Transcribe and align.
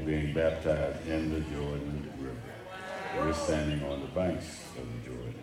being 0.00 0.32
baptized 0.32 1.06
in 1.06 1.32
the 1.32 1.40
Jordan 1.40 2.10
River. 2.18 2.36
We're 3.16 3.32
standing 3.32 3.82
on 3.88 4.00
the 4.00 4.06
banks 4.08 4.64
of 4.78 4.86
the 4.86 5.10
Jordan. 5.10 5.34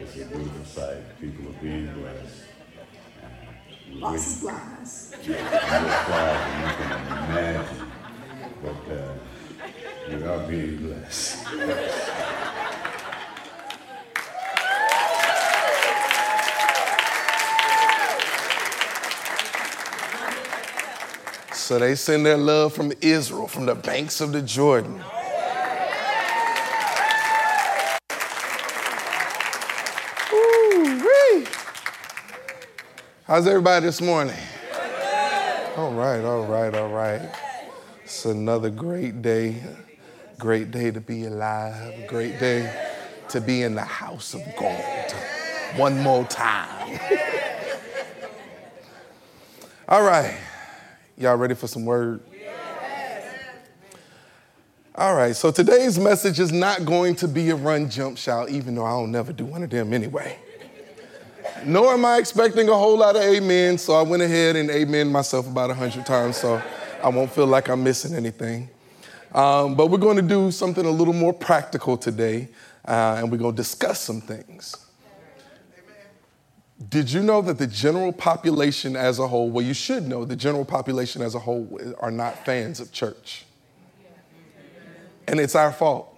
It's 0.00 0.16
a 0.16 0.24
beautiful 0.26 0.64
sight. 0.64 1.20
People 1.20 1.48
are 1.48 1.62
being 1.62 1.92
blessed. 1.94 2.44
Lots 3.92 4.34
of 4.34 4.40
flies. 4.40 5.14
More 5.26 5.36
flies 5.36 6.40
than 6.48 6.60
you 6.62 6.74
can 6.76 6.90
imagine. 7.30 7.86
But 8.62 8.82
uh, 8.94 9.14
we 10.08 10.24
are 10.24 10.48
being 10.48 10.76
blessed. 10.78 11.38
So 21.72 21.78
they 21.78 21.94
send 21.94 22.26
their 22.26 22.36
love 22.36 22.74
from 22.74 22.92
Israel, 23.00 23.48
from 23.48 23.64
the 23.64 23.74
banks 23.74 24.20
of 24.20 24.32
the 24.32 24.42
Jordan. 24.42 25.02
Woo-wee. 30.30 31.46
How's 33.24 33.46
everybody 33.46 33.86
this 33.86 34.02
morning? 34.02 34.36
All 35.78 35.94
right, 35.94 36.22
all 36.22 36.44
right, 36.44 36.74
all 36.74 36.90
right. 36.90 37.22
It's 38.04 38.26
another 38.26 38.68
great 38.68 39.22
day. 39.22 39.62
Great 40.38 40.72
day 40.72 40.90
to 40.90 41.00
be 41.00 41.24
alive. 41.24 42.06
Great 42.06 42.38
day 42.38 42.70
to 43.30 43.40
be 43.40 43.62
in 43.62 43.74
the 43.74 43.80
house 43.80 44.34
of 44.34 44.42
God. 44.60 45.10
One 45.76 45.98
more 46.02 46.24
time. 46.24 47.00
all 49.88 50.02
right. 50.02 50.38
Y'all 51.16 51.36
ready 51.36 51.54
for 51.54 51.66
some 51.66 51.84
word? 51.84 52.20
All 54.94 55.14
right, 55.14 55.34
so 55.34 55.50
today's 55.50 55.98
message 55.98 56.38
is 56.38 56.52
not 56.52 56.84
going 56.84 57.14
to 57.16 57.28
be 57.28 57.50
a 57.50 57.56
run, 57.56 57.88
jump, 57.88 58.18
shout, 58.18 58.50
even 58.50 58.74
though 58.74 58.84
I 58.84 58.90
don't 58.90 59.10
never 59.10 59.32
do 59.32 59.44
one 59.44 59.62
of 59.62 59.70
them 59.70 59.92
anyway. 59.92 60.38
Nor 61.64 61.94
am 61.94 62.04
I 62.04 62.18
expecting 62.18 62.68
a 62.68 62.74
whole 62.74 62.98
lot 62.98 63.16
of 63.16 63.22
amen, 63.22 63.78
so 63.78 63.94
I 63.94 64.02
went 64.02 64.22
ahead 64.22 64.56
and 64.56 64.70
amen 64.70 65.10
myself 65.10 65.46
about 65.46 65.70
a 65.70 65.74
hundred 65.74 66.04
times 66.04 66.36
so 66.36 66.62
I 67.02 67.08
won't 67.08 67.30
feel 67.30 67.46
like 67.46 67.68
I'm 67.68 67.82
missing 67.82 68.14
anything. 68.14 68.68
Um, 69.34 69.74
but 69.76 69.86
we're 69.86 69.98
going 69.98 70.16
to 70.16 70.22
do 70.22 70.50
something 70.50 70.84
a 70.84 70.90
little 70.90 71.14
more 71.14 71.32
practical 71.32 71.96
today, 71.96 72.48
uh, 72.86 73.16
and 73.18 73.30
we're 73.30 73.38
going 73.38 73.54
to 73.54 73.62
discuss 73.62 74.00
some 74.00 74.20
things. 74.20 74.76
Did 76.88 77.12
you 77.12 77.22
know 77.22 77.42
that 77.42 77.58
the 77.58 77.66
general 77.66 78.12
population 78.12 78.96
as 78.96 79.18
a 79.18 79.28
whole, 79.28 79.50
well, 79.50 79.64
you 79.64 79.74
should 79.74 80.08
know 80.08 80.24
the 80.24 80.36
general 80.36 80.64
population 80.64 81.22
as 81.22 81.34
a 81.34 81.38
whole 81.38 81.78
are 82.00 82.10
not 82.10 82.44
fans 82.44 82.80
of 82.80 82.92
church? 82.92 83.44
And 85.28 85.38
it's 85.38 85.54
our 85.54 85.72
fault. 85.72 86.08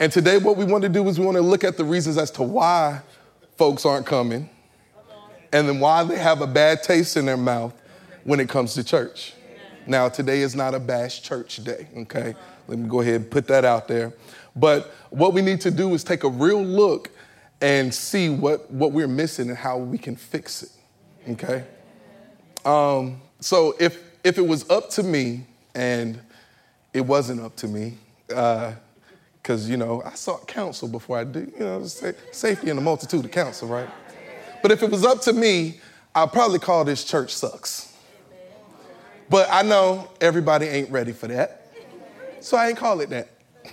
And 0.00 0.12
today, 0.12 0.38
what 0.38 0.56
we 0.56 0.64
want 0.64 0.82
to 0.82 0.88
do 0.88 1.06
is 1.08 1.18
we 1.18 1.26
want 1.26 1.36
to 1.36 1.42
look 1.42 1.64
at 1.64 1.76
the 1.76 1.84
reasons 1.84 2.18
as 2.18 2.30
to 2.32 2.42
why 2.42 3.00
folks 3.56 3.84
aren't 3.84 4.06
coming 4.06 4.48
and 5.52 5.68
then 5.68 5.80
why 5.80 6.04
they 6.04 6.16
have 6.16 6.40
a 6.40 6.46
bad 6.46 6.82
taste 6.82 7.16
in 7.16 7.26
their 7.26 7.36
mouth 7.36 7.74
when 8.24 8.38
it 8.40 8.48
comes 8.48 8.74
to 8.74 8.84
church. 8.84 9.34
Now, 9.86 10.08
today 10.08 10.40
is 10.40 10.54
not 10.54 10.74
a 10.74 10.78
bash 10.78 11.22
church 11.22 11.64
day, 11.64 11.88
okay? 11.96 12.34
Let 12.68 12.78
me 12.78 12.88
go 12.88 13.00
ahead 13.00 13.14
and 13.14 13.30
put 13.30 13.46
that 13.48 13.64
out 13.64 13.88
there. 13.88 14.12
But 14.54 14.92
what 15.10 15.32
we 15.32 15.40
need 15.40 15.60
to 15.62 15.70
do 15.70 15.94
is 15.94 16.04
take 16.04 16.24
a 16.24 16.28
real 16.28 16.62
look 16.62 17.10
and 17.60 17.92
see 17.92 18.28
what, 18.28 18.70
what 18.70 18.92
we're 18.92 19.08
missing 19.08 19.48
and 19.48 19.58
how 19.58 19.78
we 19.78 19.98
can 19.98 20.16
fix 20.16 20.62
it. 20.62 20.70
Okay? 21.30 21.64
Um, 22.64 23.20
so 23.40 23.74
if 23.78 24.02
if 24.24 24.36
it 24.36 24.46
was 24.46 24.68
up 24.68 24.90
to 24.90 25.02
me, 25.02 25.46
and 25.74 26.20
it 26.92 27.00
wasn't 27.00 27.40
up 27.40 27.54
to 27.56 27.68
me, 27.68 27.94
because 28.26 28.74
uh, 29.66 29.70
you 29.70 29.76
know 29.76 30.02
I 30.04 30.14
sought 30.14 30.46
counsel 30.48 30.88
before 30.88 31.18
I 31.18 31.24
do, 31.24 31.50
you 31.58 31.64
know, 31.64 31.84
say, 31.84 32.14
safety 32.32 32.70
in 32.70 32.76
the 32.76 32.82
multitude 32.82 33.24
of 33.24 33.30
counsel, 33.30 33.68
right? 33.68 33.88
But 34.60 34.72
if 34.72 34.82
it 34.82 34.90
was 34.90 35.04
up 35.04 35.20
to 35.22 35.32
me, 35.32 35.80
I'd 36.14 36.32
probably 36.32 36.58
call 36.58 36.84
this 36.84 37.04
church 37.04 37.34
sucks. 37.34 37.96
But 39.30 39.48
I 39.50 39.62
know 39.62 40.10
everybody 40.20 40.66
ain't 40.66 40.90
ready 40.90 41.12
for 41.12 41.28
that, 41.28 41.70
so 42.40 42.56
I 42.56 42.68
ain't 42.68 42.78
call 42.78 43.00
it 43.00 43.10
that, 43.10 43.28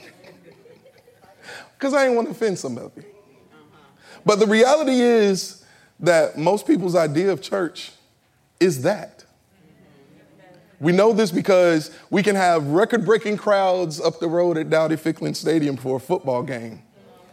because 1.78 1.94
I 1.94 2.06
ain't 2.06 2.16
want 2.16 2.28
to 2.28 2.32
offend 2.32 2.60
some 2.60 2.78
of 2.78 2.92
you. 2.96 3.04
But 4.26 4.40
the 4.40 4.48
reality 4.48 5.00
is 5.00 5.64
that 6.00 6.38
most 6.38 6.66
people's 6.66 6.96
idea 6.96 7.32
of 7.32 7.42
church 7.42 7.92
is 8.60 8.82
that. 8.82 9.24
We 10.80 10.92
know 10.92 11.14
this 11.14 11.32
because 11.32 11.92
we 12.10 12.22
can 12.22 12.36
have 12.36 12.68
record 12.68 13.06
breaking 13.06 13.38
crowds 13.38 14.02
up 14.02 14.20
the 14.20 14.28
road 14.28 14.58
at 14.58 14.70
Dowdy 14.70 14.98
Ficklen 14.98 15.36
Stadium 15.36 15.78
for 15.78 15.98
a 15.98 16.00
football 16.00 16.44
game, 16.44 16.82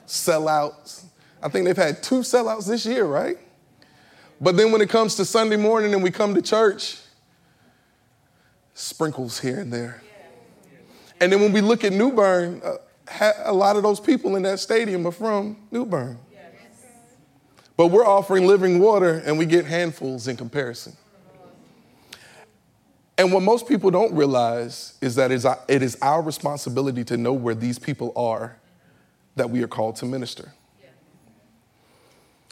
sellouts. 0.06 1.04
I 1.42 1.48
think 1.48 1.66
they've 1.66 1.76
had 1.76 2.02
two 2.02 2.20
sellouts 2.20 2.68
this 2.68 2.86
year, 2.86 3.04
right? 3.04 3.36
But 4.40 4.56
then 4.56 4.70
when 4.70 4.80
it 4.80 4.90
comes 4.90 5.16
to 5.16 5.24
Sunday 5.24 5.56
morning 5.56 5.92
and 5.92 6.02
we 6.02 6.10
come 6.10 6.34
to 6.34 6.42
church, 6.42 6.98
sprinkles 8.74 9.40
here 9.40 9.60
and 9.60 9.72
there. 9.72 10.02
And 11.20 11.32
then 11.32 11.40
when 11.40 11.52
we 11.52 11.60
look 11.60 11.84
at 11.84 11.92
New 11.92 12.12
Bern, 12.12 12.60
uh, 12.64 13.32
a 13.44 13.52
lot 13.52 13.76
of 13.76 13.82
those 13.82 14.00
people 14.00 14.36
in 14.36 14.42
that 14.42 14.60
stadium 14.60 15.06
are 15.06 15.12
from 15.12 15.56
New 15.70 15.84
Bern. 15.84 16.18
But 17.82 17.88
we're 17.88 18.06
offering 18.06 18.46
living 18.46 18.78
water 18.78 19.20
and 19.26 19.36
we 19.36 19.44
get 19.44 19.64
handfuls 19.64 20.28
in 20.28 20.36
comparison. 20.36 20.96
And 23.18 23.32
what 23.32 23.42
most 23.42 23.66
people 23.66 23.90
don't 23.90 24.14
realize 24.14 24.96
is 25.00 25.16
that 25.16 25.32
it 25.32 25.82
is 25.82 25.98
our 26.00 26.22
responsibility 26.22 27.02
to 27.02 27.16
know 27.16 27.32
where 27.32 27.56
these 27.56 27.80
people 27.80 28.12
are 28.14 28.56
that 29.34 29.50
we 29.50 29.64
are 29.64 29.66
called 29.66 29.96
to 29.96 30.06
minister. 30.06 30.52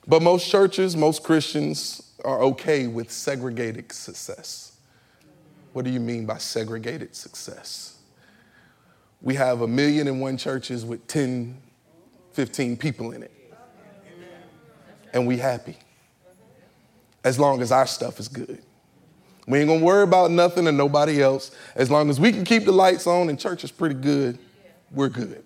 But 0.05 0.21
most 0.21 0.51
churches, 0.51 0.97
most 0.97 1.23
Christians 1.23 2.13
are 2.25 2.43
okay 2.43 2.89
with 2.89 3.13
segregated 3.13 3.93
success. 3.93 4.81
What 5.75 5.85
do 5.85 5.93
you 5.93 6.01
mean 6.01 6.27
by 6.27 6.39
segregated 6.39 7.15
success? 7.15 7.99
We 9.23 9.37
have 9.37 9.61
a 9.61 9.69
million 9.69 10.09
and 10.09 10.21
one 10.21 10.39
churches 10.39 10.85
with 10.85 11.07
10, 11.07 11.57
15 12.33 12.77
people 12.77 13.13
in 13.13 13.23
it 13.23 13.31
and 15.13 15.27
we 15.27 15.37
happy. 15.37 15.77
As 17.23 17.39
long 17.39 17.61
as 17.61 17.71
our 17.71 17.87
stuff 17.87 18.19
is 18.19 18.29
good. 18.29 18.63
We 19.47 19.59
ain't 19.59 19.69
gonna 19.69 19.85
worry 19.85 20.05
about 20.05 20.31
nothing 20.31 20.67
and 20.67 20.79
nobody 20.79 21.23
else. 21.23 21.51
As 21.75 21.91
long 21.91 22.09
as 22.09 22.21
we 22.21 22.33
can 22.33 22.45
keep 22.45 22.65
the 22.65 22.73
lights 22.73 23.07
on 23.07 23.29
and 23.29 23.39
church 23.39 23.65
is 23.65 23.71
pretty 23.71 23.97
good, 23.97 24.39
we're 24.93 25.09
good. 25.09 25.45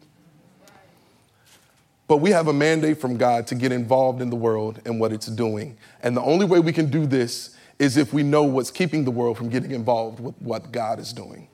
But 2.06 2.18
we 2.18 2.30
have 2.30 2.48
a 2.48 2.52
mandate 2.52 3.00
from 3.00 3.16
God 3.16 3.46
to 3.46 3.54
get 3.54 3.72
involved 3.72 4.20
in 4.20 4.28
the 4.28 4.36
world 4.36 4.80
and 4.84 5.00
what 5.00 5.12
it's 5.12 5.26
doing. 5.26 5.76
And 6.02 6.16
the 6.16 6.20
only 6.20 6.44
way 6.44 6.60
we 6.60 6.72
can 6.72 6.90
do 6.90 7.06
this 7.06 7.56
is 7.78 7.96
if 7.96 8.12
we 8.12 8.22
know 8.22 8.44
what's 8.44 8.70
keeping 8.70 9.04
the 9.04 9.10
world 9.10 9.38
from 9.38 9.48
getting 9.48 9.70
involved 9.70 10.20
with 10.20 10.34
what 10.40 10.70
God 10.70 10.98
is 10.98 11.12
doing. 11.12 11.48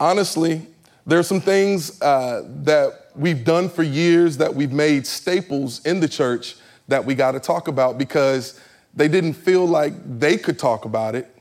Honestly, 0.00 0.66
there 1.06 1.18
are 1.18 1.24
some 1.24 1.40
things 1.40 2.00
uh, 2.00 2.42
that 2.62 3.10
we've 3.14 3.44
done 3.44 3.68
for 3.68 3.82
years 3.82 4.36
that 4.38 4.54
we've 4.54 4.72
made 4.72 5.06
staples 5.06 5.84
in 5.84 6.00
the 6.00 6.08
church 6.08 6.56
that 6.88 7.04
we 7.04 7.14
got 7.14 7.32
to 7.32 7.40
talk 7.40 7.68
about 7.68 7.98
because 7.98 8.60
they 8.94 9.08
didn't 9.08 9.34
feel 9.34 9.66
like 9.66 9.92
they 10.18 10.36
could 10.36 10.58
talk 10.58 10.84
about 10.84 11.14
it. 11.14 11.34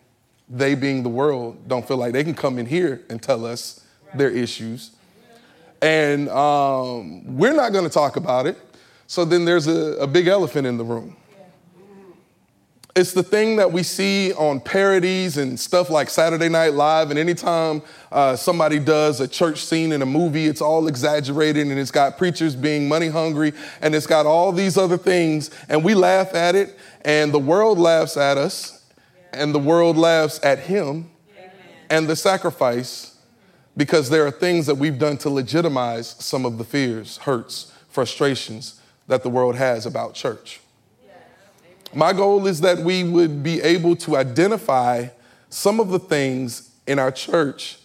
They, 0.49 0.75
being 0.75 1.03
the 1.03 1.09
world, 1.09 1.67
don't 1.67 1.85
feel 1.87 1.97
like 1.97 2.13
they 2.13 2.23
can 2.23 2.35
come 2.35 2.59
in 2.59 2.65
here 2.65 3.01
and 3.09 3.21
tell 3.21 3.45
us 3.45 3.83
their 4.13 4.29
issues. 4.29 4.91
And 5.81 6.29
um, 6.29 7.37
we're 7.37 7.53
not 7.53 7.71
going 7.71 7.83
to 7.83 7.89
talk 7.89 8.15
about 8.15 8.45
it. 8.45 8.57
So 9.07 9.25
then 9.25 9.45
there's 9.45 9.67
a, 9.67 9.97
a 9.97 10.07
big 10.07 10.27
elephant 10.27 10.67
in 10.67 10.77
the 10.77 10.83
room. 10.83 11.15
It's 12.97 13.13
the 13.13 13.21
thing 13.21 13.57
that 13.57 13.71
we 13.71 13.83
see 13.83 14.33
on 14.33 14.59
parodies 14.59 15.37
and 15.37 15.59
stuff 15.59 15.91
like 15.91 16.09
Saturday 16.09 16.49
Night 16.49 16.73
Live, 16.73 17.11
and 17.11 17.19
anytime 17.19 17.83
uh, 18.11 18.35
somebody 18.35 18.79
does 18.79 19.21
a 19.21 19.27
church 19.27 19.63
scene 19.63 19.91
in 19.91 20.01
a 20.01 20.05
movie, 20.07 20.47
it's 20.47 20.61
all 20.61 20.87
exaggerated 20.87 21.67
and 21.67 21.77
it's 21.77 21.91
got 21.91 22.17
preachers 22.17 22.55
being 22.55 22.87
money 22.89 23.07
hungry 23.07 23.53
and 23.83 23.93
it's 23.93 24.07
got 24.07 24.25
all 24.25 24.51
these 24.51 24.79
other 24.79 24.97
things, 24.97 25.51
and 25.69 25.83
we 25.83 25.93
laugh 25.93 26.33
at 26.33 26.55
it, 26.55 26.75
and 27.05 27.31
the 27.31 27.37
world 27.37 27.77
laughs 27.77 28.17
at 28.17 28.35
us, 28.35 28.83
and 29.31 29.53
the 29.53 29.59
world 29.59 29.95
laughs 29.95 30.39
at 30.41 30.57
him 30.57 31.07
and 31.91 32.07
the 32.07 32.15
sacrifice 32.15 33.15
because 33.77 34.09
there 34.09 34.25
are 34.25 34.31
things 34.31 34.65
that 34.65 34.73
we've 34.73 34.97
done 34.97 35.17
to 35.17 35.29
legitimize 35.29 36.15
some 36.17 36.47
of 36.47 36.57
the 36.57 36.63
fears, 36.63 37.17
hurts, 37.17 37.71
frustrations 37.89 38.81
that 39.05 39.21
the 39.21 39.29
world 39.29 39.55
has 39.55 39.85
about 39.85 40.15
church. 40.15 40.61
My 41.93 42.13
goal 42.13 42.47
is 42.47 42.61
that 42.61 42.79
we 42.79 43.03
would 43.03 43.43
be 43.43 43.61
able 43.61 43.95
to 43.97 44.17
identify 44.17 45.07
some 45.49 45.79
of 45.79 45.89
the 45.89 45.99
things 45.99 46.71
in 46.85 46.99
our 46.99 47.11
church, 47.11 47.77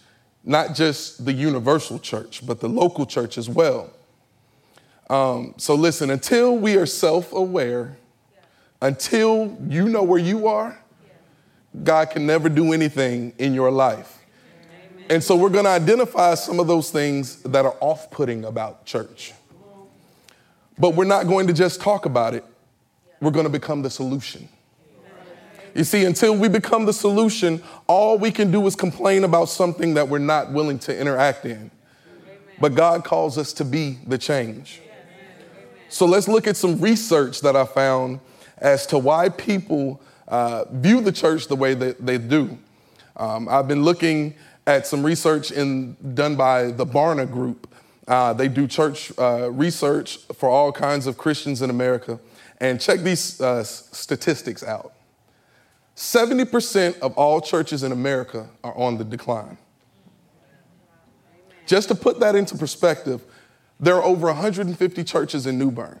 not 0.43 0.75
just 0.75 1.25
the 1.25 1.33
universal 1.33 1.99
church, 1.99 2.45
but 2.45 2.59
the 2.59 2.67
local 2.69 3.05
church 3.05 3.37
as 3.37 3.49
well, 3.49 3.89
Um, 5.09 5.53
so 5.57 5.75
listen, 5.75 6.09
until 6.09 6.57
we 6.57 6.77
are 6.77 6.85
self 6.85 7.33
aware, 7.33 7.97
until 8.81 9.57
you 9.67 9.89
know 9.89 10.03
where 10.03 10.19
you 10.19 10.47
are, 10.47 10.77
God 11.83 12.09
can 12.11 12.25
never 12.25 12.49
do 12.49 12.73
anything 12.73 13.33
in 13.37 13.53
your 13.53 13.71
life. 13.71 14.19
And 15.09 15.21
so 15.23 15.35
we're 15.35 15.49
going 15.49 15.65
to 15.65 15.71
identify 15.71 16.35
some 16.35 16.59
of 16.59 16.67
those 16.67 16.89
things 16.89 17.43
that 17.43 17.65
are 17.65 17.75
off 17.81 18.09
putting 18.09 18.45
about 18.45 18.85
church. 18.85 19.33
But 20.79 20.95
we're 20.95 21.05
not 21.05 21.27
going 21.27 21.47
to 21.47 21.53
just 21.53 21.81
talk 21.81 22.05
about 22.05 22.33
it, 22.33 22.45
we're 23.23 23.31
going 23.31 23.45
to 23.45 23.49
become 23.49 23.81
the 23.81 23.89
solution. 23.89 24.49
You 25.73 25.83
see, 25.83 26.05
until 26.05 26.35
we 26.35 26.49
become 26.49 26.85
the 26.85 26.93
solution, 26.93 27.63
all 27.87 28.17
we 28.17 28.31
can 28.31 28.51
do 28.51 28.65
is 28.67 28.75
complain 28.75 29.23
about 29.23 29.45
something 29.45 29.95
that 29.95 30.07
we're 30.07 30.19
not 30.19 30.51
willing 30.51 30.77
to 30.79 30.95
interact 30.97 31.45
in. 31.45 31.71
But 32.59 32.75
God 32.75 33.03
calls 33.03 33.37
us 33.37 33.53
to 33.53 33.65
be 33.65 33.97
the 34.05 34.17
change. 34.17 34.81
So 35.89 36.05
let's 36.05 36.27
look 36.27 36.47
at 36.47 36.57
some 36.57 36.79
research 36.79 37.41
that 37.41 37.55
I 37.55 37.65
found 37.65 38.19
as 38.57 38.85
to 38.87 38.97
why 38.97 39.29
people 39.29 40.01
uh, 40.27 40.65
view 40.71 41.01
the 41.01 41.11
church 41.11 41.47
the 41.47 41.55
way 41.55 41.73
that 41.73 42.05
they 42.05 42.17
do. 42.17 42.57
Um, 43.15 43.47
I've 43.49 43.67
been 43.67 43.83
looking 43.83 44.35
at 44.65 44.85
some 44.87 45.03
research 45.03 45.51
in, 45.51 45.95
done 46.13 46.35
by 46.35 46.71
the 46.71 46.85
Barna 46.85 47.29
Group. 47.29 47.69
Uh, 48.07 48.33
they 48.33 48.47
do 48.47 48.67
church 48.67 49.11
uh, 49.17 49.49
research 49.51 50.17
for 50.33 50.49
all 50.49 50.71
kinds 50.71 51.07
of 51.07 51.17
Christians 51.17 51.61
in 51.61 51.69
America. 51.69 52.19
And 52.63 52.79
check 52.79 53.01
these 53.01 53.41
uh, 53.41 53.61
statistics 53.65 54.63
out 54.63 54.93
70% 55.97 56.97
of 56.99 57.13
all 57.17 57.41
churches 57.41 57.83
in 57.83 57.91
America 57.91 58.49
are 58.63 58.75
on 58.75 58.97
the 58.97 59.03
decline. 59.03 59.57
Just 61.67 61.89
to 61.89 61.95
put 61.95 62.21
that 62.21 62.35
into 62.35 62.57
perspective, 62.57 63.21
there 63.81 63.95
are 63.97 64.03
over 64.03 64.27
150 64.27 65.03
churches 65.03 65.45
in 65.45 65.59
New 65.59 65.71
Bern. 65.71 65.99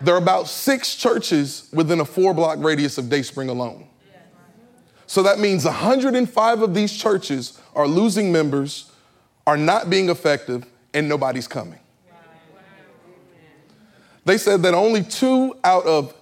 There 0.00 0.14
are 0.14 0.18
about 0.18 0.46
six 0.46 0.94
churches 0.94 1.68
within 1.72 1.98
a 1.98 2.04
four 2.04 2.32
block 2.32 2.58
radius 2.60 2.96
of 2.96 3.10
Dayspring 3.10 3.48
alone. 3.48 3.88
So 5.06 5.24
that 5.24 5.40
means 5.40 5.64
105 5.64 6.62
of 6.62 6.72
these 6.72 6.96
churches 6.96 7.60
are 7.74 7.88
losing 7.88 8.30
members, 8.30 8.92
are 9.44 9.56
not 9.56 9.90
being 9.90 10.08
effective, 10.08 10.64
and 10.94 11.08
nobody's 11.08 11.48
coming. 11.48 11.80
They 14.24 14.38
said 14.38 14.62
that 14.62 14.74
only 14.74 15.02
two 15.02 15.56
out 15.64 15.84
of 15.86 16.14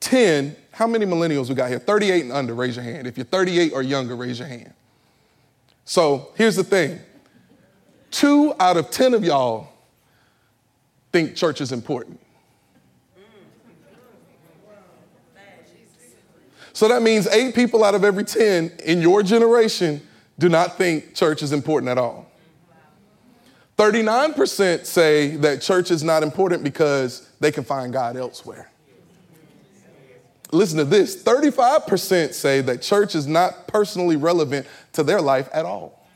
10, 0.00 0.54
how 0.72 0.86
many 0.86 1.06
millennials 1.06 1.48
we 1.48 1.54
got 1.54 1.70
here? 1.70 1.78
38 1.78 2.24
and 2.24 2.32
under, 2.32 2.54
raise 2.54 2.76
your 2.76 2.84
hand. 2.84 3.06
If 3.06 3.16
you're 3.16 3.24
38 3.24 3.72
or 3.72 3.82
younger, 3.82 4.14
raise 4.14 4.38
your 4.38 4.48
hand. 4.48 4.72
So 5.84 6.32
here's 6.34 6.56
the 6.56 6.64
thing 6.64 7.00
two 8.10 8.54
out 8.60 8.76
of 8.76 8.90
10 8.90 9.14
of 9.14 9.24
y'all 9.24 9.68
think 11.12 11.34
church 11.34 11.60
is 11.60 11.72
important. 11.72 12.20
So 16.72 16.88
that 16.88 17.00
means 17.00 17.26
eight 17.28 17.54
people 17.54 17.82
out 17.82 17.94
of 17.94 18.04
every 18.04 18.24
10 18.24 18.70
in 18.84 19.00
your 19.00 19.22
generation 19.22 20.06
do 20.38 20.50
not 20.50 20.76
think 20.76 21.14
church 21.14 21.42
is 21.42 21.54
important 21.54 21.88
at 21.88 21.96
all. 21.96 22.25
39% 23.76 24.86
say 24.86 25.36
that 25.36 25.60
church 25.60 25.90
is 25.90 26.02
not 26.02 26.22
important 26.22 26.64
because 26.64 27.28
they 27.40 27.52
can 27.52 27.64
find 27.64 27.92
God 27.92 28.16
elsewhere. 28.16 28.70
Listen 30.52 30.78
to 30.78 30.84
this 30.84 31.22
35% 31.22 32.32
say 32.32 32.60
that 32.62 32.80
church 32.80 33.14
is 33.14 33.26
not 33.26 33.66
personally 33.66 34.16
relevant 34.16 34.66
to 34.92 35.02
their 35.02 35.20
life 35.20 35.48
at 35.52 35.66
all. 35.66 36.06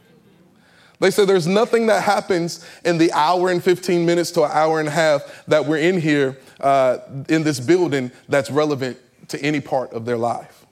They 1.00 1.10
say 1.10 1.24
there's 1.24 1.46
nothing 1.46 1.86
that 1.86 2.02
happens 2.02 2.64
in 2.84 2.98
the 2.98 3.10
hour 3.12 3.50
and 3.50 3.62
15 3.62 4.04
minutes 4.06 4.30
to 4.32 4.44
an 4.44 4.50
hour 4.52 4.80
and 4.80 4.88
a 4.88 4.92
half 4.92 5.44
that 5.46 5.66
we're 5.66 5.78
in 5.78 6.00
here 6.00 6.38
uh, 6.60 6.98
in 7.28 7.42
this 7.42 7.58
building 7.58 8.10
that's 8.28 8.50
relevant 8.50 8.98
to 9.28 9.40
any 9.42 9.60
part 9.60 9.92
of 9.92 10.04
their 10.04 10.18
life. 10.18 10.66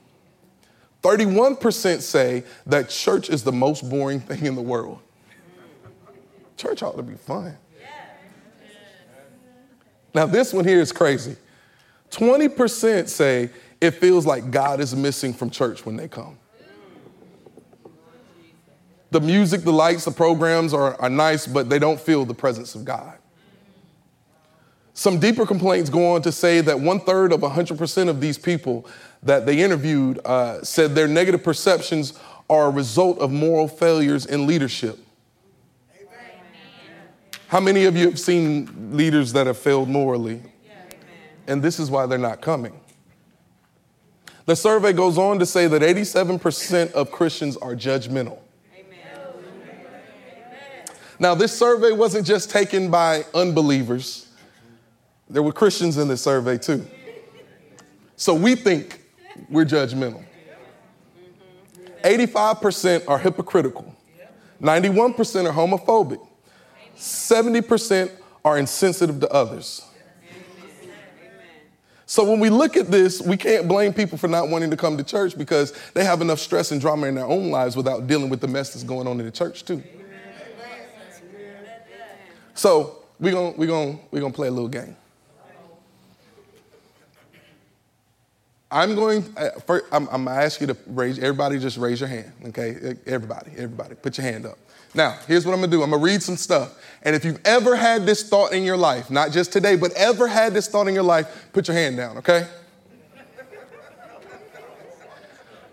31% 1.03 2.01
say 2.01 2.45
that 2.67 2.91
church 2.91 3.31
is 3.31 3.43
the 3.43 3.53
most 3.53 3.89
boring 3.89 4.21
thing 4.21 4.45
in 4.45 4.55
the 4.55 4.63
world. 4.63 5.01
Church 6.59 6.83
ought 6.83 6.97
to 6.97 7.03
be 7.03 7.15
fun. 7.15 7.57
Now, 10.15 10.27
this 10.27 10.53
one 10.53 10.65
here 10.65 10.81
is 10.81 10.91
crazy. 10.91 11.37
20% 12.11 13.09
say 13.09 13.51
it 13.81 13.93
feels 13.93 14.27
like 14.27 14.51
God 14.51 14.81
is 14.81 14.95
missing 14.95 15.33
from 15.33 15.51
church 15.51 15.87
when 15.87 15.97
they 15.97 16.09
come. 16.09 16.37
The 19.11 19.21
music, 19.21 19.63
the 19.63 19.73
lights, 19.73 20.05
the 20.05 20.11
programs 20.11 20.75
are, 20.75 21.01
are 21.01 21.09
nice, 21.09 21.47
but 21.47 21.71
they 21.71 21.79
don't 21.79 22.01
feel 22.01 22.25
the 22.25 22.35
presence 22.35 22.75
of 22.75 22.85
God. 22.85 23.17
Some 24.93 25.21
deeper 25.21 25.47
complaints 25.47 25.89
go 25.89 26.15
on 26.15 26.23
to 26.23 26.33
say 26.33 26.61
that 26.63 26.81
one 26.81 26.99
third 26.99 27.33
of 27.33 27.41
100% 27.41 28.09
of 28.09 28.21
these 28.21 28.37
people 28.37 28.85
that 29.23 29.47
they 29.47 29.63
interviewed 29.63 30.19
uh, 30.25 30.63
said 30.65 30.97
their 30.97 31.07
negative 31.07 31.45
perceptions 31.45 32.19
are 32.51 32.67
a 32.67 32.71
result 32.71 33.19
of 33.21 33.31
moral 33.31 33.69
failures 33.69 34.27
in 34.27 34.47
leadership. 34.47 34.99
How 37.49 37.61
many 37.61 37.87
of 37.87 37.97
you 37.97 38.05
have 38.11 38.21
seen 38.21 38.69
leaders 38.93 39.33
that 39.33 39.47
have 39.47 39.57
failed 39.57 39.89
morally? 39.89 40.43
And 41.47 41.63
this 41.63 41.81
is 41.81 41.91
why 41.91 42.05
they're 42.05 42.19
not 42.19 42.43
coming. 42.43 42.79
The 44.45 44.55
survey 44.55 44.93
goes 44.93 45.17
on 45.17 45.39
to 45.39 45.47
say 45.47 45.67
that 45.67 45.81
87% 45.81 46.93
of 46.93 47.11
Christians 47.11 47.57
are 47.57 47.75
judgmental. 47.75 48.39
Now, 51.19 51.35
this 51.35 51.57
survey 51.59 51.93
wasn't 51.93 52.27
just 52.27 52.51
taken 52.51 52.91
by 52.91 53.25
unbelievers. 53.35 54.29
There 55.31 55.43
were 55.43 55.53
Christians 55.53 55.97
in 55.97 56.07
this 56.07 56.21
survey 56.21 56.59
too. 56.59 56.87
So 58.17 58.35
we 58.35 58.57
think 58.57 59.01
we're 59.49 59.65
judgmental. 59.65 60.23
Mm-hmm. 62.05 62.37
85% 62.37 63.09
are 63.09 63.19
hypocritical. 63.19 63.95
91% 64.61 65.49
are 65.49 65.53
homophobic. 65.53 66.28
70% 66.99 68.11
are 68.45 68.59
insensitive 68.59 69.21
to 69.21 69.33
others. 69.33 69.85
So 72.07 72.25
when 72.25 72.41
we 72.41 72.49
look 72.49 72.79
at 72.79 72.91
this, 72.91 73.21
we 73.21 73.37
can't 73.37 73.69
blame 73.69 73.93
people 73.93 74.17
for 74.17 74.29
not 74.29 74.49
wanting 74.49 74.71
to 74.71 74.79
come 74.79 74.97
to 74.97 75.05
church 75.05 75.37
because 75.37 75.75
they 75.93 76.05
have 76.05 76.23
enough 76.23 76.39
stress 76.39 76.73
and 76.73 76.81
drama 76.81 77.07
in 77.07 77.15
their 77.15 77.27
own 77.27 77.51
lives 77.51 77.77
without 77.77 78.07
dealing 78.07 78.31
with 78.31 78.41
the 78.41 78.49
mess 78.49 78.73
that's 78.73 78.83
going 78.83 79.07
on 79.07 79.21
in 79.21 79.27
the 79.27 79.33
church 79.33 79.65
too. 79.65 79.83
So 82.55 83.05
we're 83.21 83.33
gonna 83.33 83.55
we're 83.59 83.67
gonna 83.67 83.99
we're 84.11 84.21
gonna 84.21 84.33
play 84.33 84.49
a 84.49 84.51
little 84.51 84.69
game. 84.69 84.97
I'm 88.71 88.95
going, 88.95 89.25
uh, 89.37 89.51
first, 89.67 89.87
I'm, 89.93 90.09
I'm, 90.09 90.25
gonna 90.25 90.41
ask 90.41 90.61
you 90.61 90.67
to 90.67 90.77
raise, 90.89 91.19
everybody 91.19 91.59
just 91.59 91.79
raise 91.79 92.01
your 92.01 92.09
hand, 92.09 92.33
okay? 92.49 92.97
Everybody, 93.07 93.53
everybody, 93.53 93.95
put 93.95 94.19
your 94.19 94.27
hand 94.27 94.45
up. 94.45 94.59
Now, 94.95 95.19
here's 95.27 95.45
what 95.45 95.53
I'm 95.53 95.61
gonna 95.61 95.71
do 95.71 95.83
I'm 95.83 95.91
gonna 95.91 96.03
read 96.03 96.23
some 96.23 96.37
stuff. 96.37 96.75
And 97.03 97.15
if 97.15 97.25
you've 97.25 97.41
ever 97.45 97.77
had 97.77 98.07
this 98.07 98.29
thought 98.29 98.53
in 98.53 98.65
your 98.65 98.77
life, 98.77 99.11
not 99.11 99.31
just 99.31 99.53
today, 99.53 99.77
but 99.77 99.93
ever 99.93 100.27
had 100.27 100.55
this 100.55 100.69
thought 100.69 100.89
in 100.89 100.95
your 100.95 101.03
life, 101.03 101.49
put 101.53 101.69
your 101.69 101.77
hand 101.77 101.97
down, 101.97 102.19
okay? 102.19 102.49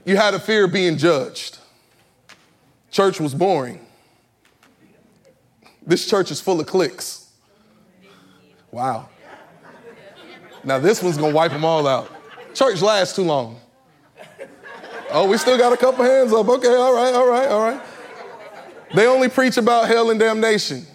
You 0.05 0.17
had 0.17 0.35
a 0.35 0.39
fear 0.39 0.65
of 0.65 0.73
being 0.73 0.97
judged. 0.97 1.57
Church 2.91 3.19
was 3.19 3.33
boring. 3.33 3.85
This 5.85 6.07
church 6.07 6.31
is 6.31 6.39
full 6.39 6.59
of 6.59 6.67
cliques. 6.67 7.29
Wow. 8.71 9.09
Now, 10.63 10.79
this 10.79 11.01
one's 11.01 11.17
gonna 11.17 11.33
wipe 11.33 11.51
them 11.51 11.65
all 11.65 11.87
out. 11.87 12.11
Church 12.53 12.81
lasts 12.81 13.15
too 13.15 13.23
long. 13.23 13.59
Oh, 15.11 15.27
we 15.27 15.37
still 15.37 15.57
got 15.57 15.73
a 15.73 15.77
couple 15.77 16.03
hands 16.03 16.33
up. 16.33 16.47
Okay, 16.47 16.75
all 16.75 16.93
right, 16.93 17.13
all 17.13 17.27
right, 17.27 17.47
all 17.47 17.61
right. 17.61 17.81
They 18.93 19.07
only 19.07 19.29
preach 19.29 19.57
about 19.57 19.87
hell 19.87 20.09
and 20.11 20.19
damnation. 20.19 20.85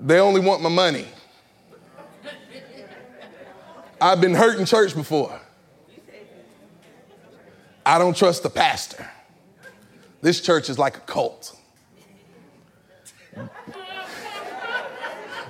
They 0.00 0.18
only 0.18 0.40
want 0.40 0.62
my 0.62 0.68
money. 0.68 1.06
I've 4.00 4.20
been 4.20 4.34
hurt 4.34 4.58
in 4.58 4.66
church 4.66 4.94
before. 4.96 5.40
I 7.86 7.98
don't 7.98 8.16
trust 8.16 8.42
the 8.42 8.50
pastor. 8.50 9.08
This 10.20 10.40
church 10.40 10.68
is 10.68 10.78
like 10.78 10.96
a 10.96 11.00
cult. 11.00 11.56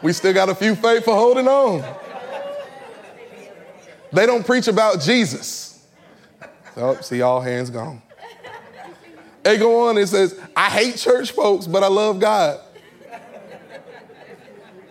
We 0.02 0.12
still 0.12 0.34
got 0.34 0.48
a 0.48 0.54
few 0.54 0.74
faithful 0.74 1.14
holding 1.14 1.48
on. 1.48 1.84
They 4.12 4.26
don't 4.26 4.44
preach 4.44 4.68
about 4.68 5.00
Jesus. 5.00 5.86
Oh, 6.76 7.00
see, 7.00 7.22
all 7.22 7.40
hands 7.40 7.70
gone. 7.70 8.02
They 9.42 9.58
go 9.58 9.88
on 9.88 9.98
and 9.98 10.08
says, 10.08 10.38
I 10.54 10.70
hate 10.70 10.96
church 10.96 11.32
folks, 11.32 11.66
but 11.66 11.82
I 11.82 11.88
love 11.88 12.20
God. 12.20 12.60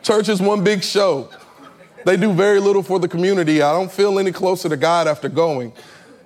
Church 0.04 0.30
is 0.30 0.42
one 0.42 0.64
big 0.64 0.84
show. 0.84 1.30
They 2.06 2.18
do 2.18 2.34
very 2.34 2.60
little 2.60 2.84
for 2.84 3.00
the 3.00 3.08
community. 3.08 3.62
I 3.62 3.72
don't 3.72 3.92
feel 3.92 4.18
any 4.18 4.32
closer 4.32 4.68
to 4.68 4.78
God 4.78 5.08
after 5.08 5.30
going. 5.30 5.74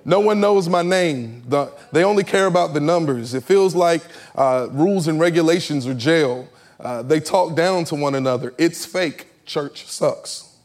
No 0.04 0.20
one 0.20 0.40
knows 0.40 0.68
my 0.68 0.82
name. 0.82 1.42
The, 1.48 1.72
they 1.92 2.04
only 2.04 2.24
care 2.24 2.46
about 2.46 2.74
the 2.74 2.80
numbers. 2.80 3.34
It 3.34 3.42
feels 3.42 3.74
like 3.74 4.02
uh, 4.34 4.68
rules 4.70 5.08
and 5.08 5.20
regulations 5.20 5.86
are 5.86 5.94
jail. 5.94 6.48
Uh, 6.78 7.02
they 7.02 7.20
talk 7.20 7.56
down 7.56 7.84
to 7.86 7.94
one 7.94 8.14
another. 8.14 8.54
It's 8.56 8.86
fake. 8.86 9.26
Church 9.44 9.86
sucks. 9.86 10.56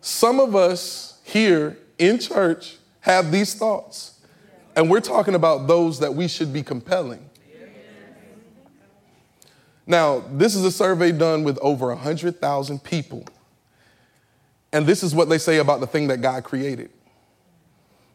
Some 0.00 0.40
of 0.40 0.54
us 0.54 1.20
here 1.24 1.78
in 1.98 2.18
church 2.18 2.76
have 3.00 3.32
these 3.32 3.54
thoughts, 3.54 4.15
and 4.76 4.88
we're 4.88 5.00
talking 5.00 5.34
about 5.34 5.66
those 5.66 5.98
that 5.98 6.14
we 6.14 6.28
should 6.28 6.52
be 6.52 6.62
compelling. 6.62 7.28
Now, 9.86 10.24
this 10.32 10.54
is 10.54 10.64
a 10.64 10.70
survey 10.70 11.12
done 11.12 11.44
with 11.44 11.58
over 11.62 11.88
100,000 11.88 12.84
people. 12.84 13.24
And 14.72 14.84
this 14.84 15.02
is 15.02 15.14
what 15.14 15.28
they 15.28 15.38
say 15.38 15.58
about 15.58 15.80
the 15.80 15.86
thing 15.86 16.08
that 16.08 16.20
God 16.20 16.44
created. 16.44 16.90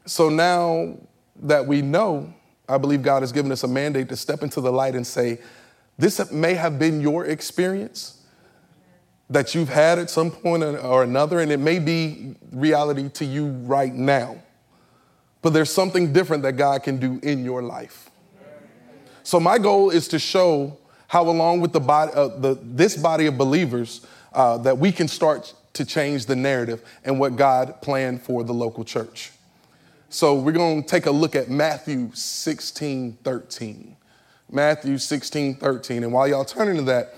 So 0.05 0.29
now 0.29 0.97
that 1.37 1.65
we 1.65 1.81
know, 1.81 2.33
I 2.67 2.77
believe 2.77 3.01
God 3.01 3.23
has 3.23 3.31
given 3.31 3.51
us 3.51 3.63
a 3.63 3.67
mandate 3.67 4.09
to 4.09 4.17
step 4.17 4.43
into 4.43 4.59
the 4.61 4.71
light 4.71 4.95
and 4.95 5.07
say, 5.07 5.39
this 5.97 6.31
may 6.31 6.53
have 6.55 6.77
been 6.77 6.99
your 6.99 7.25
experience 7.25 8.21
that 9.29 9.55
you've 9.55 9.69
had 9.69 9.97
at 9.97 10.09
some 10.09 10.29
point 10.29 10.63
or 10.63 11.03
another, 11.03 11.39
and 11.39 11.51
it 11.51 11.59
may 11.59 11.79
be 11.79 12.35
reality 12.51 13.07
to 13.09 13.23
you 13.23 13.47
right 13.47 13.93
now. 13.93 14.35
But 15.41 15.53
there's 15.53 15.71
something 15.71 16.13
different 16.13 16.43
that 16.43 16.53
God 16.53 16.83
can 16.83 16.97
do 16.97 17.19
in 17.23 17.43
your 17.43 17.61
life. 17.61 18.09
So, 19.23 19.39
my 19.39 19.57
goal 19.57 19.89
is 19.89 20.07
to 20.09 20.19
show 20.19 20.77
how, 21.07 21.29
along 21.29 21.61
with 21.61 21.73
the 21.73 21.79
body, 21.79 22.11
uh, 22.13 22.27
the, 22.27 22.57
this 22.61 22.95
body 22.95 23.25
of 23.27 23.37
believers, 23.37 24.05
uh, 24.33 24.57
that 24.59 24.77
we 24.77 24.91
can 24.91 25.07
start 25.07 25.53
to 25.73 25.85
change 25.85 26.25
the 26.25 26.35
narrative 26.35 26.83
and 27.03 27.19
what 27.19 27.35
God 27.35 27.81
planned 27.81 28.21
for 28.21 28.43
the 28.43 28.53
local 28.53 28.83
church. 28.83 29.31
So 30.09 30.35
we're 30.35 30.51
going 30.51 30.83
to 30.83 30.87
take 30.87 31.05
a 31.05 31.11
look 31.11 31.35
at 31.35 31.49
Matthew 31.49 32.11
16, 32.13 33.17
13. 33.23 33.95
Matthew 34.51 34.97
16, 34.97 35.55
13. 35.55 36.03
And 36.03 36.11
while 36.11 36.27
y'all 36.27 36.43
turning 36.43 36.75
to 36.75 36.81
that, 36.83 37.15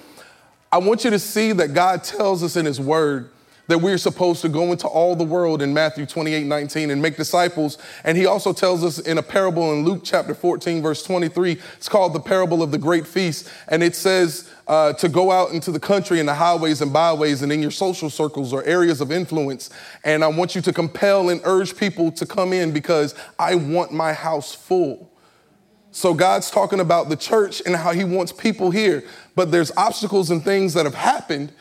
I 0.72 0.78
want 0.78 1.04
you 1.04 1.10
to 1.10 1.20
see 1.20 1.52
that 1.54 1.74
God 1.74 2.04
tells 2.04 2.44
us 2.44 2.56
in 2.56 2.66
His 2.66 2.80
Word 2.80 3.32
that 3.68 3.80
we're 3.80 3.98
supposed 3.98 4.42
to 4.42 4.50
go 4.50 4.72
into 4.72 4.88
all 4.88 5.16
the 5.16 5.24
world 5.24 5.62
in 5.62 5.74
Matthew 5.74 6.06
28 6.06 6.46
19 6.46 6.92
and 6.92 7.02
make 7.02 7.16
disciples. 7.16 7.78
And 8.04 8.18
he 8.18 8.26
also 8.26 8.54
tells 8.54 8.84
us 8.84 9.00
in 9.00 9.18
a 9.18 9.24
parable 9.24 9.72
in 9.72 9.86
Luke 9.86 10.02
chapter 10.04 10.34
14, 10.34 10.82
verse 10.82 11.04
23, 11.04 11.60
it's 11.78 11.90
called 11.90 12.14
the 12.14 12.20
parable 12.20 12.62
of 12.62 12.72
the 12.72 12.78
great 12.78 13.08
feast. 13.08 13.50
And 13.68 13.82
it 13.82 13.96
says 13.96 14.50
uh, 14.68 14.94
to 14.94 15.08
go 15.08 15.32
out 15.32 15.52
into 15.52 15.72
the 15.72 15.80
country 15.80 16.20
and 16.20 16.28
the 16.28 16.34
highways 16.34 16.82
and 16.82 16.92
byways 16.92 17.42
and 17.42 17.52
in 17.52 17.62
your 17.62 17.72
social 17.72 18.10
circles 18.10 18.54
or 18.54 18.64
areas 18.66 19.02
of 19.02 19.12
influence. 19.12 19.70
And 20.04 20.24
I 20.24 20.28
want 20.28 20.56
you 20.56 20.62
to 20.62 20.74
compel 20.74 21.30
and 21.30 21.42
urge 21.44 21.78
people 21.78 22.12
to 22.14 22.26
come 22.26 22.54
in 22.54 22.72
because 22.72 23.16
I 23.40 23.56
want 23.56 23.92
my 23.92 24.14
house 24.14 24.54
full. 24.54 25.10
So 25.92 26.16
God's 26.16 26.50
talking 26.50 26.80
about 26.80 27.10
the 27.10 27.16
church 27.16 27.62
and 27.68 27.76
how 27.76 27.92
he 27.92 28.04
wants 28.04 28.32
people 28.32 28.72
here, 28.72 29.04
but 29.36 29.52
there's 29.52 29.72
obstacles 29.78 30.32
and 30.32 30.44
things 30.44 30.74
that 30.74 30.86
have 30.86 30.96
happened 30.96 31.54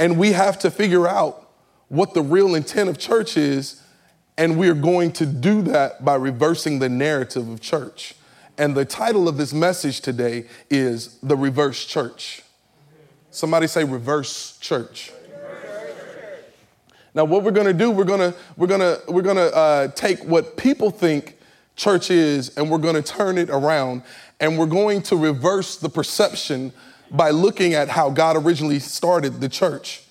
and 0.00 0.18
we 0.18 0.32
have 0.32 0.58
to 0.60 0.70
figure 0.70 1.06
out 1.06 1.50
what 1.88 2.14
the 2.14 2.22
real 2.22 2.54
intent 2.54 2.88
of 2.88 2.98
church 2.98 3.36
is. 3.36 3.82
And 4.38 4.58
we're 4.58 4.74
going 4.74 5.12
to 5.12 5.26
do 5.26 5.60
that 5.62 6.02
by 6.02 6.14
reversing 6.14 6.78
the 6.78 6.88
narrative 6.88 7.46
of 7.46 7.60
church. 7.60 8.14
And 8.56 8.74
the 8.74 8.86
title 8.86 9.28
of 9.28 9.36
this 9.36 9.52
message 9.52 10.00
today 10.00 10.46
is 10.70 11.18
The 11.22 11.36
Reverse 11.36 11.84
Church. 11.84 12.42
Somebody 13.30 13.66
say, 13.66 13.84
Reverse 13.84 14.56
Church. 14.58 15.12
Now, 17.12 17.24
what 17.24 17.42
we're 17.42 17.50
going 17.50 17.66
to 17.66 17.74
do, 17.74 17.90
we're 17.90 18.04
going 18.04 18.32
to 18.32 18.38
we're 18.56 18.68
going 18.68 18.80
to 18.80 19.02
we're 19.08 19.22
going 19.22 19.36
to 19.36 19.54
uh, 19.54 19.88
take 19.88 20.20
what 20.24 20.56
people 20.56 20.90
think 20.90 21.36
church 21.76 22.10
is, 22.10 22.56
and 22.56 22.70
we're 22.70 22.78
going 22.78 22.94
to 22.94 23.02
turn 23.02 23.36
it 23.36 23.50
around, 23.50 24.02
and 24.38 24.56
we're 24.56 24.66
going 24.66 25.02
to 25.02 25.16
reverse 25.16 25.76
the 25.76 25.88
perception 25.88 26.72
by 27.10 27.30
looking 27.30 27.74
at 27.74 27.88
how 27.88 28.10
God 28.10 28.36
originally 28.36 28.78
started 28.78 29.40
the 29.40 29.48
church. 29.48 30.02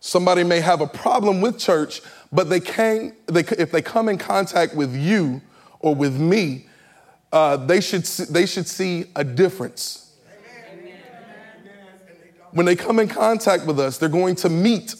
Somebody 0.00 0.44
may 0.44 0.60
have 0.60 0.80
a 0.80 0.86
problem 0.86 1.40
with 1.40 1.58
church, 1.58 2.02
but 2.32 2.48
they 2.50 2.60
can 2.60 3.14
they, 3.26 3.40
if 3.40 3.70
they 3.70 3.82
come 3.82 4.08
in 4.08 4.18
contact 4.18 4.74
with 4.74 4.94
you 4.96 5.40
or 5.80 5.94
with 5.94 6.18
me, 6.18 6.66
uh, 7.32 7.56
they, 7.56 7.80
should 7.80 8.04
they 8.04 8.46
should 8.46 8.66
see 8.66 9.06
a 9.16 9.24
difference. 9.24 10.12
When 12.50 12.66
they 12.66 12.76
come 12.76 12.98
in 12.98 13.08
contact 13.08 13.66
with 13.66 13.80
us, 13.80 13.96
they're 13.98 14.08
going 14.08 14.34
to 14.36 14.48
meet 14.48 14.94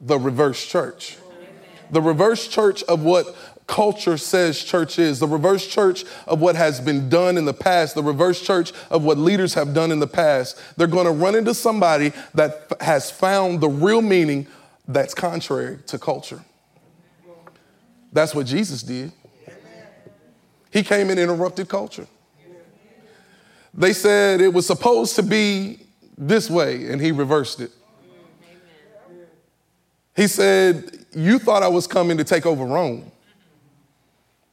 the 0.00 0.18
reverse 0.18 0.64
church. 0.66 1.16
The 1.90 2.02
reverse 2.02 2.48
church 2.48 2.82
of 2.84 3.02
what 3.02 3.34
culture 3.68 4.16
says 4.16 4.64
church 4.64 4.98
is, 4.98 5.20
the 5.20 5.28
reverse 5.28 5.64
church 5.64 6.04
of 6.26 6.40
what 6.40 6.56
has 6.56 6.80
been 6.80 7.08
done 7.08 7.36
in 7.36 7.44
the 7.44 7.54
past, 7.54 7.94
the 7.94 8.02
reverse 8.02 8.42
church 8.42 8.72
of 8.90 9.04
what 9.04 9.18
leaders 9.18 9.54
have 9.54 9.72
done 9.72 9.92
in 9.92 10.00
the 10.00 10.06
past. 10.06 10.60
They're 10.76 10.88
going 10.88 11.04
to 11.04 11.12
run 11.12 11.36
into 11.36 11.54
somebody 11.54 12.12
that 12.34 12.66
f- 12.72 12.80
has 12.80 13.10
found 13.10 13.60
the 13.60 13.68
real 13.68 14.02
meaning 14.02 14.48
that's 14.88 15.14
contrary 15.14 15.78
to 15.86 15.98
culture. 15.98 16.42
That's 18.12 18.34
what 18.34 18.46
Jesus 18.46 18.82
did. 18.82 19.12
He 20.72 20.82
came 20.82 21.10
and 21.10 21.20
interrupted 21.20 21.68
culture. 21.68 22.06
They 23.74 23.92
said 23.92 24.40
it 24.40 24.52
was 24.52 24.66
supposed 24.66 25.14
to 25.16 25.22
be 25.22 25.80
this 26.16 26.50
way, 26.50 26.90
and 26.90 27.00
he 27.00 27.12
reversed 27.12 27.60
it. 27.60 27.70
He 30.16 30.26
said, 30.26 31.06
You 31.14 31.38
thought 31.38 31.62
I 31.62 31.68
was 31.68 31.86
coming 31.86 32.16
to 32.16 32.24
take 32.24 32.44
over 32.46 32.64
Rome. 32.64 33.12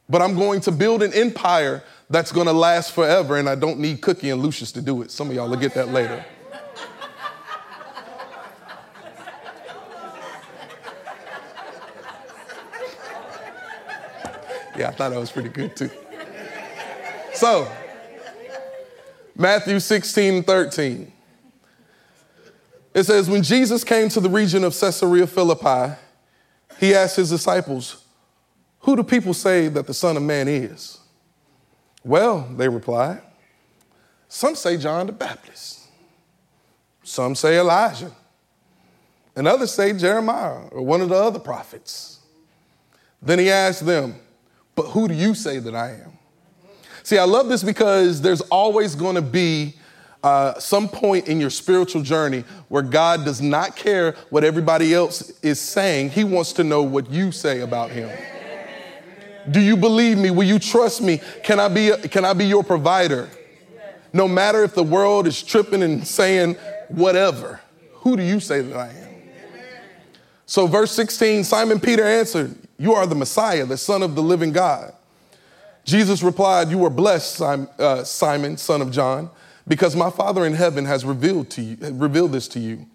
But 0.08 0.22
I'm 0.22 0.34
going 0.34 0.60
to 0.62 0.72
build 0.72 1.02
an 1.02 1.12
empire 1.12 1.82
that's 2.08 2.30
going 2.30 2.46
to 2.46 2.52
last 2.52 2.92
forever, 2.92 3.36
and 3.36 3.48
I 3.48 3.56
don't 3.56 3.80
need 3.80 4.00
Cookie 4.00 4.30
and 4.30 4.40
Lucius 4.40 4.70
to 4.72 4.80
do 4.80 5.02
it. 5.02 5.10
Some 5.10 5.30
of 5.30 5.34
y'all 5.36 5.48
will 5.48 5.56
get 5.56 5.74
that 5.74 5.88
later. 5.88 6.24
Yeah, 14.78 14.88
I 14.88 14.90
thought 14.92 15.08
that 15.08 15.18
was 15.18 15.32
pretty 15.32 15.48
good 15.48 15.74
too. 15.74 15.88
So, 17.32 17.66
Matthew 19.34 19.80
16, 19.80 20.42
13. 20.42 21.12
It 22.94 23.04
says, 23.04 23.28
When 23.28 23.42
Jesus 23.42 23.84
came 23.84 24.08
to 24.10 24.20
the 24.20 24.30
region 24.30 24.64
of 24.64 24.78
Caesarea 24.78 25.26
Philippi, 25.26 25.94
he 26.78 26.94
asked 26.94 27.16
his 27.16 27.30
disciples, 27.30 28.05
who 28.86 28.94
do 28.94 29.02
people 29.02 29.34
say 29.34 29.66
that 29.66 29.88
the 29.88 29.92
Son 29.92 30.16
of 30.16 30.22
Man 30.22 30.46
is? 30.46 31.00
Well, 32.04 32.48
they 32.56 32.68
replied, 32.68 33.20
some 34.28 34.54
say 34.54 34.76
John 34.76 35.06
the 35.06 35.12
Baptist, 35.12 35.88
some 37.02 37.34
say 37.34 37.58
Elijah, 37.58 38.12
and 39.34 39.48
others 39.48 39.72
say 39.72 39.92
Jeremiah 39.92 40.68
or 40.70 40.82
one 40.82 41.00
of 41.00 41.08
the 41.08 41.16
other 41.16 41.40
prophets. 41.40 42.20
Then 43.20 43.40
he 43.40 43.50
asked 43.50 43.84
them, 43.84 44.14
But 44.76 44.84
who 44.84 45.08
do 45.08 45.14
you 45.14 45.34
say 45.34 45.58
that 45.58 45.74
I 45.74 45.94
am? 45.94 46.12
See, 47.02 47.18
I 47.18 47.24
love 47.24 47.48
this 47.48 47.64
because 47.64 48.22
there's 48.22 48.40
always 48.42 48.94
going 48.94 49.16
to 49.16 49.22
be 49.22 49.74
uh, 50.22 50.60
some 50.60 50.88
point 50.88 51.26
in 51.26 51.40
your 51.40 51.50
spiritual 51.50 52.02
journey 52.02 52.44
where 52.68 52.82
God 52.82 53.24
does 53.24 53.40
not 53.42 53.74
care 53.74 54.12
what 54.30 54.44
everybody 54.44 54.94
else 54.94 55.30
is 55.40 55.58
saying. 55.58 56.10
He 56.10 56.22
wants 56.22 56.52
to 56.52 56.62
know 56.62 56.84
what 56.84 57.10
you 57.10 57.32
say 57.32 57.62
about 57.62 57.90
him. 57.90 58.16
Do 59.50 59.60
you 59.60 59.76
believe 59.76 60.18
me? 60.18 60.30
Will 60.30 60.44
you 60.44 60.58
trust 60.58 61.00
me? 61.00 61.20
Can 61.42 61.60
I 61.60 61.68
be, 61.68 61.92
can 62.08 62.24
I 62.24 62.32
be 62.32 62.44
your 62.46 62.64
provider? 62.64 63.28
No 64.12 64.26
matter 64.26 64.64
if 64.64 64.74
the 64.74 64.82
world 64.82 65.26
is 65.26 65.42
tripping 65.42 65.82
and 65.82 66.06
saying 66.06 66.54
whatever, 66.88 67.60
who 67.92 68.16
do 68.16 68.22
you 68.22 68.40
say 68.40 68.62
that 68.62 68.76
I 68.76 68.88
am? 68.88 69.06
So, 70.46 70.68
verse 70.68 70.92
16 70.92 71.44
Simon 71.44 71.80
Peter 71.80 72.04
answered, 72.04 72.56
You 72.78 72.94
are 72.94 73.06
the 73.06 73.16
Messiah, 73.16 73.66
the 73.66 73.76
Son 73.76 74.02
of 74.02 74.14
the 74.14 74.22
living 74.22 74.52
God. 74.52 74.94
Jesus 75.84 76.22
replied, 76.22 76.68
You 76.68 76.84
are 76.84 76.90
blessed, 76.90 77.40
uh, 77.40 78.04
Simon, 78.04 78.56
son 78.56 78.82
of 78.82 78.90
John, 78.90 79.30
because 79.66 79.94
my 79.96 80.10
Father 80.10 80.44
in 80.46 80.54
heaven 80.54 80.84
has 80.84 81.04
revealed, 81.04 81.50
to 81.50 81.62
you, 81.62 81.76
revealed 81.92 82.32
this 82.32 82.48
to 82.48 82.60
you. 82.60 82.86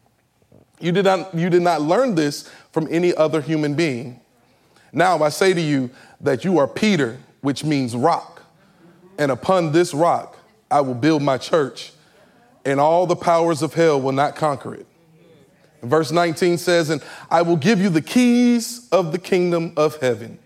You 0.80 0.92
did, 0.92 1.06
not, 1.06 1.34
you 1.34 1.50
did 1.50 1.62
not 1.62 1.82
learn 1.82 2.16
this 2.16 2.50
from 2.72 2.88
any 2.90 3.14
other 3.14 3.42
human 3.42 3.76
being. 3.76 4.20
Now 4.94 5.22
I 5.24 5.30
say 5.30 5.54
to 5.54 5.62
you 5.62 5.90
that 6.22 6.44
you 6.44 6.58
are 6.58 6.68
Peter, 6.68 7.18
which 7.42 7.64
means 7.64 7.96
rock. 7.96 8.44
And 9.18 9.32
upon 9.32 9.72
this 9.72 9.94
rock 9.94 10.38
I 10.70 10.82
will 10.82 10.94
build 10.94 11.22
my 11.22 11.38
church, 11.38 11.92
and 12.66 12.80
all 12.80 13.06
the 13.06 13.16
powers 13.16 13.62
of 13.62 13.74
hell 13.74 14.00
will 14.00 14.12
not 14.12 14.36
conquer 14.36 14.74
it. 14.76 14.88
Verse 15.84 16.12
19 16.12 16.58
says, 16.58 16.90
And 16.90 17.04
I 17.30 17.42
will 17.42 17.58
give 17.58 17.80
you 17.80 17.90
the 17.90 18.02
keys 18.02 18.88
of 18.92 19.12
the 19.12 19.18
kingdom 19.18 19.74
of 19.76 19.98
heaven. 19.98 20.38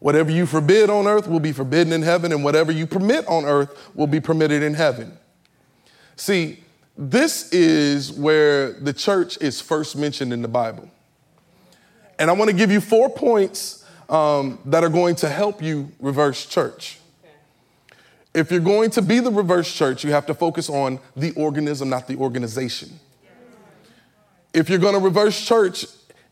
Whatever 0.00 0.30
you 0.30 0.46
forbid 0.46 0.90
on 0.90 1.06
earth 1.06 1.28
will 1.28 1.40
be 1.40 1.52
forbidden 1.52 1.92
in 1.92 2.02
heaven, 2.02 2.32
and 2.32 2.44
whatever 2.44 2.72
you 2.72 2.86
permit 2.86 3.26
on 3.26 3.44
earth 3.44 3.90
will 3.94 4.06
be 4.06 4.20
permitted 4.20 4.62
in 4.62 4.74
heaven. 4.74 5.16
See, 6.16 6.62
this 6.96 7.50
is 7.52 8.12
where 8.12 8.72
the 8.72 8.92
church 8.92 9.38
is 9.40 9.60
first 9.60 9.96
mentioned 9.96 10.32
in 10.32 10.42
the 10.42 10.48
Bible. 10.48 10.90
And 12.18 12.30
I 12.30 12.32
want 12.32 12.50
to 12.50 12.56
give 12.56 12.70
you 12.70 12.80
four 12.80 13.08
points 13.08 13.84
um, 14.08 14.58
that 14.66 14.84
are 14.84 14.88
going 14.88 15.16
to 15.16 15.28
help 15.28 15.62
you 15.62 15.90
reverse 16.00 16.46
church. 16.46 16.98
If 18.32 18.50
you're 18.50 18.60
going 18.60 18.90
to 18.90 19.02
be 19.02 19.20
the 19.20 19.30
reverse 19.30 19.72
church, 19.72 20.04
you 20.04 20.10
have 20.10 20.26
to 20.26 20.34
focus 20.34 20.68
on 20.68 20.98
the 21.16 21.32
organism, 21.32 21.88
not 21.88 22.08
the 22.08 22.16
organization. 22.16 22.98
If 24.52 24.68
you're 24.68 24.78
going 24.78 24.94
to 24.94 25.00
reverse 25.00 25.40
church, 25.40 25.86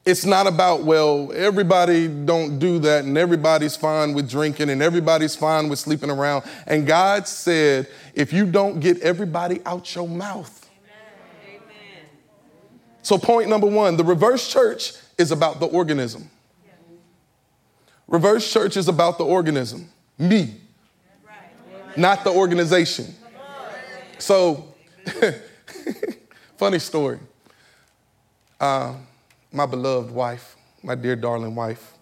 it's 0.04 0.24
not 0.24 0.48
about, 0.48 0.82
well, 0.82 1.30
everybody 1.32 2.08
don't 2.08 2.58
do 2.58 2.80
that 2.80 3.04
and 3.04 3.16
everybody's 3.16 3.76
fine 3.76 4.14
with 4.14 4.28
drinking 4.28 4.70
and 4.70 4.82
everybody's 4.82 5.36
fine 5.36 5.68
with 5.68 5.78
sleeping 5.78 6.10
around. 6.10 6.44
And 6.66 6.86
God 6.86 7.28
said, 7.28 7.88
if 8.14 8.32
you 8.32 8.46
don't 8.46 8.80
get 8.80 9.00
everybody 9.00 9.60
out 9.64 9.94
your 9.94 10.08
mouth. 10.08 10.68
Amen. 11.46 11.60
So, 13.02 13.16
point 13.16 13.48
number 13.48 13.68
one 13.68 13.96
the 13.96 14.04
reverse 14.04 14.52
church 14.52 14.94
is 15.22 15.30
about 15.30 15.60
the 15.60 15.66
organism. 15.66 16.28
Reverse 18.08 18.52
church 18.52 18.76
is 18.76 18.88
about 18.88 19.16
the 19.16 19.24
organism, 19.24 19.88
me, 20.18 20.56
not 21.96 22.24
the 22.24 22.30
organization. 22.30 23.14
So, 24.18 24.74
funny 26.56 26.78
story. 26.78 27.18
Uh, 28.60 28.94
my 29.50 29.64
beloved 29.64 30.10
wife, 30.10 30.56
my 30.82 30.94
dear 30.94 31.16
darling 31.16 31.54
wife, 31.54 31.94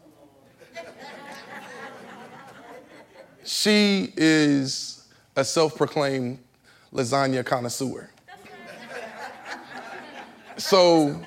she 3.45 4.13
is 4.17 5.07
a 5.37 5.45
self 5.45 5.77
proclaimed 5.77 6.39
lasagna 6.93 7.45
connoisseur. 7.45 8.11
So, 10.57 11.21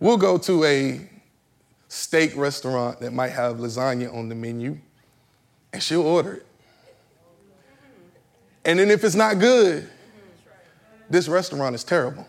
we'll 0.00 0.16
go 0.16 0.38
to 0.38 0.64
a 0.64 1.00
steak 1.88 2.34
restaurant 2.36 3.00
that 3.00 3.12
might 3.12 3.30
have 3.30 3.58
lasagna 3.58 4.12
on 4.12 4.28
the 4.28 4.34
menu, 4.34 4.78
and 5.72 5.82
she'll 5.82 6.02
order 6.02 6.34
it. 6.34 6.46
And 8.64 8.78
then 8.78 8.90
if 8.90 9.04
it's 9.04 9.14
not 9.14 9.38
good, 9.38 9.88
this 11.08 11.28
restaurant 11.28 11.74
is 11.74 11.84
terrible. 11.84 12.26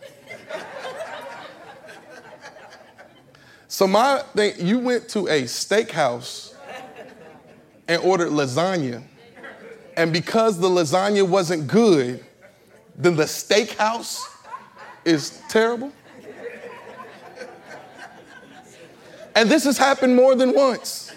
so 3.67 3.87
my 3.87 4.23
thing, 4.35 4.53
you 4.57 4.79
went 4.79 5.07
to 5.09 5.27
a 5.27 5.43
steakhouse 5.43 6.53
and 7.87 8.01
ordered 8.01 8.29
lasagna, 8.29 9.03
and 9.97 10.11
because 10.13 10.59
the 10.59 10.69
lasagna 10.69 11.27
wasn't 11.27 11.67
good, 11.67 12.23
then 12.95 13.15
the 13.15 13.23
steakhouse 13.23 14.23
is 15.05 15.41
terrible. 15.49 15.91
And 19.35 19.49
this 19.49 19.63
has 19.63 19.77
happened 19.77 20.15
more 20.15 20.35
than 20.35 20.53
once. 20.53 21.11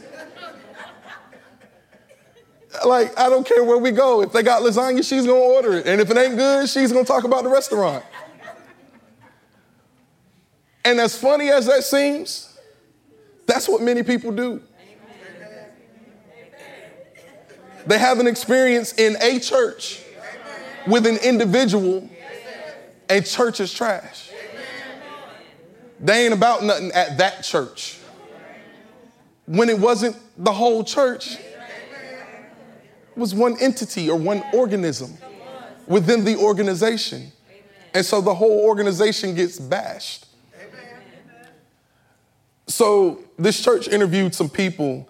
Like, 2.84 3.18
I 3.18 3.28
don't 3.28 3.46
care 3.46 3.62
where 3.64 3.78
we 3.78 3.92
go. 3.92 4.20
If 4.22 4.32
they 4.32 4.42
got 4.42 4.62
lasagna, 4.62 5.06
she's 5.08 5.26
gonna 5.26 5.38
order 5.38 5.74
it. 5.74 5.86
And 5.86 6.00
if 6.00 6.10
it 6.10 6.16
ain't 6.16 6.36
good, 6.36 6.68
she's 6.68 6.92
gonna 6.92 7.04
talk 7.04 7.24
about 7.24 7.44
the 7.44 7.48
restaurant. 7.48 8.04
And 10.84 11.00
as 11.00 11.16
funny 11.16 11.50
as 11.50 11.66
that 11.66 11.84
seems, 11.84 12.58
that's 13.46 13.68
what 13.68 13.80
many 13.80 14.02
people 14.02 14.32
do. 14.32 14.60
They 17.86 17.98
have 17.98 18.18
an 18.18 18.26
experience 18.26 18.92
in 18.94 19.16
a 19.20 19.38
church 19.38 20.02
with 20.86 21.06
an 21.06 21.16
individual, 21.18 22.08
and 23.08 23.24
church 23.24 23.60
is 23.60 23.72
trash. 23.72 24.30
They 26.00 26.24
ain't 26.24 26.34
about 26.34 26.64
nothing 26.64 26.92
at 26.92 27.18
that 27.18 27.44
church 27.44 27.98
when 29.46 29.68
it 29.68 29.78
wasn't 29.78 30.16
the 30.42 30.52
whole 30.52 30.84
church. 30.84 31.36
It 31.36 33.20
was 33.20 33.34
one 33.34 33.56
entity 33.60 34.10
or 34.10 34.18
one 34.18 34.42
organism 34.52 35.16
within 35.86 36.24
the 36.24 36.36
organization. 36.36 37.30
And 37.92 38.04
so 38.04 38.20
the 38.20 38.34
whole 38.34 38.60
organization 38.64 39.34
gets 39.34 39.58
bashed. 39.58 40.26
So 42.66 43.20
this 43.38 43.62
church 43.62 43.88
interviewed 43.88 44.34
some 44.34 44.48
people 44.48 45.08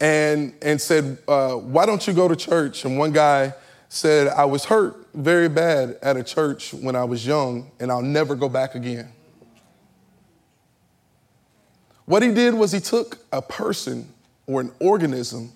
and, 0.00 0.52
and 0.60 0.80
said, 0.80 1.18
uh, 1.26 1.54
Why 1.54 1.86
don't 1.86 2.06
you 2.06 2.12
go 2.12 2.28
to 2.28 2.36
church? 2.36 2.84
And 2.84 2.98
one 2.98 3.12
guy 3.12 3.54
said, 3.88 4.28
I 4.28 4.44
was 4.44 4.64
hurt 4.64 5.06
very 5.14 5.48
bad 5.48 5.98
at 6.02 6.16
a 6.16 6.22
church 6.22 6.74
when 6.74 6.94
I 6.94 7.04
was 7.04 7.26
young, 7.26 7.70
and 7.80 7.90
I'll 7.90 8.02
never 8.02 8.34
go 8.34 8.48
back 8.48 8.74
again. 8.74 9.10
What 12.08 12.22
he 12.22 12.32
did 12.32 12.54
was 12.54 12.72
he 12.72 12.80
took 12.80 13.18
a 13.32 13.42
person 13.42 14.08
or 14.46 14.62
an 14.62 14.72
organism 14.80 15.52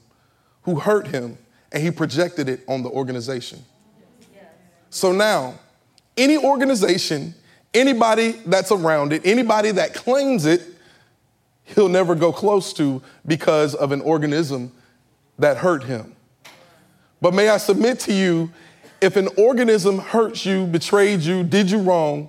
who 0.65 0.79
hurt 0.79 1.07
him 1.07 1.39
and 1.73 1.83
he 1.83 1.91
projected 1.91 2.47
it 2.47 2.61
on 2.69 2.83
the 2.83 2.91
organization. 2.91 3.65
So 4.91 5.13
now, 5.13 5.55
any 6.15 6.37
organization, 6.37 7.35
anybody 7.73 8.33
that's 8.45 8.71
around 8.71 9.15
it, 9.15 9.23
anybody 9.25 9.71
that 9.71 9.95
claims 9.95 10.45
it, 10.45 10.61
he'll 11.65 11.89
never 11.89 12.15
go 12.15 12.35
close 12.35 12.75
to 12.75 13.01
because 13.27 13.75
of 13.75 13.91
an 13.91 14.03
organism 14.03 14.73
that 15.39 15.57
hurt 15.57 15.85
him. 15.85 16.15
But 17.23 17.33
may 17.33 17.49
I 17.49 17.57
submit 17.57 17.99
to 18.01 18.13
you, 18.13 18.53
if 19.01 19.17
an 19.17 19.29
organism 19.39 20.01
hurts 20.01 20.45
you, 20.45 20.67
betrayed 20.67 21.21
you, 21.21 21.45
did 21.45 21.71
you 21.71 21.79
wrong, 21.79 22.29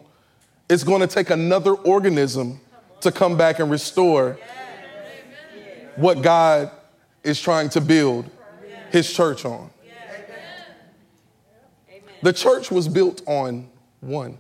it's 0.69 0.85
going 0.85 1.01
to 1.01 1.07
take 1.07 1.29
another 1.29 1.73
organism 1.73 2.61
to 3.03 3.11
come 3.11 3.37
back 3.37 3.59
and 3.59 3.69
restore 3.69 4.37
what 5.95 6.21
God 6.21 6.71
is 7.23 7.39
trying 7.39 7.69
to 7.69 7.81
build 7.81 8.29
his 8.91 9.11
church 9.11 9.45
on. 9.45 9.69
The 12.21 12.33
church 12.33 12.71
was 12.71 12.87
built 12.87 13.21
on 13.25 13.69
one. 13.99 14.37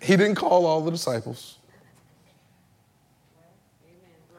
He 0.00 0.16
didn't 0.16 0.36
call 0.36 0.66
all 0.66 0.82
the 0.82 0.90
disciples. 0.90 1.58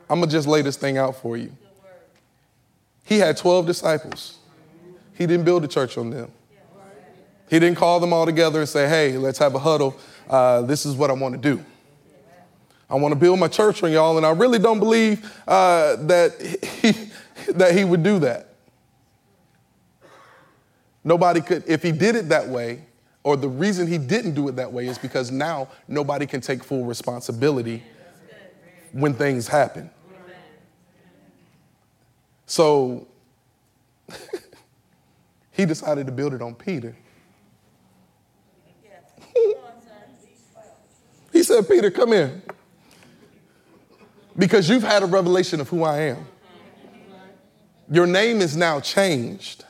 I'm 0.09 0.19
going 0.19 0.29
to 0.29 0.35
just 0.35 0.47
lay 0.47 0.61
this 0.61 0.77
thing 0.77 0.97
out 0.97 1.15
for 1.15 1.37
you. 1.37 1.51
He 3.05 3.17
had 3.17 3.37
12 3.37 3.65
disciples. 3.65 4.37
He 5.13 5.25
didn't 5.25 5.45
build 5.45 5.63
a 5.63 5.67
church 5.67 5.97
on 5.97 6.09
them. 6.09 6.31
He 7.49 7.59
didn't 7.59 7.77
call 7.77 7.99
them 7.99 8.13
all 8.13 8.25
together 8.25 8.59
and 8.59 8.69
say, 8.69 8.87
hey, 8.87 9.17
let's 9.17 9.37
have 9.39 9.55
a 9.55 9.59
huddle. 9.59 9.97
Uh, 10.29 10.61
this 10.61 10.85
is 10.85 10.95
what 10.95 11.09
I 11.09 11.13
want 11.13 11.33
to 11.33 11.41
do. 11.41 11.63
I 12.91 12.95
want 12.95 13.13
to 13.13 13.15
build 13.15 13.39
my 13.39 13.47
church 13.47 13.81
on 13.83 13.91
y'all, 13.93 14.17
and 14.17 14.25
I 14.25 14.31
really 14.31 14.59
don't 14.59 14.79
believe 14.79 15.33
uh, 15.47 15.95
that, 15.95 16.41
he, 16.81 16.93
that 17.53 17.73
he 17.73 17.85
would 17.85 18.03
do 18.03 18.19
that. 18.19 18.49
Nobody 21.01 21.39
could, 21.39 21.63
if 21.67 21.81
he 21.81 21.93
did 21.93 22.17
it 22.17 22.27
that 22.29 22.49
way, 22.49 22.83
or 23.23 23.37
the 23.37 23.47
reason 23.47 23.87
he 23.87 23.97
didn't 23.97 24.33
do 24.33 24.49
it 24.49 24.57
that 24.57 24.73
way 24.73 24.87
is 24.87 24.97
because 24.97 25.31
now 25.31 25.69
nobody 25.87 26.25
can 26.25 26.41
take 26.41 26.65
full 26.65 26.83
responsibility 26.83 27.81
when 28.91 29.13
things 29.13 29.47
happen. 29.47 29.89
So 32.45 33.07
he 35.51 35.65
decided 35.65 36.07
to 36.07 36.11
build 36.11 36.33
it 36.33 36.41
on 36.41 36.55
Peter. 36.55 36.93
he 41.31 41.41
said, 41.41 41.69
Peter, 41.69 41.89
come 41.89 42.11
here 42.11 42.41
because 44.37 44.69
you've 44.69 44.83
had 44.83 45.03
a 45.03 45.05
revelation 45.05 45.59
of 45.59 45.69
who 45.69 45.83
I 45.83 45.99
am. 45.99 46.27
Your 47.89 48.07
name 48.07 48.41
is 48.41 48.55
now 48.55 48.79
changed, 48.79 49.65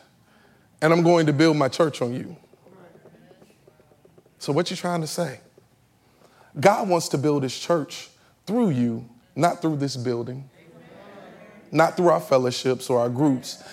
and 0.82 0.94
I'm 0.94 1.02
going 1.02 1.26
to 1.26 1.34
build 1.34 1.58
my 1.58 1.68
church 1.68 2.02
on 2.02 2.14
you. 2.14 2.36
So, 4.38 4.54
what 4.54 4.70
you 4.70 4.78
trying 4.78 5.02
to 5.02 5.08
say? 5.08 5.40
God 6.60 6.90
wants 6.90 7.10
to 7.10 7.18
build 7.18 7.44
his 7.44 7.58
church 7.58 8.10
through 8.46 8.72
you, 8.72 9.08
not 9.36 9.62
through 9.62 9.78
this 9.78 9.96
building, 9.96 10.50
not 11.72 11.98
through 11.98 12.10
our 12.10 12.20
fellowships 12.20 12.90
or 12.90 13.00
our 13.00 13.10
groups. 13.10 13.64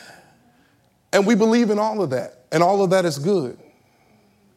And 1.13 1.27
we 1.27 1.35
believe 1.35 1.71
in 1.71 1.79
all 1.79 2.03
of 2.03 2.11
that, 2.11 2.45
and 2.53 2.63
all 2.63 2.83
of 2.83 2.91
that 2.91 3.05
is 3.05 3.19
good. 3.19 3.59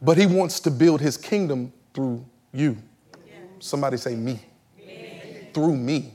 But 0.02 0.18
he 0.18 0.26
wants 0.26 0.60
to 0.62 0.72
build 0.72 1.02
his 1.02 1.18
kingdom 1.18 1.72
through 1.94 2.26
you. 2.54 2.78
Somebody 3.60 3.98
say, 3.98 4.16
me. 4.16 4.40
me. 4.78 5.50
Through 5.54 5.76
me. 5.76 6.14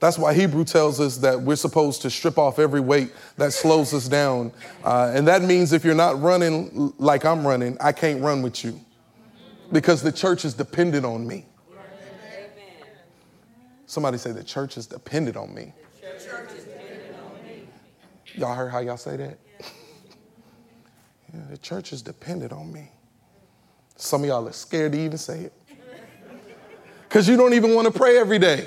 That's 0.00 0.18
why 0.18 0.32
Hebrew 0.32 0.64
tells 0.64 0.98
us 0.98 1.18
that 1.18 1.42
we're 1.42 1.56
supposed 1.56 2.00
to 2.02 2.10
strip 2.10 2.38
off 2.38 2.58
every 2.58 2.80
weight 2.80 3.12
that 3.36 3.52
slows 3.52 3.92
us 3.92 4.08
down. 4.08 4.50
Uh, 4.82 5.12
and 5.14 5.28
that 5.28 5.42
means 5.42 5.74
if 5.74 5.84
you're 5.84 5.94
not 5.94 6.20
running 6.20 6.94
like 6.98 7.26
I'm 7.26 7.46
running, 7.46 7.76
I 7.80 7.92
can't 7.92 8.22
run 8.22 8.40
with 8.40 8.64
you 8.64 8.80
because 9.70 10.02
the 10.02 10.10
church 10.10 10.46
is 10.46 10.54
dependent 10.54 11.04
on 11.04 11.26
me. 11.26 11.44
Somebody 13.84 14.16
say 14.16 14.32
the 14.32 14.42
church 14.42 14.78
is 14.78 14.86
dependent 14.86 15.36
on 15.36 15.54
me. 15.54 15.74
Y'all 18.36 18.54
heard 18.54 18.70
how 18.70 18.78
y'all 18.78 18.96
say 18.96 19.16
that? 19.16 19.38
yeah, 21.34 21.40
the 21.50 21.58
church 21.58 21.92
is 21.92 22.00
dependent 22.00 22.52
on 22.52 22.72
me. 22.72 22.90
Some 23.96 24.22
of 24.22 24.28
y'all 24.28 24.48
are 24.48 24.52
scared 24.52 24.92
to 24.92 24.98
even 24.98 25.18
say 25.18 25.40
it 25.40 25.52
because 27.02 27.28
you 27.28 27.36
don't 27.36 27.52
even 27.52 27.74
want 27.74 27.92
to 27.92 27.92
pray 27.92 28.16
every 28.16 28.38
day. 28.38 28.66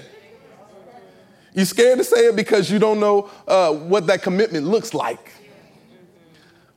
You're 1.53 1.65
scared 1.65 1.99
to 1.99 2.03
say 2.03 2.27
it 2.27 2.35
because 2.35 2.71
you 2.71 2.79
don't 2.79 2.99
know 2.99 3.29
uh, 3.47 3.73
what 3.73 4.07
that 4.07 4.23
commitment 4.23 4.65
looks 4.65 4.93
like. 4.93 5.31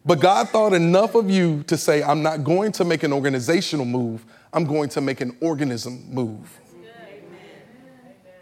But 0.04 0.20
God 0.20 0.50
thought 0.50 0.72
enough 0.72 1.16
of 1.16 1.28
you 1.28 1.64
to 1.64 1.76
say, 1.76 2.02
I'm 2.02 2.22
not 2.22 2.44
going 2.44 2.70
to 2.72 2.84
make 2.84 3.02
an 3.02 3.12
organizational 3.12 3.86
move, 3.86 4.24
I'm 4.52 4.64
going 4.64 4.88
to 4.90 5.00
make 5.00 5.20
an 5.20 5.36
organism 5.40 6.04
move. 6.12 6.60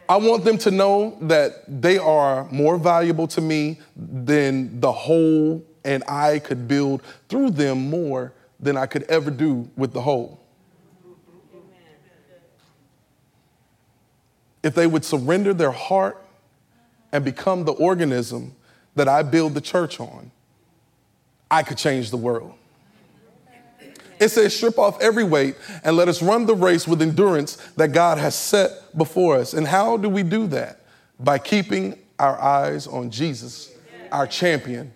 I 0.07 0.17
want 0.17 0.45
them 0.45 0.59
to 0.59 0.71
know 0.71 1.17
that 1.23 1.65
they 1.67 1.97
are 1.97 2.45
more 2.51 2.77
valuable 2.77 3.27
to 3.29 3.41
me 3.41 3.81
than 3.97 4.79
the 4.79 4.93
whole, 4.93 5.65
and 5.83 6.05
I 6.07 6.41
could 6.41 6.69
build 6.69 7.03
through 7.31 7.51
them 7.53 7.89
more 7.89 8.35
than 8.61 8.77
I 8.77 8.85
could 8.85 9.05
ever 9.05 9.31
do 9.31 9.71
with 9.77 9.95
the 9.95 10.03
whole. 10.03 10.41
If 14.63 14.75
they 14.75 14.87
would 14.87 15.05
surrender 15.07 15.55
their 15.55 15.71
heart 15.71 16.24
and 17.15 17.25
become 17.25 17.65
the 17.65 17.73
organism 17.73 18.57
that 18.97 19.07
I 19.07 19.23
build 19.23 19.55
the 19.55 19.61
church 19.61 20.01
on, 20.01 20.33
I 21.49 21.63
could 21.63 21.79
change 21.79 22.11
the 22.11 22.17
world. 22.17 22.55
It 24.19 24.31
says, 24.31 24.55
strip 24.55 24.79
off 24.81 25.01
every 25.01 25.23
weight 25.23 25.55
and 25.85 25.97
let 25.97 26.09
us 26.09 26.21
run 26.21 26.47
the 26.47 26.57
race 26.57 26.89
with 26.89 27.01
endurance 27.01 27.55
that 27.77 27.93
God 27.93 28.19
has 28.19 28.35
set 28.35 28.97
before 28.99 29.37
us. 29.37 29.55
And 29.55 29.65
how 29.65 29.97
do 29.97 30.09
we 30.09 30.25
do 30.25 30.49
that? 30.49 30.81
By 31.21 31.39
keeping 31.39 31.97
our 32.19 32.41
eyes 32.41 32.89
on 32.89 33.11
Jesus, 33.11 33.73
our 34.11 34.27
champion, 34.27 34.93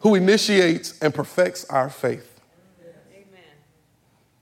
who 0.00 0.14
initiates 0.14 0.96
and 1.00 1.12
perfects 1.12 1.64
our 1.64 1.90
faith. 1.90 2.40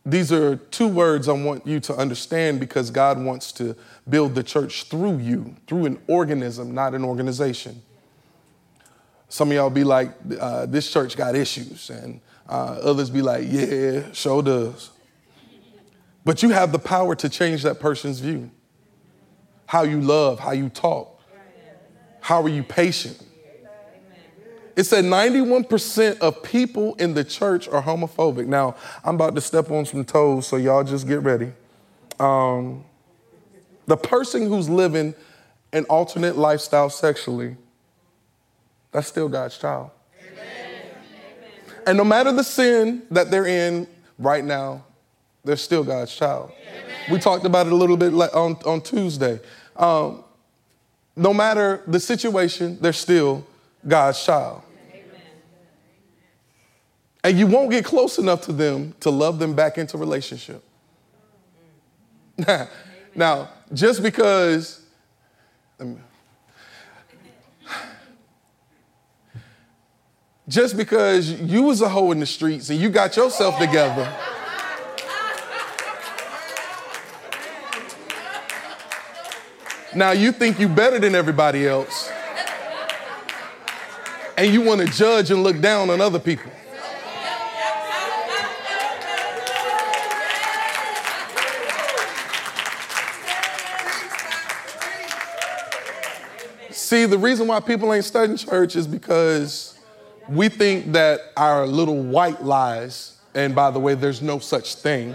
These 0.05 0.33
are 0.33 0.57
two 0.57 0.87
words 0.87 1.29
I 1.29 1.33
want 1.33 1.67
you 1.67 1.81
to 1.81 1.95
understand 1.95 2.61
because 2.61 2.91
God 2.91 3.19
wants 3.19 3.53
to 3.53 3.75
build 4.09 4.35
the 4.35 4.43
church 4.43 4.85
through 4.85 5.19
you, 5.19 5.57
through 5.67 5.87
an 5.87 5.99
organism, 6.07 6.75
not 6.75 6.95
an 6.95 7.05
organization. 7.05 7.83
Some 9.29 9.51
of 9.51 9.57
y'all 9.57 9.71
be 9.71 9.85
like, 9.85 10.13
uh, 10.39 10.67
this 10.67 10.91
church 10.91 11.17
got 11.17 11.35
issues, 11.35 11.91
and 11.91 12.21
uh, 12.49 12.79
others 12.83 13.11
be 13.11 13.23
like, 13.23 13.45
yeah, 13.49 14.13
sure 14.13 14.43
does. 14.43 14.91
But 16.25 16.43
you 16.43 16.51
have 16.51 16.73
the 16.73 16.79
power 16.79 17.15
to 17.17 17.29
change 17.29 17.63
that 17.65 17.81
person's 17.81 18.21
view. 18.21 18.51
How 19.67 19.83
you 19.83 20.01
love, 20.01 20.39
how 20.39 20.53
you 20.53 20.69
talk, 20.69 21.21
how 22.21 22.43
are 22.43 22.49
you 22.49 22.63
patient. 22.63 23.21
It 24.77 24.85
said 24.85 25.07
91% 25.07 26.19
of 26.19 26.43
people 26.43 26.95
in 26.97 27.15
the 27.15 27.25
church 27.25 27.67
are 27.67 27.83
homophobic. 27.83 28.47
Now, 28.47 28.77
I'm 29.03 29.15
about 29.15 29.35
to 29.37 29.41
step 29.41 29.71
on 29.71 29.87
some 29.87 30.05
toes, 30.05 30.47
so 30.47 30.57
y'all 30.57 30.85
just 30.85 31.09
get 31.09 31.23
ready. 31.23 31.53
Um, 32.21 32.85
the 33.87 33.97
person 33.97 34.49
who's 34.49 34.69
living 34.69 35.15
an 35.73 35.85
alternate 35.85 36.37
lifestyle 36.37 36.91
sexually, 36.91 37.57
that's 38.93 39.09
still 39.09 39.29
God's 39.29 39.59
child. 39.59 39.91
And 41.87 41.97
no 41.97 42.05
matter 42.05 42.33
the 42.33 42.43
sin 42.43 43.03
that 43.13 43.31
they're 43.31 43.47
in 43.47 43.87
right 44.19 44.45
now, 44.45 44.85
they're 45.45 45.57
still 45.57 45.85
God's 45.85 46.15
child. 46.15 46.51
Amen. 46.69 47.13
We 47.13 47.21
talked 47.21 47.45
about 47.45 47.67
it 47.67 47.73
a 47.73 47.77
little 47.77 47.97
bit 47.97 48.13
on, 48.13 48.57
on 48.67 48.81
Tuesday. 48.81 49.39
Um, 49.77 50.25
no 51.15 51.33
matter 51.33 51.83
the 51.87 52.01
situation, 52.01 52.79
they're 52.81 52.93
still 52.93 53.47
God's 53.87 54.23
child. 54.25 54.63
Amen. 54.91 55.05
And 57.23 57.39
you 57.39 57.47
won't 57.47 57.71
get 57.71 57.85
close 57.85 58.19
enough 58.19 58.43
to 58.43 58.53
them 58.53 58.95
to 59.01 59.11
love 59.11 59.39
them 59.39 59.55
back 59.55 59.79
into 59.79 59.97
relationship. 59.97 60.65
now, 63.15 63.49
just 63.73 64.03
because 64.03 64.83
just 70.49 70.77
because 70.77 71.33
you 71.41 71.63
was 71.63 71.81
a 71.81 71.89
hoe 71.89 72.13
in 72.13 72.21
the 72.21 72.27
streets 72.27 72.71
and 72.71 72.81
you 72.81 72.89
got 72.89 73.17
yourself 73.17 73.59
together. 73.59 74.13
Now 79.95 80.11
you 80.11 80.31
think 80.31 80.61
you 80.61 80.69
better 80.69 80.99
than 80.99 81.15
everybody 81.15 81.67
else. 81.67 82.11
And 84.37 84.53
you 84.53 84.61
want 84.61 84.83
to 84.83 84.87
judge 84.87 85.31
and 85.31 85.43
look 85.43 85.61
down 85.61 85.89
on 85.89 86.03
other 86.03 86.19
people. 86.19 86.53
See, 96.87 97.05
the 97.05 97.19
reason 97.19 97.49
why 97.49 97.59
people 97.59 97.93
ain't 97.93 98.05
studying 98.05 98.37
church 98.37 98.77
is 98.77 98.87
because 98.87 99.77
we 100.29 100.49
think 100.49 100.93
that 100.93 101.19
our 101.37 101.67
little 101.67 102.01
white 102.01 102.45
lies, 102.45 103.17
and 103.35 103.57
by 103.57 103.73
the 103.73 103.81
way, 103.81 103.97
there's 103.97 104.23
no 104.23 104.39
such 104.39 104.77
thing, 104.77 105.13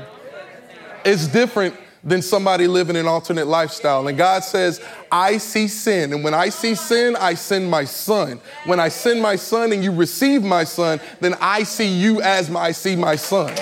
is 1.05 1.29
different 1.29 1.73
than 2.03 2.21
somebody 2.21 2.67
living 2.67 2.97
an 2.97 3.07
alternate 3.07 3.47
lifestyle. 3.47 4.05
And 4.09 4.17
God 4.17 4.43
says, 4.43 4.83
I 5.09 5.37
see 5.37 5.69
sin. 5.69 6.11
And 6.11 6.25
when 6.25 6.33
I 6.33 6.49
see 6.49 6.75
sin, 6.75 7.15
I 7.15 7.35
send 7.35 7.71
my 7.71 7.85
son. 7.85 8.41
When 8.65 8.81
I 8.81 8.89
send 8.89 9.21
my 9.21 9.37
son 9.37 9.71
and 9.71 9.81
you 9.81 9.93
receive 9.93 10.43
my 10.43 10.65
son, 10.65 10.99
then 11.21 11.35
I 11.39 11.63
see 11.63 11.87
you 11.87 12.21
as 12.21 12.49
my, 12.49 12.59
I 12.59 12.71
see 12.73 12.97
my 12.97 13.15
son. 13.15 13.55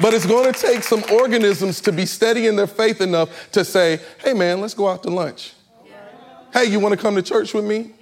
But 0.00 0.14
it's 0.14 0.26
going 0.26 0.52
to 0.52 0.58
take 0.58 0.84
some 0.84 1.02
organisms 1.12 1.80
to 1.82 1.92
be 1.92 2.06
steady 2.06 2.46
in 2.46 2.54
their 2.54 2.68
faith 2.68 3.00
enough 3.00 3.50
to 3.52 3.64
say, 3.64 4.00
hey 4.22 4.32
man, 4.32 4.60
let's 4.60 4.74
go 4.74 4.88
out 4.88 5.02
to 5.02 5.10
lunch. 5.10 5.54
Hey, 6.52 6.66
you 6.66 6.80
want 6.80 6.94
to 6.94 7.00
come 7.00 7.16
to 7.16 7.22
church 7.22 7.52
with 7.52 7.64
me? 7.64 7.92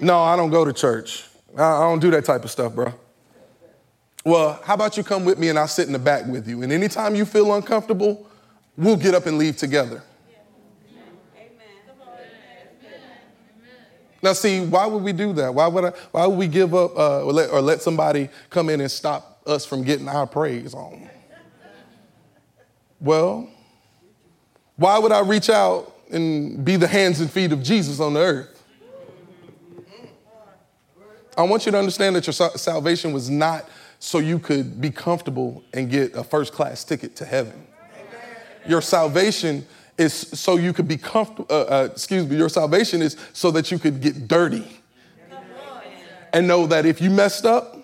No, 0.00 0.20
I 0.20 0.36
don't 0.36 0.50
go 0.50 0.64
to 0.64 0.72
church. 0.72 1.24
I 1.56 1.80
don't 1.80 2.00
do 2.00 2.10
that 2.12 2.24
type 2.24 2.44
of 2.44 2.50
stuff, 2.50 2.74
bro. 2.74 2.92
Well, 4.24 4.60
how 4.64 4.74
about 4.74 4.96
you 4.96 5.04
come 5.04 5.24
with 5.24 5.38
me 5.38 5.48
and 5.50 5.58
I'll 5.58 5.68
sit 5.68 5.86
in 5.86 5.92
the 5.92 5.98
back 5.98 6.26
with 6.26 6.48
you? 6.48 6.62
And 6.62 6.72
anytime 6.72 7.14
you 7.14 7.24
feel 7.24 7.52
uncomfortable, 7.54 8.26
we'll 8.76 8.96
get 8.96 9.14
up 9.14 9.26
and 9.26 9.36
leave 9.36 9.56
together. 9.56 10.02
Now, 14.22 14.32
see, 14.32 14.64
why 14.64 14.86
would 14.86 15.02
we 15.02 15.12
do 15.12 15.34
that? 15.34 15.54
Why 15.54 15.66
would, 15.66 15.84
I, 15.84 15.90
why 16.12 16.26
would 16.26 16.38
we 16.38 16.48
give 16.48 16.74
up 16.74 16.96
uh, 16.96 17.24
or, 17.24 17.32
let, 17.32 17.50
or 17.50 17.60
let 17.60 17.82
somebody 17.82 18.30
come 18.48 18.70
in 18.70 18.80
and 18.80 18.90
stop 18.90 19.33
us 19.46 19.66
from 19.66 19.82
getting 19.82 20.08
our 20.08 20.26
praise 20.26 20.74
on? 20.74 21.08
Well, 23.00 23.48
why 24.76 24.98
would 24.98 25.12
I 25.12 25.20
reach 25.20 25.50
out 25.50 25.94
and 26.10 26.64
be 26.64 26.76
the 26.76 26.86
hands 26.86 27.20
and 27.20 27.30
feet 27.30 27.52
of 27.52 27.62
Jesus 27.62 28.00
on 28.00 28.14
the 28.14 28.20
earth. 28.20 28.62
I 31.36 31.42
want 31.42 31.66
you 31.66 31.72
to 31.72 31.78
understand 31.78 32.14
that 32.14 32.26
your 32.26 32.32
salvation 32.32 33.12
was 33.12 33.28
not 33.28 33.68
so 33.98 34.18
you 34.18 34.38
could 34.38 34.80
be 34.80 34.90
comfortable 34.90 35.64
and 35.72 35.90
get 35.90 36.14
a 36.14 36.22
first 36.22 36.52
class 36.52 36.84
ticket 36.84 37.16
to 37.16 37.24
heaven. 37.24 37.66
Your 38.68 38.80
salvation 38.80 39.66
is 39.98 40.14
so 40.14 40.56
you 40.56 40.72
could 40.72 40.86
be 40.86 40.96
comfortable, 40.96 41.46
uh, 41.50 41.62
uh, 41.62 41.88
excuse 41.90 42.26
me, 42.28 42.36
your 42.36 42.48
salvation 42.48 43.02
is 43.02 43.16
so 43.32 43.50
that 43.50 43.70
you 43.70 43.78
could 43.78 44.00
get 44.00 44.28
dirty 44.28 44.80
and 46.32 46.46
know 46.46 46.66
that 46.66 46.86
if 46.86 47.00
you 47.00 47.10
messed 47.10 47.44
up, 47.44 47.83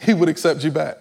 He 0.00 0.14
would 0.14 0.28
accept 0.28 0.64
you 0.64 0.70
back. 0.70 0.98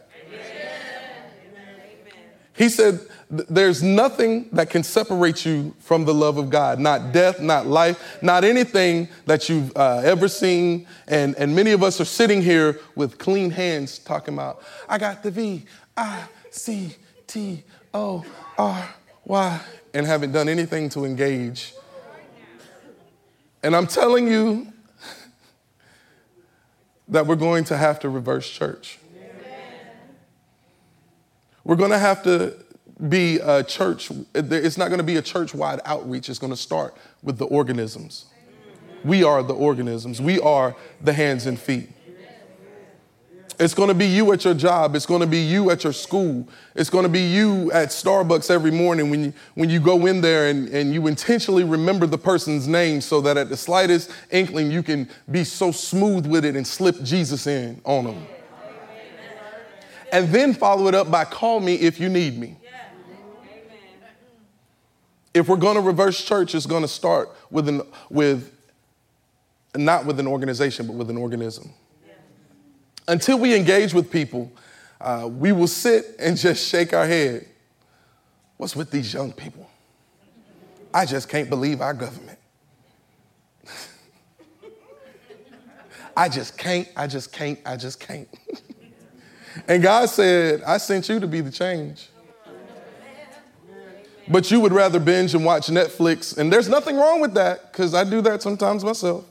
He 2.56 2.70
said, 2.70 3.00
there's 3.30 3.82
nothing 3.82 4.48
that 4.52 4.70
can 4.70 4.84
separate 4.84 5.44
you 5.44 5.74
from 5.80 6.06
the 6.06 6.14
love 6.14 6.38
of 6.38 6.52
God. 6.52 6.80
Not 6.80 7.12
death, 7.12 7.40
not 7.40 7.66
life, 7.66 8.22
not 8.22 8.44
anything 8.44 9.08
that 9.26 9.50
you've 9.50 9.76
uh, 9.76 10.02
ever 10.04 10.28
seen. 10.28 10.86
And, 11.08 11.36
and 11.38 11.56
many 11.56 11.72
of 11.72 11.82
us 11.82 12.00
are 12.00 12.06
sitting 12.06 12.44
here 12.44 12.80
with 12.96 13.18
clean 13.18 13.50
hands 13.50 13.98
talking 13.98 14.36
about, 14.36 14.62
I 14.88 15.00
got 15.00 15.24
the 15.24 15.32
V, 15.32 15.66
I, 15.98 16.26
C, 16.52 16.96
T, 17.26 17.64
O, 17.94 18.24
R, 18.58 18.90
Y, 19.26 19.62
and 19.96 20.06
haven't 20.06 20.32
done 20.32 20.48
anything 20.48 20.90
to 20.90 21.06
engage. 21.06 21.74
And 23.64 23.76
I'm 23.76 23.88
telling 23.88 24.28
you 24.28 24.73
that 27.08 27.28
we're 27.28 27.36
going 27.36 27.64
to 27.66 27.78
have 27.78 28.00
to 28.02 28.10
reverse 28.10 28.50
church. 28.50 29.00
We're 31.64 31.76
going 31.76 31.92
to 31.92 32.00
have 32.00 32.24
to 32.24 32.56
be 33.08 33.40
a 33.40 33.64
church, 33.64 34.12
it's 34.34 34.78
not 34.78 34.90
going 34.90 35.00
to 35.00 35.04
be 35.04 35.16
a 35.16 35.22
church 35.22 35.54
wide 35.54 35.80
outreach. 35.86 36.30
It's 36.30 36.40
going 36.40 36.54
to 36.54 36.58
start 36.58 36.96
with 37.22 37.38
the 37.38 37.46
organisms. 37.46 38.26
We 39.04 39.24
are 39.24 39.44
the 39.44 39.54
organisms, 39.54 40.22
we 40.22 40.40
are 40.40 40.76
the 41.02 41.14
hands 41.14 41.46
and 41.46 41.60
feet. 41.60 41.90
It's 43.64 43.74
going 43.74 43.88
to 43.88 43.96
be 43.96 44.06
you 44.06 44.30
at 44.34 44.44
your 44.44 44.54
job. 44.54 44.94
It's 44.94 45.06
going 45.06 45.22
to 45.22 45.28
be 45.28 45.40
you 45.40 45.72
at 45.72 45.86
your 45.86 45.94
school. 45.94 46.46
It's 46.76 46.90
going 46.90 47.04
to 47.04 47.10
be 47.10 47.22
you 47.22 47.72
at 47.72 47.90
Starbucks 47.90 48.52
every 48.52 48.72
morning 48.72 49.10
when 49.10 49.24
you, 49.24 49.34
when 49.56 49.70
you 49.70 49.80
go 49.80 50.06
in 50.06 50.20
there 50.20 50.50
and, 50.50 50.68
and 50.68 50.94
you 50.94 51.08
intentionally 51.08 51.64
remember 51.64 52.06
the 52.06 52.18
person's 52.18 52.68
name 52.68 53.00
so 53.00 53.22
that 53.22 53.38
at 53.38 53.48
the 53.48 53.56
slightest 53.56 54.12
inkling 54.32 54.70
you 54.70 54.84
can 54.84 55.08
be 55.32 55.46
so 55.46 55.72
smooth 55.72 56.28
with 56.28 56.44
it 56.44 56.58
and 56.58 56.68
slip 56.68 57.02
Jesus 57.04 57.48
in 57.48 57.80
on 57.86 58.04
them. 58.04 58.28
And 60.12 60.28
then 60.28 60.54
follow 60.54 60.90
it 60.90 60.94
up 60.94 61.10
by 61.10 61.24
call 61.24 61.62
me 61.62 61.76
if 61.76 62.02
you 62.02 62.10
need 62.10 62.38
me. 62.38 62.58
If 65.34 65.48
we're 65.48 65.56
going 65.56 65.76
to 65.76 65.82
reverse 65.82 66.22
church, 66.22 66.54
it's 66.54 66.66
going 66.66 66.82
to 66.82 66.88
start 66.90 67.30
with, 67.50 67.70
an, 67.70 67.82
with 68.10 68.54
not 69.74 70.06
with 70.06 70.20
an 70.20 70.28
organization, 70.28 70.86
but 70.86 70.98
with 70.98 71.10
an 71.10 71.18
organism. 71.18 71.74
Until 73.08 73.38
we 73.40 73.56
engage 73.56 73.94
with 73.94 74.10
people, 74.12 74.52
uh, 75.02 75.30
we 75.32 75.52
will 75.52 75.68
sit 75.68 76.16
and 76.20 76.38
just 76.38 76.68
shake 76.68 76.94
our 76.94 77.06
head. 77.06 77.46
What's 78.58 78.76
with 78.76 78.92
these 78.92 79.14
young 79.14 79.34
people? 79.34 79.70
I 80.94 81.06
just 81.06 81.28
can't 81.28 81.50
believe 81.50 81.82
our 81.82 81.94
government. 81.94 82.40
I 86.16 86.30
just 86.30 86.58
can't, 86.58 86.88
I 86.96 87.08
just 87.08 87.34
can't, 87.34 87.60
I 87.66 87.76
just 87.76 88.00
can't. 88.00 88.30
and 89.68 89.84
God 89.84 90.08
said, 90.08 90.64
I 90.64 90.78
sent 90.78 91.10
you 91.10 91.20
to 91.20 91.28
be 91.28 91.42
the 91.42 91.52
change. 91.52 92.10
But 94.30 94.50
you 94.50 94.62
would 94.62 94.72
rather 94.72 95.00
binge 95.00 95.36
and 95.36 95.44
watch 95.44 95.68
Netflix, 95.68 96.38
and 96.38 96.54
there's 96.54 96.70
nothing 96.70 96.96
wrong 96.96 97.20
with 97.20 97.34
that 97.34 97.72
because 97.72 97.94
I 97.94 98.06
do 98.06 98.22
that 98.22 98.42
sometimes 98.42 98.86
myself. 98.86 99.26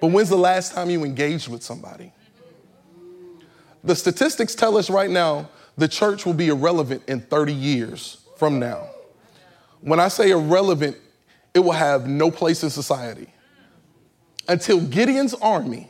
But 0.00 0.08
when's 0.08 0.28
the 0.28 0.36
last 0.36 0.72
time 0.72 0.90
you 0.90 1.04
engaged 1.04 1.48
with 1.48 1.62
somebody? 1.62 2.12
The 3.84 3.94
statistics 3.94 4.54
tell 4.54 4.76
us 4.76 4.90
right 4.90 5.10
now 5.10 5.48
the 5.76 5.88
church 5.88 6.26
will 6.26 6.34
be 6.34 6.48
irrelevant 6.48 7.02
in 7.08 7.20
30 7.20 7.52
years 7.52 8.18
from 8.36 8.58
now. 8.58 8.88
When 9.80 10.00
I 10.00 10.08
say 10.08 10.30
irrelevant, 10.30 10.96
it 11.54 11.60
will 11.60 11.72
have 11.72 12.06
no 12.06 12.30
place 12.30 12.62
in 12.62 12.70
society. 12.70 13.28
Until 14.48 14.80
Gideon's 14.80 15.34
army, 15.34 15.88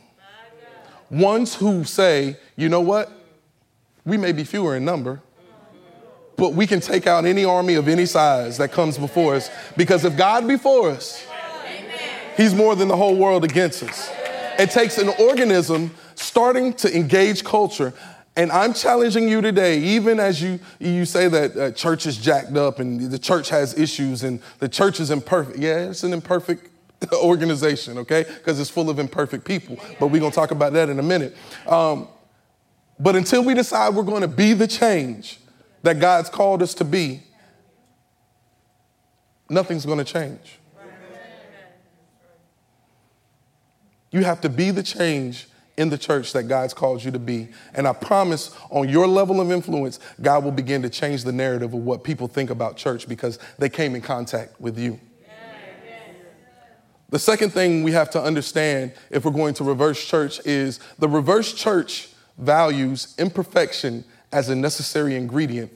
ones 1.09 1.55
who 1.55 1.83
say, 1.83 2.37
you 2.55 2.69
know 2.69 2.81
what, 2.81 3.11
we 4.05 4.17
may 4.17 4.31
be 4.31 4.43
fewer 4.43 4.75
in 4.75 4.85
number, 4.85 5.21
but 6.35 6.53
we 6.53 6.65
can 6.67 6.79
take 6.79 7.07
out 7.07 7.25
any 7.25 7.43
army 7.43 7.75
of 7.75 7.87
any 7.87 8.05
size 8.05 8.57
that 8.57 8.71
comes 8.71 8.97
before 8.97 9.35
us. 9.35 9.49
Because 9.75 10.05
if 10.05 10.15
God 10.15 10.47
before 10.47 10.89
us, 10.89 11.25
He's 12.39 12.55
more 12.55 12.73
than 12.73 12.87
the 12.87 12.95
whole 12.95 13.17
world 13.17 13.43
against 13.43 13.83
us. 13.83 14.09
It 14.57 14.71
takes 14.71 14.97
an 14.97 15.09
organism 15.19 15.91
starting 16.15 16.71
to 16.75 16.95
engage 16.95 17.43
culture. 17.43 17.93
And 18.37 18.49
I'm 18.53 18.73
challenging 18.73 19.27
you 19.27 19.41
today, 19.41 19.79
even 19.79 20.21
as 20.21 20.41
you, 20.41 20.57
you 20.79 21.03
say 21.03 21.27
that 21.27 21.57
uh, 21.57 21.71
church 21.71 22.05
is 22.05 22.15
jacked 22.15 22.55
up 22.55 22.79
and 22.79 23.11
the 23.11 23.19
church 23.19 23.49
has 23.49 23.77
issues 23.77 24.23
and 24.23 24.41
the 24.59 24.69
church 24.69 25.01
is 25.01 25.11
imperfect. 25.11 25.59
Yeah, 25.59 25.89
it's 25.89 26.03
an 26.03 26.13
imperfect 26.13 26.69
organization, 27.13 27.97
okay? 27.97 28.23
Because 28.23 28.57
it's 28.57 28.69
full 28.69 28.89
of 28.89 28.99
imperfect 28.99 29.43
people. 29.43 29.77
But 29.99 30.07
we're 30.07 30.21
going 30.21 30.31
to 30.31 30.35
talk 30.35 30.51
about 30.51 30.71
that 30.71 30.87
in 30.87 30.97
a 30.97 31.03
minute. 31.03 31.35
Um, 31.67 32.07
but 32.97 33.17
until 33.17 33.43
we 33.43 33.53
decide 33.53 33.95
we're 33.95 34.03
going 34.03 34.21
to 34.21 34.29
be 34.29 34.53
the 34.53 34.67
change 34.67 35.41
that 35.83 35.99
God's 35.99 36.29
called 36.29 36.63
us 36.63 36.73
to 36.75 36.85
be, 36.85 37.21
nothing's 39.49 39.85
going 39.85 39.99
to 39.99 40.05
change. 40.05 40.58
You 44.11 44.23
have 44.23 44.41
to 44.41 44.49
be 44.49 44.71
the 44.71 44.83
change 44.83 45.47
in 45.77 45.89
the 45.89 45.97
church 45.97 46.33
that 46.33 46.43
God's 46.43 46.73
called 46.73 47.03
you 47.03 47.11
to 47.11 47.19
be. 47.19 47.47
And 47.73 47.87
I 47.87 47.93
promise 47.93 48.53
on 48.69 48.89
your 48.89 49.07
level 49.07 49.39
of 49.39 49.51
influence, 49.51 49.99
God 50.21 50.43
will 50.43 50.51
begin 50.51 50.81
to 50.81 50.89
change 50.89 51.23
the 51.23 51.31
narrative 51.31 51.73
of 51.73 51.79
what 51.79 52.03
people 52.03 52.27
think 52.27 52.49
about 52.49 52.75
church 52.75 53.07
because 53.07 53.39
they 53.57 53.69
came 53.69 53.95
in 53.95 54.01
contact 54.01 54.59
with 54.59 54.77
you. 54.77 54.99
The 57.11 57.17
second 57.17 57.51
thing 57.51 57.81
we 57.81 57.91
have 57.93 58.11
to 58.11 58.21
understand 58.21 58.91
if 59.09 59.25
we're 59.25 59.31
going 59.31 59.55
to 59.55 59.63
reverse 59.63 60.03
church 60.05 60.45
is 60.45 60.79
the 60.99 61.07
reverse 61.07 61.53
church 61.53 62.09
values 62.37 63.15
imperfection 63.17 64.03
as 64.31 64.49
a 64.49 64.55
necessary 64.55 65.15
ingredient 65.15 65.71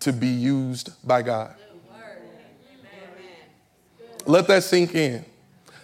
to 0.00 0.12
be 0.12 0.28
used 0.28 0.90
by 1.06 1.22
God. 1.22 1.54
Let 4.26 4.46
that 4.48 4.62
sink 4.62 4.94
in. 4.94 5.24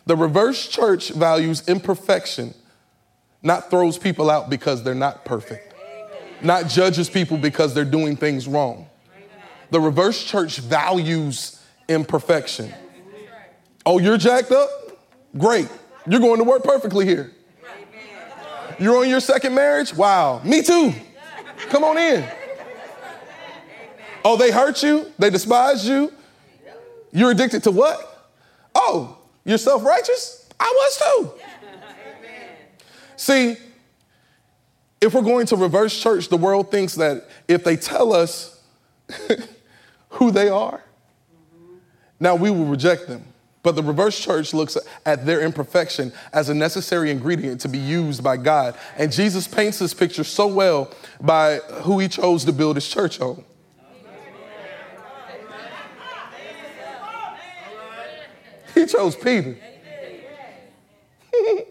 The 0.09 0.17
reverse 0.17 0.67
church 0.67 1.11
values 1.11 1.69
imperfection, 1.69 2.55
not 3.43 3.69
throws 3.69 3.99
people 3.99 4.31
out 4.31 4.49
because 4.49 4.83
they're 4.83 4.95
not 4.95 5.27
perfect, 5.27 5.75
not 6.41 6.67
judges 6.67 7.11
people 7.11 7.37
because 7.37 7.75
they're 7.75 7.85
doing 7.85 8.17
things 8.17 8.49
wrong. 8.49 8.89
The 9.71 9.79
reverse 9.79 10.25
church 10.25 10.61
values 10.61 11.63
imperfection. 11.91 12.73
Oh, 13.85 13.99
you're 13.99 14.17
jacked 14.17 14.51
up? 14.51 14.71
Great. 15.37 15.69
You're 16.07 16.21
going 16.21 16.39
to 16.39 16.45
work 16.45 16.65
perfectly 16.65 17.05
here. 17.05 17.31
You're 18.79 18.97
on 18.97 19.11
your 19.11 19.21
second 19.21 19.55
marriage? 19.55 19.95
Wow. 19.95 20.41
Me 20.43 20.63
too. 20.63 20.95
Come 21.69 21.85
on 21.85 21.99
in. 21.99 22.27
Oh, 24.25 24.39
they 24.39 24.53
hurt 24.53 24.83
you? 24.83 25.13
They 25.19 25.29
despise 25.29 25.87
you? 25.87 26.15
You're 27.13 27.33
addicted 27.33 27.63
to 27.65 27.71
what? 27.71 28.31
Oh, 28.75 29.18
you're 29.49 29.57
self 29.57 29.83
righteous? 29.83 30.47
I 30.61 30.71
was 30.77 30.99
too. 30.99 31.33
See, 33.17 33.57
if 35.01 35.15
we're 35.15 35.23
going 35.23 35.47
to 35.47 35.57
reverse 35.57 35.99
church, 35.99 36.29
the 36.29 36.37
world 36.37 36.71
thinks 36.71 36.97
that 36.97 37.27
if 37.49 37.65
they 37.65 37.77
tell 37.77 38.13
us 38.13 38.63
who 40.11 40.31
they 40.31 40.51
are, 40.51 40.85
now 42.21 42.35
we 42.35 42.51
will 42.51 42.67
reject 42.67 43.09
them. 43.09 43.25
But 43.63 43.75
the 43.75 43.83
reverse 43.83 44.21
church 44.21 44.53
looks 44.53 44.77
at 45.07 45.25
their 45.25 45.41
imperfection 45.41 46.13
as 46.35 46.51
a 46.51 46.55
necessary 46.55 47.11
ingredient 47.11 47.63
to 47.63 47.69
be 47.69 47.79
used 47.79 48.23
by 48.23 48.37
God. 48.37 48.77
And 48.99 49.11
Jesus 49.11 49.49
paints 49.49 49.79
this 49.79 49.95
picture 49.95 50.25
so 50.25 50.47
well 50.47 50.93
by 51.23 51.57
who 51.85 51.99
he 52.01 52.09
chose 52.09 52.45
to 52.45 52.53
build 52.53 52.77
his 52.77 52.87
church 52.87 53.19
on. 53.19 53.45
Chose 58.89 59.15
Peter. 59.17 59.57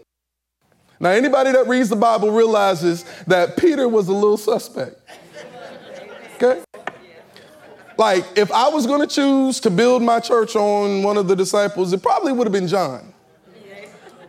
now, 0.99 1.09
anybody 1.09 1.51
that 1.51 1.67
reads 1.67 1.89
the 1.89 1.95
Bible 1.95 2.31
realizes 2.31 3.03
that 3.25 3.57
Peter 3.57 3.87
was 3.87 4.07
a 4.07 4.13
little 4.13 4.37
suspect. 4.37 5.01
Okay? 6.35 6.63
Like, 7.97 8.25
if 8.35 8.51
I 8.51 8.69
was 8.69 8.85
going 8.85 9.01
to 9.01 9.07
choose 9.07 9.59
to 9.61 9.71
build 9.71 10.03
my 10.03 10.19
church 10.19 10.55
on 10.55 11.01
one 11.01 11.17
of 11.17 11.27
the 11.27 11.35
disciples, 11.35 11.91
it 11.93 12.03
probably 12.03 12.31
would 12.31 12.45
have 12.45 12.53
been 12.53 12.67
John. 12.67 13.13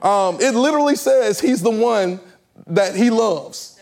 Um, 0.01 0.38
it 0.40 0.55
literally 0.55 0.96
says 0.96 1.40
he's 1.40 1.61
the 1.61 1.70
one 1.70 2.20
that 2.66 2.94
he 2.94 3.11
loves. 3.11 3.79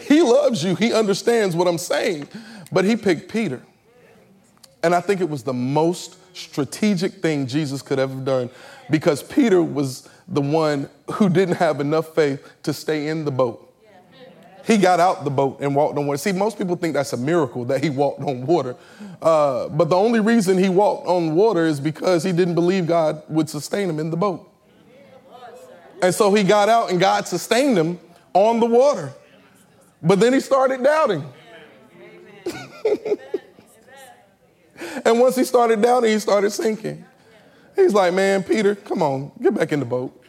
He 0.00 0.22
loves 0.22 0.64
you. 0.64 0.74
He 0.74 0.92
understands 0.92 1.54
what 1.54 1.68
I'm 1.68 1.78
saying. 1.78 2.28
But 2.72 2.84
he 2.84 2.96
picked 2.96 3.30
Peter. 3.30 3.62
And 4.82 4.94
I 4.94 5.00
think 5.00 5.20
it 5.20 5.28
was 5.28 5.42
the 5.42 5.52
most 5.52 6.17
strategic 6.38 7.14
thing 7.14 7.46
Jesus 7.46 7.82
could 7.82 7.98
have 7.98 8.24
done 8.24 8.50
because 8.90 9.22
Peter 9.22 9.62
was 9.62 10.08
the 10.26 10.40
one 10.40 10.88
who 11.12 11.28
didn't 11.28 11.56
have 11.56 11.80
enough 11.80 12.14
faith 12.14 12.46
to 12.62 12.72
stay 12.72 13.08
in 13.08 13.24
the 13.24 13.30
boat. 13.30 13.64
He 14.66 14.76
got 14.76 15.00
out 15.00 15.24
the 15.24 15.30
boat 15.30 15.60
and 15.60 15.74
walked 15.74 15.96
on 15.96 16.06
water. 16.06 16.18
See, 16.18 16.32
most 16.32 16.58
people 16.58 16.76
think 16.76 16.92
that's 16.92 17.14
a 17.14 17.16
miracle 17.16 17.64
that 17.64 17.82
he 17.82 17.88
walked 17.88 18.20
on 18.20 18.44
water. 18.44 18.76
Uh, 19.22 19.68
but 19.70 19.88
the 19.88 19.96
only 19.96 20.20
reason 20.20 20.58
he 20.58 20.68
walked 20.68 21.06
on 21.06 21.34
water 21.34 21.64
is 21.64 21.80
because 21.80 22.22
he 22.22 22.32
didn't 22.32 22.54
believe 22.54 22.86
God 22.86 23.22
would 23.30 23.48
sustain 23.48 23.88
him 23.88 23.98
in 23.98 24.10
the 24.10 24.16
boat. 24.18 24.46
And 26.02 26.14
so 26.14 26.34
he 26.34 26.44
got 26.44 26.68
out 26.68 26.90
and 26.90 27.00
God 27.00 27.26
sustained 27.26 27.78
him 27.78 27.98
on 28.34 28.60
the 28.60 28.66
water. 28.66 29.14
But 30.02 30.20
then 30.20 30.34
he 30.34 30.40
started 30.40 30.82
doubting. 30.82 31.24
And 35.04 35.20
once 35.20 35.36
he 35.36 35.44
started 35.44 35.82
down, 35.82 36.04
he 36.04 36.18
started 36.18 36.50
sinking. 36.50 37.04
He's 37.74 37.92
like, 37.94 38.14
man, 38.14 38.42
Peter, 38.42 38.74
come 38.74 39.02
on, 39.02 39.32
get 39.40 39.54
back 39.54 39.72
in 39.72 39.80
the 39.80 39.86
boat. 39.86 40.14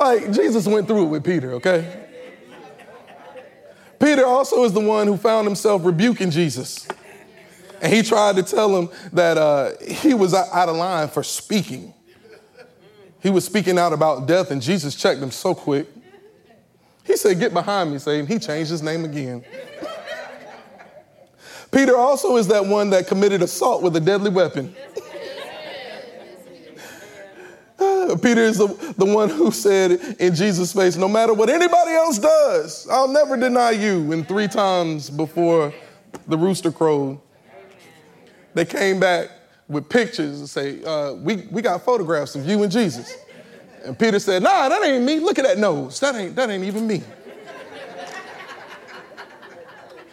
like, 0.00 0.32
Jesus 0.32 0.66
went 0.66 0.86
through 0.86 1.06
it 1.06 1.08
with 1.08 1.24
Peter, 1.24 1.54
okay? 1.54 2.04
Peter 3.98 4.26
also 4.26 4.64
is 4.64 4.72
the 4.72 4.80
one 4.80 5.06
who 5.06 5.16
found 5.16 5.46
himself 5.46 5.84
rebuking 5.84 6.30
Jesus. 6.30 6.86
And 7.80 7.92
he 7.92 8.02
tried 8.02 8.36
to 8.36 8.42
tell 8.42 8.76
him 8.76 8.88
that 9.12 9.38
uh, 9.38 9.72
he 9.82 10.14
was 10.14 10.34
out 10.34 10.68
of 10.68 10.76
line 10.76 11.08
for 11.08 11.22
speaking. 11.22 11.94
He 13.22 13.30
was 13.30 13.44
speaking 13.44 13.78
out 13.78 13.92
about 13.92 14.26
death, 14.26 14.50
and 14.50 14.62
Jesus 14.62 14.94
checked 14.94 15.20
him 15.20 15.30
so 15.30 15.54
quick. 15.54 15.86
He 17.06 17.16
said, 17.16 17.38
Get 17.38 17.52
behind 17.52 17.92
me, 17.92 17.98
Satan. 17.98 18.26
He 18.26 18.38
changed 18.38 18.70
his 18.70 18.82
name 18.82 19.04
again. 19.04 19.44
Peter 21.70 21.96
also 21.96 22.36
is 22.36 22.48
that 22.48 22.64
one 22.64 22.90
that 22.90 23.06
committed 23.06 23.42
assault 23.42 23.82
with 23.82 23.94
a 23.96 24.00
deadly 24.00 24.30
weapon. 24.30 24.74
Peter 28.22 28.40
is 28.40 28.58
the, 28.58 28.94
the 28.96 29.04
one 29.04 29.28
who 29.28 29.50
said 29.50 29.92
in 30.18 30.34
Jesus' 30.34 30.72
face, 30.72 30.96
No 30.96 31.08
matter 31.08 31.34
what 31.34 31.50
anybody 31.50 31.92
else 31.92 32.18
does, 32.18 32.88
I'll 32.90 33.08
never 33.08 33.36
deny 33.36 33.72
you. 33.72 34.12
And 34.12 34.26
three 34.26 34.48
times 34.48 35.10
before 35.10 35.72
the 36.26 36.38
rooster 36.38 36.72
crowed, 36.72 37.20
they 38.54 38.64
came 38.64 38.98
back 38.98 39.28
with 39.68 39.88
pictures 39.88 40.38
and 40.38 40.48
say, 40.48 40.82
uh, 40.84 41.12
we, 41.14 41.46
we 41.50 41.60
got 41.60 41.82
photographs 41.82 42.34
of 42.36 42.48
you 42.48 42.62
and 42.62 42.72
Jesus. 42.72 43.16
And 43.86 43.96
Peter 43.96 44.18
said, 44.18 44.42
Nah, 44.42 44.68
that 44.68 44.84
ain't 44.84 45.04
me. 45.04 45.20
Look 45.20 45.38
at 45.38 45.44
that 45.44 45.58
nose. 45.58 46.00
That 46.00 46.16
ain't, 46.16 46.34
that 46.34 46.50
ain't 46.50 46.64
even 46.64 46.86
me. 46.86 47.02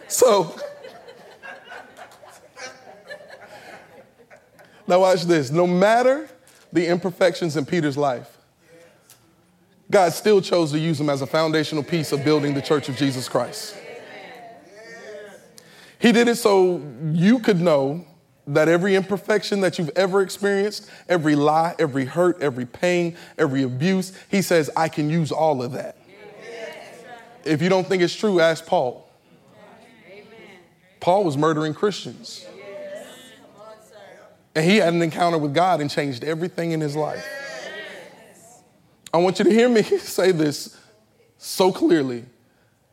So, 0.08 0.56
now 4.88 5.00
watch 5.00 5.24
this. 5.24 5.50
No 5.50 5.66
matter 5.66 6.30
the 6.72 6.86
imperfections 6.86 7.58
in 7.58 7.66
Peter's 7.66 7.98
life, 7.98 8.38
God 9.90 10.14
still 10.14 10.40
chose 10.40 10.72
to 10.72 10.80
use 10.80 11.00
him 11.00 11.10
as 11.10 11.24
a 11.24 11.28
foundational 11.28 11.84
piece 11.84 12.12
of 12.12 12.24
building 12.24 12.54
the 12.54 12.62
church 12.62 12.90
of 12.90 12.96
Jesus 12.96 13.28
Christ. 13.28 13.76
He 15.98 16.12
did 16.12 16.28
it 16.28 16.36
so 16.36 16.80
you 17.12 17.40
could 17.40 17.60
know 17.60 18.06
that 18.48 18.68
every 18.68 18.96
imperfection 18.96 19.62
that 19.62 19.80
you've 19.80 19.92
ever 19.96 20.22
experienced, 20.22 20.90
every 21.08 21.36
lie, 21.36 21.76
every 21.80 22.06
hurt, 22.06 22.42
every 22.42 22.66
pain, 22.66 23.16
every 23.38 23.64
abuse, 23.64 24.14
he 24.30 24.42
says, 24.42 24.70
I 24.76 24.90
can 24.90 25.10
use 25.10 25.32
all 25.32 25.64
of 25.64 25.72
that. 25.74 25.98
If 27.46 27.62
you 27.62 27.70
don't 27.70 27.88
think 27.88 28.02
it's 28.02 28.16
true, 28.16 28.40
ask 28.40 28.66
Paul. 28.66 29.10
Paul 31.00 31.24
was 31.24 31.38
murdering 31.38 31.74
Christians. 31.74 32.46
And 34.56 34.66
he 34.66 34.78
had 34.78 34.94
an 34.94 35.02
encounter 35.02 35.38
with 35.38 35.54
God 35.54 35.82
and 35.82 35.90
changed 35.90 36.24
everything 36.24 36.72
in 36.72 36.80
his 36.80 36.96
life. 36.96 37.26
I 39.14 39.18
want 39.18 39.40
you 39.40 39.46
to 39.46 39.52
hear 39.52 39.70
me 39.70 39.84
say 40.00 40.32
this 40.32 40.78
so 41.38 41.72
clearly 41.72 42.26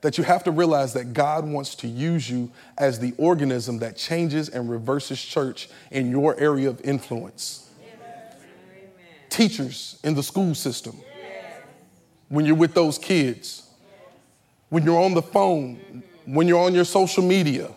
that 0.00 0.16
you 0.16 0.24
have 0.24 0.44
to 0.44 0.50
realize 0.50 0.92
that 0.94 1.12
God 1.12 1.44
wants 1.46 1.74
to 1.76 1.88
use 1.88 2.30
you 2.30 2.50
as 2.78 2.98
the 2.98 3.12
organism 3.18 3.78
that 3.80 3.96
changes 3.96 4.48
and 4.48 4.70
reverses 4.70 5.22
church 5.22 5.68
in 5.90 6.10
your 6.10 6.38
area 6.40 6.68
of 6.68 6.80
influence. 6.82 7.70
Amen. 7.82 8.24
Teachers 9.28 9.98
in 10.02 10.14
the 10.14 10.22
school 10.22 10.54
system, 10.54 10.96
when 12.28 12.46
you're 12.46 12.54
with 12.54 12.74
those 12.74 12.98
kids, 12.98 13.68
when 14.70 14.84
you're 14.84 15.00
on 15.00 15.14
the 15.14 15.22
phone, 15.22 16.02
when 16.24 16.48
you're 16.48 16.64
on 16.64 16.74
your 16.74 16.84
social 16.84 17.22
media. 17.22 17.70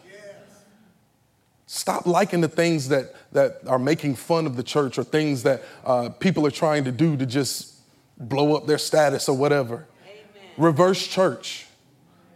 Stop 1.65 2.05
liking 2.05 2.39
the 2.39 2.47
things 2.47 2.89
that, 2.89 3.15
that 3.31 3.61
are 3.65 3.79
making 3.79 4.15
fun 4.15 4.45
of 4.45 4.55
the 4.55 4.61
church 4.61 4.99
or 4.99 5.03
things 5.03 5.41
that 5.41 5.63
uh, 5.83 6.09
people 6.09 6.45
are 6.45 6.51
trying 6.51 6.83
to 6.83 6.91
do 6.91 7.17
to 7.17 7.25
just 7.25 7.73
blow 8.15 8.55
up 8.55 8.67
their 8.67 8.77
status 8.77 9.27
or 9.27 9.35
whatever. 9.35 9.87
Amen. 10.05 10.51
Reverse 10.57 11.07
church. 11.07 11.65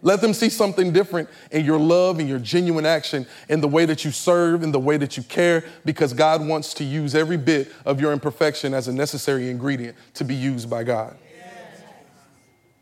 Let 0.02 0.22
them 0.22 0.34
see 0.34 0.50
something 0.50 0.94
different 0.94 1.28
in 1.52 1.66
your 1.66 1.80
love 1.80 2.20
and 2.20 2.30
your 2.30 2.40
genuine 2.40 2.86
action, 2.86 3.26
in 3.50 3.62
the 3.62 3.68
way 3.68 3.86
that 3.86 4.06
you 4.06 4.12
serve, 4.12 4.62
in 4.62 4.72
the 4.72 4.80
way 4.80 4.98
that 4.98 5.18
you 5.18 5.24
care, 5.24 5.64
because 5.86 6.14
God 6.14 6.46
wants 6.46 6.74
to 6.76 6.84
use 6.84 7.16
every 7.16 7.38
bit 7.38 7.72
of 7.86 8.00
your 8.00 8.14
imperfection 8.14 8.74
as 8.74 8.88
a 8.88 8.94
necessary 8.94 9.50
ingredient 9.50 9.98
to 10.14 10.24
be 10.24 10.36
used 10.36 10.70
by 10.70 10.84
God. 10.84 11.18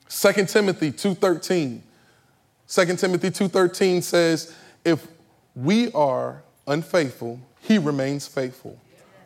Yes. 0.09 0.33
2 0.35 0.45
Timothy 0.45 0.91
2.13. 0.91 1.81
2 2.67 2.95
Timothy 2.95 3.29
2.13 3.29 4.03
says, 4.03 4.55
if 4.83 5.07
we 5.55 5.91
are 5.93 6.43
unfaithful, 6.67 7.39
he 7.61 7.77
remains 7.77 8.27
faithful, 8.27 8.77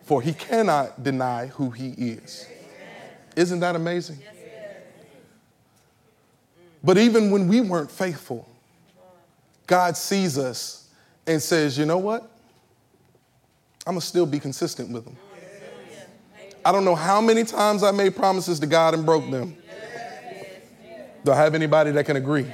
for 0.04 0.22
he 0.22 0.34
cannot 0.34 1.04
deny 1.04 1.48
who 1.48 1.72
he 1.72 1.90
is. 1.90 2.46
Isn't 3.36 3.62
that 3.62 3.76
amazing? 3.76 4.20
But 6.84 6.98
even 6.98 7.32
when 7.32 7.48
we 7.48 7.62
weren't 7.62 7.92
faithful, 7.92 8.48
God 9.68 9.98
sees 9.98 10.38
us 10.38 10.90
and 11.28 11.42
says, 11.42 11.78
you 11.78 11.86
know 11.86 11.98
what? 11.98 12.24
I'm 13.86 13.94
going 13.94 14.02
to 14.02 14.06
still 14.06 14.26
be 14.26 14.40
consistent 14.40 14.92
with 14.92 15.06
them. 15.06 15.18
I 16.66 16.72
don't 16.72 16.86
know 16.86 16.96
how 16.96 17.22
many 17.22 17.44
times 17.44 17.84
I 17.84 17.92
made 17.92 18.16
promises 18.16 18.60
to 18.60 18.68
God 18.68 18.94
and 18.94 19.06
broke 19.06 19.30
them. 19.32 19.56
Do 21.24 21.32
I 21.32 21.36
have 21.36 21.56
anybody 21.56 21.92
that 21.92 22.06
can 22.06 22.16
agree? 22.16 22.46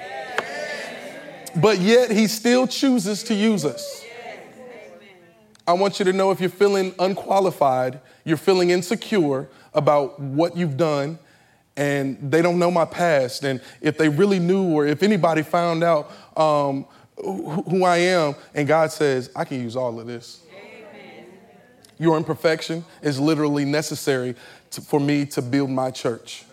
But 1.55 1.79
yet, 1.79 2.11
He 2.11 2.27
still 2.27 2.67
chooses 2.67 3.23
to 3.23 3.33
use 3.33 3.63
us. 3.63 4.03
I 5.67 5.73
want 5.73 5.99
you 5.99 6.05
to 6.05 6.13
know 6.13 6.31
if 6.31 6.39
you're 6.39 6.49
feeling 6.49 6.93
unqualified, 6.99 7.99
you're 8.23 8.37
feeling 8.37 8.69
insecure 8.69 9.47
about 9.73 10.19
what 10.19 10.55
you've 10.55 10.77
done, 10.77 11.17
and 11.77 12.17
they 12.31 12.41
don't 12.41 12.59
know 12.59 12.71
my 12.71 12.85
past. 12.85 13.43
And 13.43 13.61
if 13.81 13.97
they 13.97 14.09
really 14.09 14.39
knew, 14.39 14.73
or 14.73 14.85
if 14.85 15.03
anybody 15.03 15.41
found 15.41 15.83
out 15.83 16.11
um, 16.37 16.85
who 17.17 17.83
I 17.83 17.97
am, 17.97 18.35
and 18.53 18.67
God 18.67 18.91
says, 18.91 19.29
I 19.35 19.45
can 19.45 19.61
use 19.61 19.75
all 19.75 19.99
of 19.99 20.07
this. 20.07 20.41
Amen. 20.49 21.27
Your 21.97 22.17
imperfection 22.17 22.83
is 23.01 23.19
literally 23.19 23.65
necessary 23.65 24.35
to, 24.71 24.81
for 24.81 24.99
me 24.99 25.25
to 25.27 25.41
build 25.41 25.69
my 25.69 25.91
church. 25.91 26.45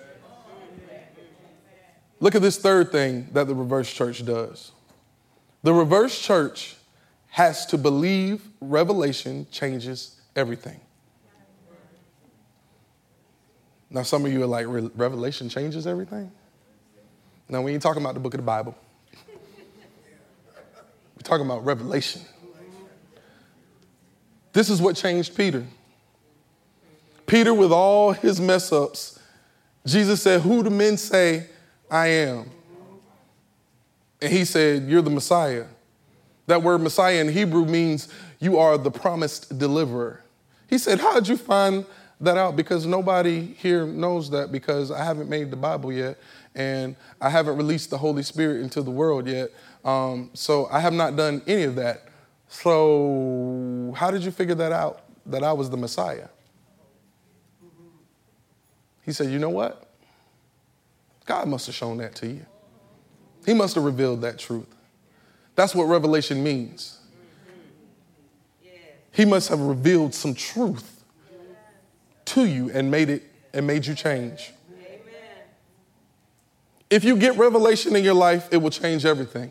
Look 2.20 2.36
at 2.36 2.42
this 2.42 2.56
third 2.56 2.92
thing 2.92 3.26
that 3.32 3.48
the 3.48 3.54
reverse 3.54 3.92
church 3.92 4.24
does. 4.24 4.70
The 5.64 5.74
reverse 5.74 6.16
church 6.20 6.76
has 7.30 7.66
to 7.66 7.78
believe 7.78 8.46
revelation 8.60 9.46
changes 9.50 10.20
everything. 10.36 10.80
Now, 13.92 14.02
some 14.02 14.24
of 14.24 14.32
you 14.32 14.42
are 14.42 14.46
like, 14.46 14.66
Revelation 14.68 15.50
changes 15.50 15.86
everything? 15.86 16.32
Now, 17.48 17.60
we 17.60 17.72
ain't 17.72 17.82
talking 17.82 18.02
about 18.02 18.14
the 18.14 18.20
book 18.20 18.32
of 18.32 18.38
the 18.38 18.44
Bible. 18.44 18.74
We're 21.14 21.22
talking 21.22 21.44
about 21.44 21.64
Revelation. 21.64 22.22
This 24.54 24.70
is 24.70 24.80
what 24.80 24.96
changed 24.96 25.36
Peter. 25.36 25.64
Peter, 27.26 27.52
with 27.52 27.70
all 27.70 28.12
his 28.12 28.40
mess 28.40 28.72
ups, 28.72 29.20
Jesus 29.86 30.22
said, 30.22 30.40
Who 30.40 30.62
do 30.62 30.70
men 30.70 30.96
say 30.96 31.46
I 31.90 32.06
am? 32.06 32.50
And 34.22 34.32
he 34.32 34.46
said, 34.46 34.88
You're 34.88 35.02
the 35.02 35.10
Messiah. 35.10 35.66
That 36.46 36.62
word 36.62 36.80
Messiah 36.80 37.20
in 37.20 37.28
Hebrew 37.28 37.66
means 37.66 38.08
you 38.40 38.58
are 38.58 38.78
the 38.78 38.90
promised 38.90 39.58
deliverer. 39.58 40.22
He 40.66 40.78
said, 40.78 41.00
How 41.00 41.14
did 41.14 41.28
you 41.28 41.36
find 41.36 41.84
that 42.22 42.38
out 42.38 42.56
because 42.56 42.86
nobody 42.86 43.46
here 43.58 43.84
knows 43.84 44.30
that 44.30 44.52
because 44.52 44.90
I 44.90 45.04
haven't 45.04 45.28
made 45.28 45.50
the 45.50 45.56
Bible 45.56 45.92
yet 45.92 46.18
and 46.54 46.94
I 47.20 47.28
haven't 47.28 47.56
released 47.56 47.90
the 47.90 47.98
Holy 47.98 48.22
Spirit 48.22 48.62
into 48.62 48.80
the 48.82 48.90
world 48.90 49.26
yet. 49.26 49.50
Um, 49.84 50.30
so 50.32 50.68
I 50.70 50.80
have 50.80 50.92
not 50.92 51.16
done 51.16 51.42
any 51.46 51.64
of 51.64 51.74
that. 51.76 52.08
So, 52.48 53.92
how 53.96 54.10
did 54.10 54.22
you 54.22 54.30
figure 54.30 54.54
that 54.56 54.72
out 54.72 55.04
that 55.26 55.42
I 55.42 55.52
was 55.52 55.70
the 55.70 55.76
Messiah? 55.76 56.28
He 59.02 59.12
said, 59.12 59.30
You 59.30 59.38
know 59.38 59.50
what? 59.50 59.88
God 61.24 61.48
must 61.48 61.66
have 61.66 61.74
shown 61.74 61.96
that 61.98 62.14
to 62.16 62.26
you. 62.26 62.44
He 63.46 63.54
must 63.54 63.74
have 63.74 63.84
revealed 63.84 64.20
that 64.20 64.38
truth. 64.38 64.66
That's 65.56 65.74
what 65.74 65.84
revelation 65.84 66.44
means. 66.44 66.98
He 69.12 69.24
must 69.24 69.48
have 69.48 69.60
revealed 69.60 70.14
some 70.14 70.34
truth 70.34 70.91
to 72.32 72.44
you 72.46 72.70
and 72.70 72.90
made 72.90 73.10
it 73.10 73.22
and 73.54 73.66
made 73.66 73.86
you 73.86 73.94
change. 73.94 74.52
Amen. 74.70 75.00
If 76.90 77.04
you 77.04 77.16
get 77.16 77.36
revelation 77.36 77.94
in 77.96 78.04
your 78.04 78.14
life, 78.14 78.48
it 78.50 78.58
will 78.58 78.70
change 78.70 79.04
everything. 79.04 79.50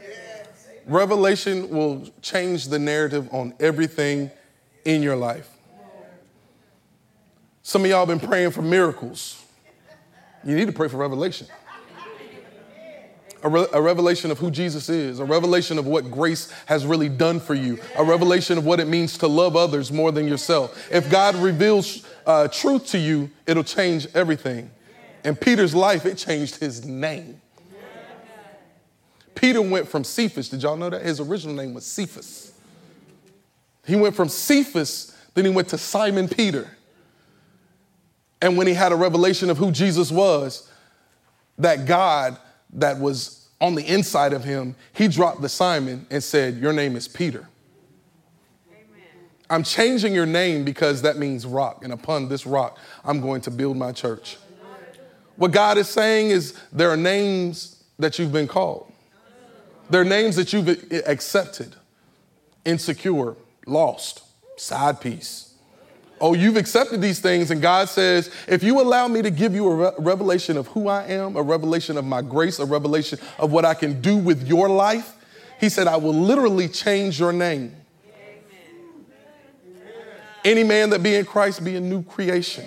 Yes. 0.00 0.68
Revelation 0.86 1.68
will 1.70 2.08
change 2.22 2.68
the 2.68 2.78
narrative 2.78 3.28
on 3.32 3.54
everything 3.58 4.30
in 4.84 5.02
your 5.02 5.16
life. 5.16 5.50
Some 7.62 7.84
of 7.84 7.90
y'all 7.90 8.06
been 8.06 8.20
praying 8.20 8.50
for 8.50 8.62
miracles. 8.62 9.42
You 10.44 10.54
need 10.54 10.66
to 10.66 10.72
pray 10.72 10.88
for 10.88 10.98
revelation 10.98 11.46
a, 13.44 13.48
re- 13.48 13.66
a, 13.74 13.80
revelation 13.80 14.30
of 14.30 14.38
who 14.38 14.50
Jesus 14.50 14.88
is, 14.88 15.20
a 15.20 15.24
revelation 15.24 15.78
of 15.78 15.86
what 15.86 16.10
grace 16.10 16.50
has 16.66 16.86
really 16.86 17.10
done 17.10 17.38
for 17.38 17.54
you, 17.54 17.78
a 17.96 18.02
revelation 18.02 18.56
of 18.56 18.64
what 18.64 18.80
it 18.80 18.88
means 18.88 19.18
to 19.18 19.28
love 19.28 19.54
others 19.54 19.92
more 19.92 20.10
than 20.10 20.26
yourself. 20.26 20.90
If 20.90 21.10
God 21.10 21.36
reveals 21.36 22.06
uh, 22.26 22.48
truth 22.48 22.86
to 22.88 22.98
you, 22.98 23.30
it'll 23.46 23.62
change 23.62 24.08
everything. 24.14 24.70
In 25.24 25.36
Peter's 25.36 25.74
life, 25.74 26.06
it 26.06 26.16
changed 26.16 26.56
his 26.56 26.84
name. 26.84 27.40
Peter 29.34 29.60
went 29.60 29.88
from 29.88 30.04
Cephas, 30.04 30.48
did 30.48 30.62
y'all 30.62 30.76
know 30.76 30.88
that? 30.88 31.02
His 31.02 31.20
original 31.20 31.54
name 31.54 31.74
was 31.74 31.84
Cephas. 31.84 32.52
He 33.86 33.94
went 33.94 34.16
from 34.16 34.28
Cephas, 34.28 35.14
then 35.34 35.44
he 35.44 35.50
went 35.50 35.68
to 35.68 35.78
Simon 35.78 36.28
Peter. 36.28 36.76
And 38.40 38.56
when 38.56 38.66
he 38.66 38.74
had 38.74 38.92
a 38.92 38.96
revelation 38.96 39.50
of 39.50 39.58
who 39.58 39.70
Jesus 39.70 40.10
was, 40.10 40.70
that 41.58 41.84
God 41.84 42.38
that 42.74 42.98
was 42.98 43.48
on 43.60 43.74
the 43.74 43.86
inside 43.86 44.32
of 44.32 44.44
him, 44.44 44.74
he 44.92 45.08
dropped 45.08 45.40
the 45.40 45.48
Simon 45.48 46.06
and 46.10 46.22
said, 46.22 46.58
Your 46.58 46.72
name 46.72 46.96
is 46.96 47.08
Peter. 47.08 47.48
Amen. 48.70 48.84
I'm 49.48 49.62
changing 49.62 50.12
your 50.12 50.26
name 50.26 50.64
because 50.64 51.02
that 51.02 51.16
means 51.16 51.46
rock, 51.46 51.84
and 51.84 51.92
upon 51.92 52.28
this 52.28 52.46
rock, 52.46 52.78
I'm 53.04 53.20
going 53.20 53.40
to 53.42 53.50
build 53.50 53.76
my 53.76 53.92
church. 53.92 54.36
What 55.36 55.50
God 55.50 55.78
is 55.78 55.88
saying 55.88 56.30
is 56.30 56.58
there 56.72 56.90
are 56.90 56.96
names 56.96 57.82
that 57.98 58.18
you've 58.18 58.32
been 58.32 58.48
called, 58.48 58.90
there 59.90 60.00
are 60.00 60.04
names 60.04 60.36
that 60.36 60.52
you've 60.52 60.68
accepted 61.06 61.74
insecure, 62.64 63.34
lost, 63.66 64.22
side 64.56 65.00
piece 65.00 65.53
Oh, 66.24 66.32
you've 66.32 66.56
accepted 66.56 67.02
these 67.02 67.20
things, 67.20 67.50
and 67.50 67.60
God 67.60 67.86
says, 67.86 68.30
if 68.48 68.62
you 68.62 68.80
allow 68.80 69.06
me 69.08 69.20
to 69.20 69.30
give 69.30 69.54
you 69.54 69.68
a 69.68 69.74
re- 69.74 69.90
revelation 69.98 70.56
of 70.56 70.66
who 70.68 70.88
I 70.88 71.04
am, 71.04 71.36
a 71.36 71.42
revelation 71.42 71.98
of 71.98 72.06
my 72.06 72.22
grace, 72.22 72.58
a 72.58 72.64
revelation 72.64 73.18
of 73.38 73.52
what 73.52 73.66
I 73.66 73.74
can 73.74 74.00
do 74.00 74.16
with 74.16 74.48
your 74.48 74.70
life, 74.70 75.16
He 75.60 75.68
said, 75.68 75.86
I 75.86 75.98
will 75.98 76.14
literally 76.14 76.66
change 76.66 77.20
your 77.20 77.30
name. 77.30 77.76
Any 80.46 80.64
man 80.64 80.88
that 80.90 81.02
be 81.02 81.14
in 81.14 81.26
Christ 81.26 81.62
be 81.62 81.76
a 81.76 81.80
new 81.80 82.02
creation. 82.02 82.64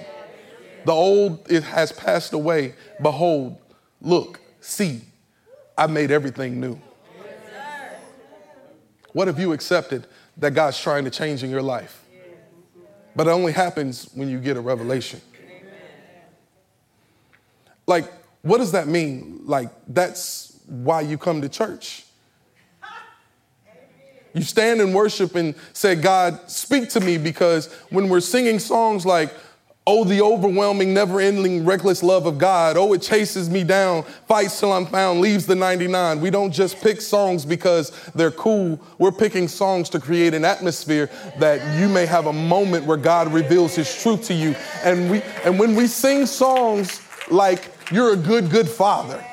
The 0.86 0.92
old 0.92 1.52
it 1.52 1.64
has 1.64 1.92
passed 1.92 2.34
away. 2.34 2.76
Behold, 3.02 3.58
look, 4.02 4.40
see, 4.62 5.02
I 5.76 5.88
made 5.88 6.12
everything 6.12 6.62
new. 6.62 6.80
What 9.14 9.26
have 9.26 9.40
you 9.40 9.52
accepted 9.52 10.06
that 10.38 10.52
God's 10.52 10.80
trying 10.80 11.06
to 11.06 11.10
change 11.10 11.44
in 11.44 11.50
your 11.50 11.64
life? 11.64 12.04
But 13.18 13.26
it 13.26 13.32
only 13.32 13.52
happens 13.52 14.12
when 14.14 14.30
you 14.30 14.40
get 14.40 14.58
a 14.58 14.62
revelation. 14.62 15.20
Like, 17.88 18.06
what 18.44 18.60
does 18.60 18.74
that 18.74 18.88
mean? 18.88 19.42
Like, 19.46 19.72
that's 19.88 20.60
why 20.68 21.02
you 21.02 21.18
come 21.18 21.42
to 21.42 21.50
church. 21.50 22.06
You 24.36 24.44
stand 24.44 24.82
in 24.82 24.94
worship 24.94 25.34
and 25.34 25.56
say, 25.74 25.96
God, 25.96 26.40
speak 26.48 26.90
to 26.90 27.00
me, 27.00 27.18
because 27.18 27.74
when 27.90 28.08
we're 28.08 28.20
singing 28.20 28.60
songs 28.60 29.04
like, 29.04 29.34
Oh, 29.90 30.04
the 30.04 30.22
overwhelming, 30.22 30.94
never 30.94 31.22
ending, 31.22 31.64
reckless 31.64 32.04
love 32.04 32.26
of 32.26 32.38
God. 32.38 32.76
Oh, 32.76 32.92
it 32.92 33.02
chases 33.02 33.50
me 33.50 33.64
down, 33.64 34.04
fights 34.04 34.60
till 34.60 34.74
I'm 34.74 34.86
found, 34.86 35.22
leaves 35.22 35.46
the 35.46 35.56
99. 35.56 36.20
We 36.20 36.30
don't 36.30 36.52
just 36.52 36.82
pick 36.82 37.00
songs 37.00 37.46
because 37.46 37.94
they're 38.14 38.32
cool. 38.32 38.82
We're 38.98 39.14
picking 39.14 39.48
songs 39.48 39.88
to 39.92 40.02
create 40.02 40.34
an 40.34 40.44
atmosphere 40.44 41.10
that 41.40 41.80
you 41.80 41.88
may 41.88 42.06
have 42.06 42.26
a 42.26 42.34
moment 42.34 42.86
where 42.86 42.98
God 42.98 43.32
reveals 43.32 43.76
his 43.76 44.02
truth 44.04 44.26
to 44.26 44.34
you. 44.34 44.58
And 44.84 45.10
we 45.10 45.22
and 45.46 45.58
when 45.58 45.74
we 45.74 45.88
sing 45.88 46.26
songs 46.26 47.02
like 47.32 47.72
you're 47.90 48.12
a 48.12 48.18
good, 48.18 48.50
good 48.50 48.68
father, 48.68 49.24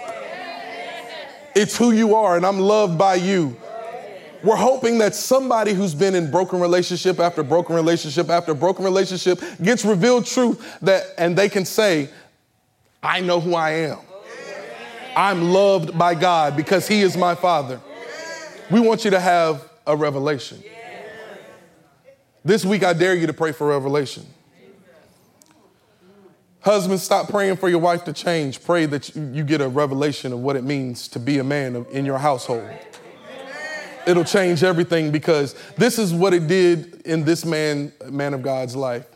it's 1.56 1.76
who 1.76 1.90
you 1.90 2.14
are, 2.14 2.36
and 2.36 2.46
I'm 2.46 2.60
loved 2.60 2.96
by 2.96 3.16
you. 3.16 3.56
We're 4.44 4.56
hoping 4.56 4.98
that 4.98 5.14
somebody 5.14 5.72
who's 5.72 5.94
been 5.94 6.14
in 6.14 6.30
broken 6.30 6.60
relationship 6.60 7.18
after 7.18 7.42
broken 7.42 7.74
relationship 7.74 8.28
after 8.28 8.52
broken 8.52 8.84
relationship 8.84 9.40
gets 9.62 9.86
revealed 9.86 10.26
truth 10.26 10.78
that 10.82 11.06
and 11.16 11.34
they 11.34 11.48
can 11.48 11.64
say, 11.64 12.10
I 13.02 13.20
know 13.20 13.40
who 13.40 13.54
I 13.54 13.70
am. 13.70 13.98
I'm 15.16 15.50
loved 15.50 15.96
by 15.96 16.14
God 16.14 16.58
because 16.58 16.86
he 16.86 17.00
is 17.00 17.16
my 17.16 17.34
father. 17.34 17.80
We 18.70 18.80
want 18.80 19.06
you 19.06 19.12
to 19.12 19.20
have 19.20 19.66
a 19.86 19.96
revelation. 19.96 20.62
This 22.44 22.66
week 22.66 22.84
I 22.84 22.92
dare 22.92 23.14
you 23.14 23.26
to 23.26 23.32
pray 23.32 23.52
for 23.52 23.68
revelation. 23.68 24.26
Husbands, 26.60 27.02
stop 27.02 27.30
praying 27.30 27.56
for 27.56 27.70
your 27.70 27.78
wife 27.78 28.04
to 28.04 28.12
change. 28.12 28.62
Pray 28.62 28.84
that 28.86 29.16
you 29.16 29.42
get 29.42 29.62
a 29.62 29.68
revelation 29.68 30.34
of 30.34 30.40
what 30.40 30.54
it 30.56 30.64
means 30.64 31.08
to 31.08 31.18
be 31.18 31.38
a 31.38 31.44
man 31.44 31.86
in 31.90 32.04
your 32.04 32.18
household 32.18 32.68
it'll 34.06 34.24
change 34.24 34.62
everything 34.62 35.10
because 35.10 35.54
this 35.76 35.98
is 35.98 36.12
what 36.12 36.34
it 36.34 36.46
did 36.46 37.02
in 37.02 37.24
this 37.24 37.44
man, 37.44 37.92
man 38.10 38.34
of 38.34 38.42
God's 38.42 38.76
life. 38.76 39.06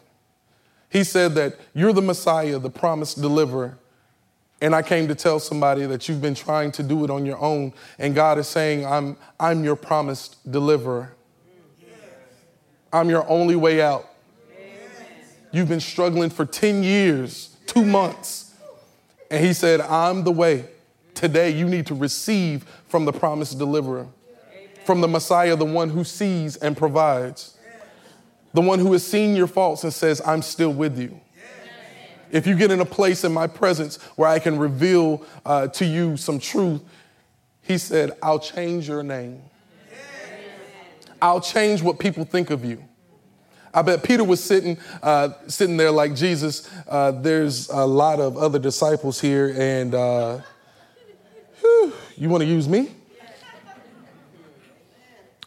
He 0.90 1.04
said 1.04 1.34
that 1.34 1.56
you're 1.74 1.92
the 1.92 2.02
Messiah, 2.02 2.58
the 2.58 2.70
promised 2.70 3.20
deliverer. 3.20 3.78
And 4.60 4.74
I 4.74 4.82
came 4.82 5.06
to 5.08 5.14
tell 5.14 5.38
somebody 5.38 5.86
that 5.86 6.08
you've 6.08 6.22
been 6.22 6.34
trying 6.34 6.72
to 6.72 6.82
do 6.82 7.04
it 7.04 7.10
on 7.10 7.24
your 7.24 7.38
own. 7.38 7.72
And 7.98 8.14
God 8.14 8.38
is 8.38 8.48
saying, 8.48 8.84
I'm, 8.86 9.16
I'm 9.38 9.62
your 9.62 9.76
promised 9.76 10.50
deliverer. 10.50 11.14
I'm 12.92 13.10
your 13.10 13.28
only 13.28 13.54
way 13.54 13.82
out. 13.82 14.08
You've 15.52 15.68
been 15.68 15.80
struggling 15.80 16.30
for 16.30 16.44
10 16.44 16.82
years, 16.82 17.56
two 17.66 17.84
months. 17.84 18.54
And 19.30 19.44
He 19.44 19.52
said, 19.52 19.80
I'm 19.80 20.24
the 20.24 20.32
way. 20.32 20.64
Today, 21.14 21.50
you 21.50 21.66
need 21.66 21.86
to 21.86 21.94
receive 21.94 22.64
from 22.88 23.04
the 23.04 23.12
promised 23.12 23.58
deliverer 23.58 24.08
from 24.88 25.02
the 25.02 25.06
Messiah, 25.06 25.54
the 25.54 25.66
one 25.66 25.90
who 25.90 26.02
sees 26.02 26.56
and 26.56 26.74
provides, 26.74 27.58
the 28.54 28.62
one 28.62 28.78
who 28.78 28.90
has 28.94 29.06
seen 29.06 29.36
your 29.36 29.46
faults 29.46 29.84
and 29.84 29.92
says, 29.92 30.22
I'm 30.24 30.40
still 30.40 30.72
with 30.72 30.98
you. 30.98 31.20
If 32.30 32.46
you 32.46 32.56
get 32.56 32.70
in 32.70 32.80
a 32.80 32.86
place 32.86 33.22
in 33.22 33.30
my 33.30 33.48
presence 33.48 33.96
where 34.16 34.30
I 34.30 34.38
can 34.38 34.58
reveal 34.58 35.26
uh, 35.44 35.66
to 35.66 35.84
you 35.84 36.16
some 36.16 36.38
truth, 36.38 36.80
he 37.60 37.76
said, 37.76 38.12
I'll 38.22 38.38
change 38.38 38.88
your 38.88 39.02
name. 39.02 39.42
I'll 41.20 41.42
change 41.42 41.82
what 41.82 41.98
people 41.98 42.24
think 42.24 42.48
of 42.48 42.64
you. 42.64 42.82
I 43.74 43.82
bet 43.82 44.02
Peter 44.02 44.24
was 44.24 44.42
sitting, 44.42 44.78
uh, 45.02 45.32
sitting 45.48 45.76
there 45.76 45.90
like 45.90 46.14
Jesus. 46.14 46.66
Uh, 46.88 47.10
there's 47.10 47.68
a 47.68 47.84
lot 47.84 48.20
of 48.20 48.38
other 48.38 48.58
disciples 48.58 49.20
here, 49.20 49.54
and 49.54 49.94
uh, 49.94 50.38
whew, 51.60 51.92
you 52.16 52.30
want 52.30 52.40
to 52.40 52.48
use 52.48 52.66
me? 52.66 52.94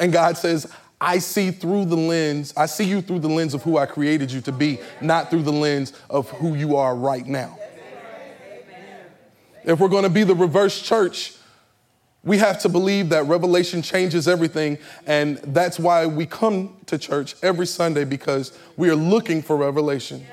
And 0.02 0.12
God 0.12 0.36
says, 0.36 0.70
I 1.00 1.20
see 1.20 1.52
through 1.52 1.86
the 1.86 1.96
lens, 1.96 2.54
I 2.58 2.66
see 2.66 2.86
you 2.86 3.02
through 3.02 3.20
the 3.20 3.30
lens 3.30 3.54
of 3.54 3.62
who 3.62 3.78
I 3.78 3.86
created 3.86 4.32
you 4.32 4.42
to 4.42 4.52
be, 4.52 4.80
not 5.00 5.30
through 5.30 5.44
the 5.44 5.54
lens 5.54 5.94
of 6.10 6.30
who 6.32 6.56
you 6.56 6.76
are 6.76 6.96
right 6.96 7.26
now. 7.26 7.58
If 9.64 9.80
we're 9.80 9.90
going 9.90 10.04
to 10.04 10.10
be 10.10 10.24
the 10.24 10.34
reverse 10.34 10.82
church, 10.82 11.36
we 12.24 12.40
have 12.40 12.60
to 12.62 12.70
believe 12.70 13.10
that 13.10 13.26
revelation 13.26 13.84
changes 13.84 14.28
everything. 14.28 14.80
And 15.06 15.38
that's 15.38 15.80
why 15.80 16.08
we 16.08 16.26
come 16.26 16.78
to 16.88 16.98
church 16.98 17.36
every 17.44 17.68
Sunday 17.68 18.04
because 18.04 18.58
we 18.76 18.90
are 18.90 18.96
looking 18.96 19.44
for 19.44 19.56
revelation. 19.56 20.26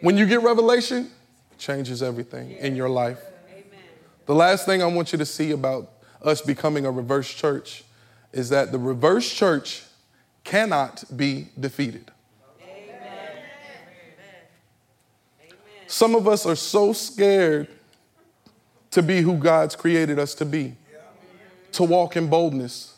When 0.00 0.16
you 0.16 0.26
get 0.26 0.42
revelation, 0.42 1.10
it 1.50 1.58
changes 1.58 2.04
everything 2.04 2.52
in 2.52 2.76
your 2.76 2.88
life. 2.88 3.18
The 4.26 4.34
last 4.34 4.64
thing 4.64 4.80
I 4.80 4.86
want 4.86 5.12
you 5.12 5.18
to 5.18 5.26
see 5.26 5.50
about 5.50 5.93
us 6.24 6.40
becoming 6.40 6.86
a 6.86 6.90
reverse 6.90 7.32
church 7.32 7.84
is 8.32 8.48
that 8.48 8.72
the 8.72 8.78
reverse 8.78 9.32
church 9.32 9.82
cannot 10.42 11.04
be 11.16 11.48
defeated. 11.58 12.10
Amen. 12.60 12.98
Some 15.86 16.14
of 16.14 16.26
us 16.26 16.44
are 16.44 16.56
so 16.56 16.92
scared 16.92 17.68
to 18.90 19.02
be 19.02 19.20
who 19.20 19.36
God's 19.36 19.76
created 19.76 20.18
us 20.18 20.34
to 20.36 20.44
be, 20.44 20.76
to 21.72 21.84
walk 21.84 22.16
in 22.16 22.28
boldness, 22.28 22.94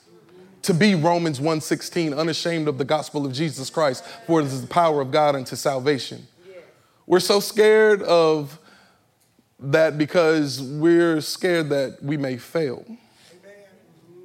to 0.62 0.74
be 0.74 0.94
Romans 0.94 1.40
1:16, 1.40 2.14
unashamed 2.14 2.68
of 2.68 2.78
the 2.78 2.84
gospel 2.84 3.24
of 3.26 3.32
Jesus 3.32 3.70
Christ, 3.70 4.04
for 4.26 4.40
it 4.40 4.46
is 4.46 4.60
the 4.60 4.66
power 4.66 5.00
of 5.00 5.10
God 5.10 5.34
unto 5.34 5.56
salvation. 5.56 6.26
We're 7.06 7.20
so 7.20 7.40
scared 7.40 8.02
of 8.02 8.58
that 9.60 9.96
because 9.96 10.60
we're 10.60 11.20
scared 11.20 11.68
that 11.70 12.02
we 12.02 12.16
may 12.16 12.36
fail 12.36 12.84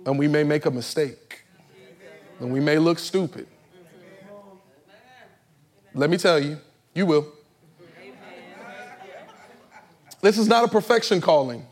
and 0.05 0.17
we 0.17 0.27
may 0.27 0.43
make 0.43 0.65
a 0.65 0.71
mistake 0.71 1.43
and 2.39 2.51
we 2.51 2.59
may 2.59 2.77
look 2.77 2.99
stupid. 2.99 3.47
Let 5.93 6.09
me 6.09 6.17
tell 6.17 6.39
you, 6.39 6.57
you 6.95 7.05
will. 7.05 7.27
This 10.21 10.37
is 10.37 10.47
not 10.47 10.63
a 10.63 10.67
perfection 10.67 11.21
calling. 11.21 11.65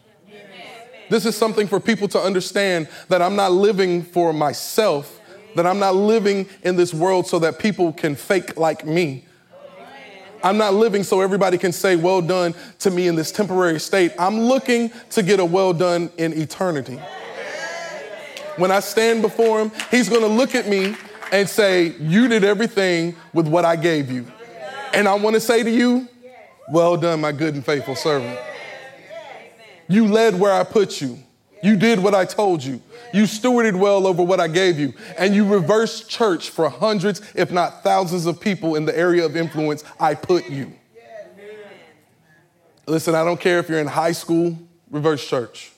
This 1.09 1.25
is 1.25 1.35
something 1.35 1.67
for 1.67 1.79
people 1.79 2.07
to 2.09 2.19
understand 2.19 2.87
that 3.07 3.21
I'm 3.21 3.35
not 3.35 3.51
living 3.51 4.03
for 4.03 4.31
myself, 4.31 5.19
that 5.55 5.65
I'm 5.65 5.79
not 5.79 5.95
living 5.95 6.47
in 6.61 6.75
this 6.75 6.93
world 6.93 7.25
so 7.25 7.39
that 7.39 7.57
people 7.57 7.93
can 7.93 8.15
fake 8.15 8.57
like 8.57 8.85
me. 8.85 9.25
I'm 10.43 10.57
not 10.57 10.73
living 10.73 11.03
so 11.03 11.21
everybody 11.21 11.57
can 11.57 11.71
say, 11.71 11.95
well 11.95 12.21
done 12.21 12.53
to 12.79 12.91
me 12.91 13.07
in 13.07 13.15
this 13.15 13.31
temporary 13.31 13.79
state. 13.79 14.13
I'm 14.17 14.39
looking 14.39 14.91
to 15.11 15.23
get 15.23 15.39
a 15.39 15.45
well 15.45 15.73
done 15.73 16.11
in 16.17 16.33
eternity 16.33 16.99
when 18.59 18.71
I 18.71 18.79
stand 18.79 19.21
before 19.21 19.61
him, 19.61 19.71
he's 19.89 20.09
going 20.09 20.21
to 20.21 20.27
look 20.27 20.55
at 20.55 20.67
me 20.67 20.95
and 21.31 21.47
say, 21.47 21.95
You 21.99 22.27
did 22.27 22.43
everything 22.43 23.15
with 23.33 23.47
what 23.47 23.65
I 23.65 23.75
gave 23.75 24.11
you. 24.11 24.25
And 24.93 25.07
I 25.07 25.15
want 25.15 25.35
to 25.35 25.39
say 25.39 25.63
to 25.63 25.69
you, 25.69 26.07
Well 26.71 26.97
done, 26.97 27.21
my 27.21 27.31
good 27.31 27.55
and 27.55 27.65
faithful 27.65 27.95
servant. 27.95 28.39
You 29.87 30.07
led 30.07 30.39
where 30.39 30.53
I 30.53 30.63
put 30.63 31.01
you. 31.01 31.17
You 31.61 31.75
did 31.75 31.99
what 31.99 32.15
I 32.15 32.25
told 32.25 32.63
you. 32.63 32.81
You 33.13 33.23
stewarded 33.23 33.77
well 33.77 34.05
over 34.07 34.23
what 34.23 34.39
I 34.39 34.47
gave 34.47 34.79
you. 34.79 34.93
And 35.17 35.33
you 35.33 35.45
reversed 35.45 36.09
church 36.09 36.49
for 36.51 36.69
hundreds, 36.69 37.21
if 37.35 37.51
not 37.51 37.83
thousands, 37.83 38.25
of 38.25 38.39
people 38.39 38.75
in 38.75 38.85
the 38.85 38.97
area 38.97 39.25
of 39.25 39.35
influence 39.35 39.83
I 39.99 40.13
put 40.13 40.49
you. 40.49 40.73
Listen, 42.85 43.13
I 43.13 43.23
don't 43.23 43.39
care 43.39 43.59
if 43.59 43.69
you're 43.69 43.79
in 43.79 43.87
high 43.87 44.13
school, 44.13 44.57
reverse 44.89 45.27
church. 45.27 45.71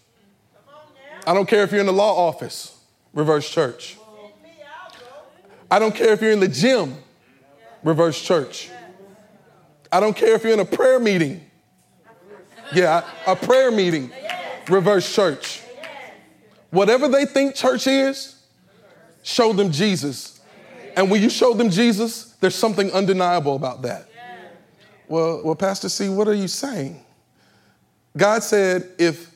I 1.25 1.33
don't 1.33 1.47
care 1.47 1.63
if 1.63 1.71
you're 1.71 1.81
in 1.81 1.85
the 1.85 1.93
law 1.93 2.27
office, 2.27 2.70
reverse 3.13 3.49
church. 3.49 3.97
I 5.69 5.79
don't 5.79 5.95
care 5.95 6.11
if 6.11 6.21
you're 6.21 6.31
in 6.31 6.39
the 6.39 6.47
gym, 6.47 6.95
reverse 7.83 8.21
church. 8.21 8.69
I 9.91 9.99
don't 9.99 10.15
care 10.15 10.35
if 10.35 10.43
you're 10.43 10.53
in 10.53 10.59
a 10.59 10.65
prayer 10.65 10.99
meeting. 10.99 11.41
Yeah, 12.73 13.03
a 13.27 13.35
prayer 13.35 13.71
meeting, 13.71 14.11
reverse 14.69 15.13
church. 15.13 15.61
Whatever 16.69 17.09
they 17.09 17.25
think 17.25 17.55
church 17.55 17.87
is, 17.87 18.41
show 19.23 19.51
them 19.51 19.71
Jesus. 19.71 20.39
And 20.95 21.11
when 21.11 21.21
you 21.21 21.29
show 21.29 21.53
them 21.53 21.69
Jesus, 21.69 22.35
there's 22.39 22.55
something 22.55 22.91
undeniable 22.91 23.55
about 23.55 23.81
that. 23.81 24.07
Well, 25.07 25.41
well, 25.43 25.55
Pastor 25.55 25.89
C, 25.89 26.07
what 26.07 26.29
are 26.29 26.33
you 26.33 26.47
saying? 26.47 27.03
God 28.15 28.43
said 28.43 28.89
if 28.97 29.33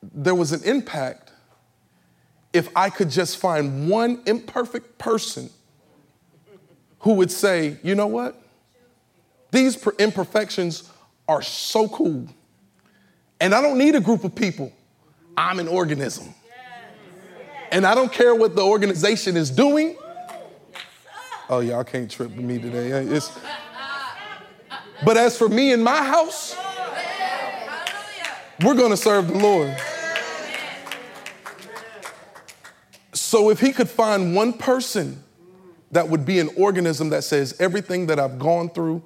there 0.00 0.34
was 0.34 0.52
an 0.52 0.62
impact 0.62 1.25
if 2.56 2.68
I 2.74 2.88
could 2.88 3.10
just 3.10 3.36
find 3.36 3.88
one 3.88 4.22
imperfect 4.26 4.96
person 4.98 5.50
who 7.00 7.12
would 7.14 7.30
say, 7.30 7.76
you 7.82 7.94
know 7.94 8.06
what? 8.06 8.40
These 9.50 9.86
imperfections 9.98 10.90
are 11.28 11.42
so 11.42 11.86
cool. 11.88 12.26
And 13.40 13.54
I 13.54 13.60
don't 13.60 13.76
need 13.76 13.94
a 13.94 14.00
group 14.00 14.24
of 14.24 14.34
people. 14.34 14.72
I'm 15.36 15.58
an 15.58 15.68
organism. 15.68 16.34
And 17.70 17.86
I 17.86 17.94
don't 17.94 18.12
care 18.12 18.34
what 18.34 18.56
the 18.56 18.62
organization 18.62 19.36
is 19.36 19.50
doing. 19.50 19.96
Oh, 21.50 21.60
y'all 21.60 21.84
can't 21.84 22.10
trip 22.10 22.30
with 22.30 22.44
me 22.44 22.58
today. 22.58 22.88
It's, 22.88 23.30
but 25.04 25.16
as 25.16 25.36
for 25.36 25.48
me 25.48 25.72
and 25.72 25.84
my 25.84 26.02
house, 26.02 26.56
we're 28.64 28.74
going 28.74 28.90
to 28.90 28.96
serve 28.96 29.28
the 29.28 29.38
Lord. 29.38 29.76
So 33.26 33.50
if 33.50 33.58
he 33.58 33.72
could 33.72 33.90
find 33.90 34.36
one 34.36 34.52
person 34.52 35.20
that 35.90 36.08
would 36.08 36.24
be 36.24 36.38
an 36.38 36.48
organism 36.56 37.08
that 37.08 37.24
says 37.24 37.56
everything 37.58 38.06
that 38.06 38.20
I've 38.20 38.38
gone 38.38 38.68
through, 38.68 39.02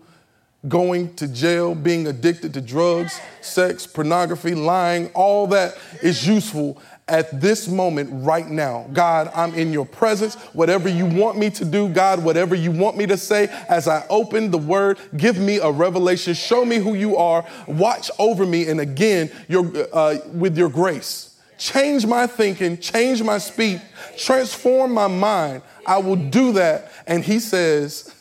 going 0.68 1.14
to 1.14 1.27
jail, 1.27 1.75
being 1.75 2.07
addicted 2.07 2.53
to 2.53 2.61
drugs, 2.61 3.18
sex, 3.41 3.87
pornography, 3.87 4.55
lying, 4.55 5.11
all 5.14 5.47
that 5.47 5.79
is 6.03 6.29
useful 6.29 6.77
at 7.09 7.41
this 7.41 7.66
moment 7.66 8.11
right 8.12 8.47
now. 8.47 8.91
God, 8.93 9.31
I'm 9.35 9.55
in 9.55 9.73
your 9.73 9.87
presence. 9.87 10.35
Whatever 10.53 10.91
you 10.91 11.07
want 11.07 11.39
me 11.39 11.49
to 11.53 11.64
do, 11.64 11.89
God, 11.89 12.23
whatever 12.23 12.55
you 12.55 12.73
want 12.73 12.99
me 12.99 13.07
to 13.07 13.16
say, 13.16 13.49
as 13.71 13.89
I 13.89 14.05
open 14.11 14.51
the 14.51 14.59
word, 14.59 14.99
give 15.16 15.39
me 15.39 15.61
a 15.61 15.71
revelation. 15.71 16.35
Show 16.35 16.66
me 16.66 16.77
who 16.77 16.93
you 16.93 17.16
are. 17.16 17.47
Watch 17.66 18.11
over 18.18 18.45
me. 18.45 18.68
And 18.68 18.81
again, 18.81 19.31
your, 19.49 19.73
uh, 19.95 20.18
with 20.35 20.59
your 20.59 20.68
grace. 20.68 21.30
Change 21.61 22.07
my 22.07 22.27
thinking, 22.27 22.79
change 22.79 23.23
my 23.23 23.37
speech, 23.37 23.83
transform 24.17 24.95
my 24.95 25.09
mind. 25.09 25.61
I 25.87 25.99
will 25.99 26.17
do 26.17 26.53
that. 26.53 26.91
And 27.07 27.23
he 27.23 27.39
says, 27.39 28.15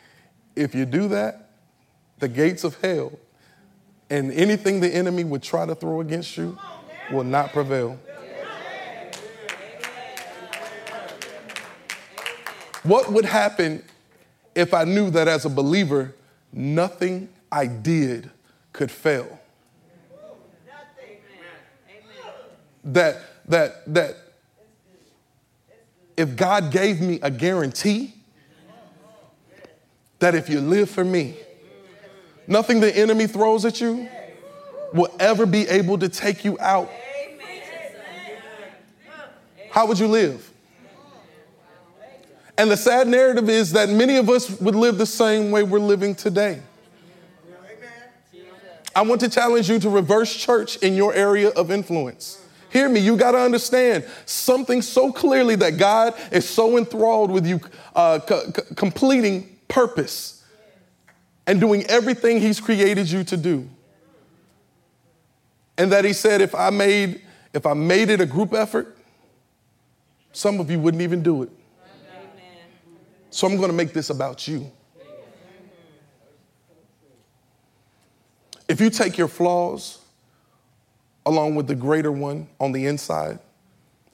if 0.56 0.74
you 0.74 0.86
do 0.86 1.06
that, 1.06 1.50
the 2.18 2.26
gates 2.26 2.64
of 2.64 2.80
hell 2.80 3.12
and 4.10 4.32
anything 4.32 4.80
the 4.80 4.92
enemy 4.92 5.22
would 5.22 5.40
try 5.40 5.64
to 5.64 5.74
throw 5.76 6.00
against 6.00 6.36
you 6.36 6.58
will 7.12 7.22
not 7.22 7.52
prevail. 7.52 7.96
What 12.82 13.12
would 13.12 13.24
happen 13.24 13.84
if 14.56 14.74
I 14.74 14.82
knew 14.82 15.10
that 15.10 15.28
as 15.28 15.44
a 15.44 15.48
believer, 15.48 16.16
nothing 16.52 17.28
I 17.52 17.66
did 17.66 18.30
could 18.72 18.90
fail? 18.90 19.39
That, 22.84 23.20
that, 23.46 23.94
that 23.94 24.16
if 26.16 26.36
God 26.36 26.70
gave 26.70 27.00
me 27.00 27.18
a 27.22 27.30
guarantee 27.30 28.14
that 30.18 30.34
if 30.34 30.48
you 30.48 30.60
live 30.60 30.90
for 30.90 31.04
me, 31.04 31.36
nothing 32.46 32.80
the 32.80 32.94
enemy 32.96 33.26
throws 33.26 33.64
at 33.64 33.80
you 33.80 34.08
will 34.92 35.14
ever 35.18 35.46
be 35.46 35.66
able 35.68 35.98
to 35.98 36.08
take 36.08 36.44
you 36.44 36.58
out. 36.60 36.90
How 39.70 39.86
would 39.86 39.98
you 39.98 40.08
live? 40.08 40.50
And 42.58 42.70
the 42.70 42.76
sad 42.76 43.08
narrative 43.08 43.48
is 43.48 43.72
that 43.72 43.88
many 43.88 44.16
of 44.16 44.28
us 44.28 44.60
would 44.60 44.74
live 44.74 44.98
the 44.98 45.06
same 45.06 45.50
way 45.50 45.62
we're 45.62 45.78
living 45.78 46.14
today. 46.14 46.60
I 48.94 49.02
want 49.02 49.20
to 49.22 49.30
challenge 49.30 49.70
you 49.70 49.78
to 49.78 49.88
reverse 49.88 50.34
church 50.34 50.76
in 50.78 50.94
your 50.94 51.14
area 51.14 51.48
of 51.50 51.70
influence. 51.70 52.39
Hear 52.70 52.88
me, 52.88 53.00
you 53.00 53.16
got 53.16 53.32
to 53.32 53.38
understand 53.38 54.06
something 54.26 54.80
so 54.80 55.12
clearly 55.12 55.56
that 55.56 55.76
God 55.76 56.14
is 56.30 56.48
so 56.48 56.78
enthralled 56.78 57.30
with 57.30 57.46
you 57.46 57.60
uh, 57.96 58.20
completing 58.76 59.58
purpose 59.66 60.44
and 61.46 61.60
doing 61.60 61.84
everything 61.86 62.40
He's 62.40 62.60
created 62.60 63.10
you 63.10 63.24
to 63.24 63.36
do. 63.36 63.68
And 65.76 65.90
that 65.90 66.04
He 66.04 66.12
said, 66.12 66.40
if 66.40 66.54
I 66.54 66.70
made, 66.70 67.22
if 67.52 67.66
I 67.66 67.74
made 67.74 68.08
it 68.08 68.20
a 68.20 68.26
group 68.26 68.52
effort, 68.52 68.96
some 70.32 70.60
of 70.60 70.70
you 70.70 70.78
wouldn't 70.78 71.02
even 71.02 71.22
do 71.22 71.42
it. 71.42 71.50
So 73.30 73.48
I'm 73.48 73.56
going 73.56 73.70
to 73.70 73.76
make 73.76 73.92
this 73.92 74.10
about 74.10 74.46
you. 74.46 74.70
If 78.68 78.80
you 78.80 78.90
take 78.90 79.18
your 79.18 79.26
flaws 79.26 79.99
along 81.26 81.54
with 81.54 81.66
the 81.66 81.74
greater 81.74 82.12
one 82.12 82.48
on 82.58 82.72
the 82.72 82.86
inside, 82.86 83.38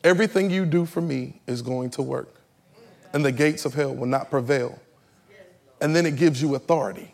everything 0.05 0.51
you 0.51 0.67
do 0.67 0.87
for 0.87 1.01
me 1.01 1.41
is 1.47 1.63
going 1.63 1.91
to 1.91 2.03
work. 2.03 2.41
And 3.13 3.25
the 3.25 3.33
gates 3.33 3.65
of 3.65 3.75
hell 3.75 3.95
will 3.95 4.07
not 4.07 4.31
prevail. 4.31 4.79
And 5.81 5.95
then 5.95 6.07
it 6.07 6.17
gives 6.17 6.41
you 6.41 6.55
authority. 6.55 7.13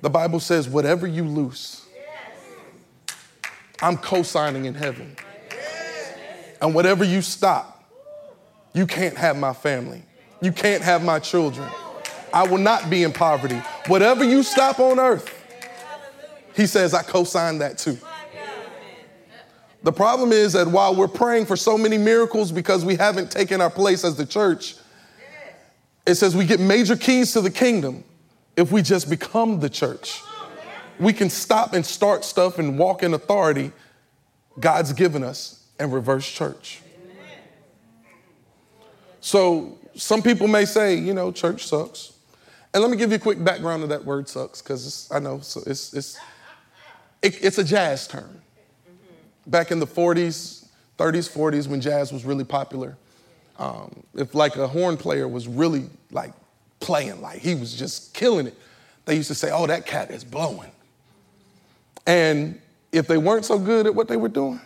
The 0.00 0.10
Bible 0.10 0.40
says, 0.40 0.68
whatever 0.68 1.06
you 1.06 1.24
loose, 1.24 1.86
I'm 3.80 3.96
co 3.96 4.22
signing 4.22 4.64
in 4.64 4.74
heaven. 4.74 5.16
And 6.60 6.74
whatever 6.74 7.04
you 7.04 7.22
stop, 7.22 7.84
you 8.72 8.86
can't 8.86 9.16
have 9.16 9.36
my 9.36 9.52
family. 9.52 10.02
You 10.40 10.52
can't 10.52 10.82
have 10.82 11.04
my 11.04 11.18
children. 11.18 11.68
I 12.32 12.46
will 12.46 12.58
not 12.58 12.90
be 12.90 13.02
in 13.02 13.12
poverty. 13.12 13.60
Whatever 13.86 14.24
you 14.24 14.42
stop 14.42 14.78
on 14.78 14.98
earth, 14.98 15.34
he 16.54 16.66
says, 16.66 16.94
I 16.94 17.02
co 17.02 17.24
sign 17.24 17.58
that 17.58 17.78
too. 17.78 17.98
The 19.82 19.92
problem 19.92 20.32
is 20.32 20.54
that 20.54 20.66
while 20.66 20.94
we're 20.94 21.08
praying 21.08 21.46
for 21.46 21.56
so 21.56 21.78
many 21.78 21.98
miracles 21.98 22.50
because 22.50 22.84
we 22.84 22.96
haven't 22.96 23.30
taken 23.30 23.60
our 23.60 23.70
place 23.70 24.04
as 24.04 24.16
the 24.16 24.26
church, 24.26 24.74
it 26.06 26.16
says 26.16 26.34
we 26.34 26.46
get 26.46 26.58
major 26.58 26.96
keys 26.96 27.32
to 27.34 27.40
the 27.40 27.50
kingdom 27.50 28.02
if 28.56 28.72
we 28.72 28.82
just 28.82 29.08
become 29.08 29.60
the 29.60 29.70
church. 29.70 30.20
We 30.98 31.12
can 31.12 31.30
stop 31.30 31.74
and 31.74 31.86
start 31.86 32.24
stuff 32.24 32.58
and 32.58 32.76
walk 32.78 33.02
in 33.02 33.14
authority 33.14 33.72
God's 34.58 34.92
given 34.92 35.22
us 35.22 35.64
and 35.78 35.92
reverse 35.92 36.28
church. 36.28 36.80
So 39.20 39.78
some 39.94 40.22
people 40.22 40.48
may 40.48 40.64
say, 40.64 40.96
you 40.96 41.14
know, 41.14 41.30
church 41.30 41.66
sucks. 41.66 42.14
And 42.74 42.82
let 42.82 42.90
me 42.90 42.96
give 42.96 43.10
you 43.10 43.16
a 43.16 43.20
quick 43.20 43.42
background 43.42 43.82
of 43.82 43.88
that 43.90 44.04
word 44.04 44.28
sucks, 44.28 44.60
because 44.60 45.08
I 45.12 45.20
know 45.20 45.40
so 45.40 45.62
it's, 45.66 45.94
it's, 45.94 46.18
it, 47.22 47.44
it's 47.44 47.58
a 47.58 47.64
jazz 47.64 48.08
term. 48.08 48.42
Back 49.48 49.70
in 49.70 49.80
the 49.80 49.86
40s, 49.86 50.66
30s, 50.98 51.34
40s, 51.34 51.66
when 51.66 51.80
jazz 51.80 52.12
was 52.12 52.24
really 52.24 52.44
popular, 52.44 52.96
um, 53.58 54.04
if 54.14 54.34
like 54.34 54.56
a 54.56 54.68
horn 54.68 54.96
player 54.96 55.26
was 55.26 55.48
really 55.48 55.86
like 56.12 56.32
playing, 56.80 57.20
like 57.20 57.38
he 57.38 57.54
was 57.54 57.74
just 57.74 58.14
killing 58.14 58.46
it, 58.46 58.54
they 59.04 59.16
used 59.16 59.28
to 59.28 59.34
say, 59.34 59.50
oh, 59.50 59.66
that 59.66 59.86
cat 59.86 60.10
is 60.10 60.22
blowing. 60.22 60.70
And 62.06 62.60
if 62.92 63.06
they 63.06 63.18
weren't 63.18 63.44
so 63.44 63.58
good 63.58 63.86
at 63.86 63.94
what 63.94 64.08
they 64.08 64.16
were 64.16 64.28
doing, 64.28 64.60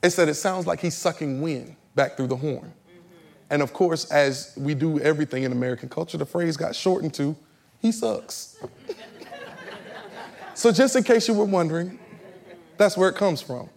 they 0.00 0.10
said 0.10 0.28
it 0.28 0.34
sounds 0.34 0.66
like 0.66 0.80
he's 0.80 0.94
sucking 0.94 1.40
wind 1.40 1.74
back 1.94 2.16
through 2.16 2.28
the 2.28 2.36
horn. 2.36 2.72
And 3.50 3.62
of 3.62 3.72
course, 3.72 4.10
as 4.10 4.52
we 4.56 4.74
do 4.74 4.98
everything 5.00 5.44
in 5.44 5.52
American 5.52 5.88
culture, 5.88 6.18
the 6.18 6.26
phrase 6.26 6.56
got 6.56 6.74
shortened 6.74 7.14
to, 7.14 7.36
he 7.80 7.92
sucks. 7.92 8.56
so, 10.54 10.72
just 10.72 10.96
in 10.96 11.04
case 11.04 11.28
you 11.28 11.34
were 11.34 11.44
wondering, 11.44 11.98
that's 12.76 12.96
where 12.96 13.08
it 13.08 13.14
comes 13.14 13.40
from. 13.40 13.68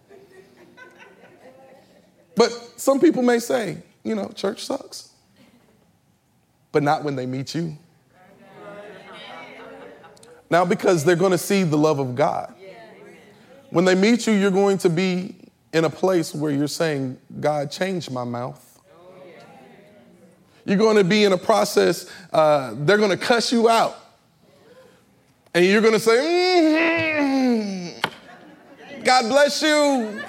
But 2.36 2.50
some 2.76 3.00
people 3.00 3.22
may 3.22 3.38
say, 3.38 3.78
you 4.02 4.14
know, 4.14 4.28
church 4.28 4.64
sucks, 4.64 5.10
but 6.72 6.82
not 6.82 7.04
when 7.04 7.16
they 7.16 7.26
meet 7.26 7.54
you. 7.54 7.76
Now, 10.50 10.64
because 10.64 11.04
they're 11.04 11.16
going 11.16 11.30
to 11.30 11.38
see 11.38 11.62
the 11.62 11.78
love 11.78 12.00
of 12.00 12.14
God. 12.14 12.54
When 13.70 13.84
they 13.84 13.94
meet 13.94 14.26
you, 14.26 14.32
you're 14.32 14.50
going 14.50 14.78
to 14.78 14.90
be 14.90 15.36
in 15.72 15.84
a 15.84 15.90
place 15.90 16.34
where 16.34 16.50
you're 16.50 16.66
saying, 16.66 17.18
God, 17.38 17.70
change 17.70 18.10
my 18.10 18.24
mouth. 18.24 18.66
You're 20.64 20.76
going 20.76 20.96
to 20.96 21.04
be 21.04 21.24
in 21.24 21.32
a 21.32 21.38
process, 21.38 22.10
uh, 22.32 22.74
they're 22.76 22.98
going 22.98 23.10
to 23.10 23.16
cuss 23.16 23.52
you 23.52 23.68
out. 23.68 23.96
And 25.54 25.64
you're 25.64 25.80
going 25.80 25.94
to 25.94 26.00
say, 26.00 28.02
mm-hmm. 28.02 29.02
God 29.02 29.28
bless 29.28 29.62
you. 29.62 30.22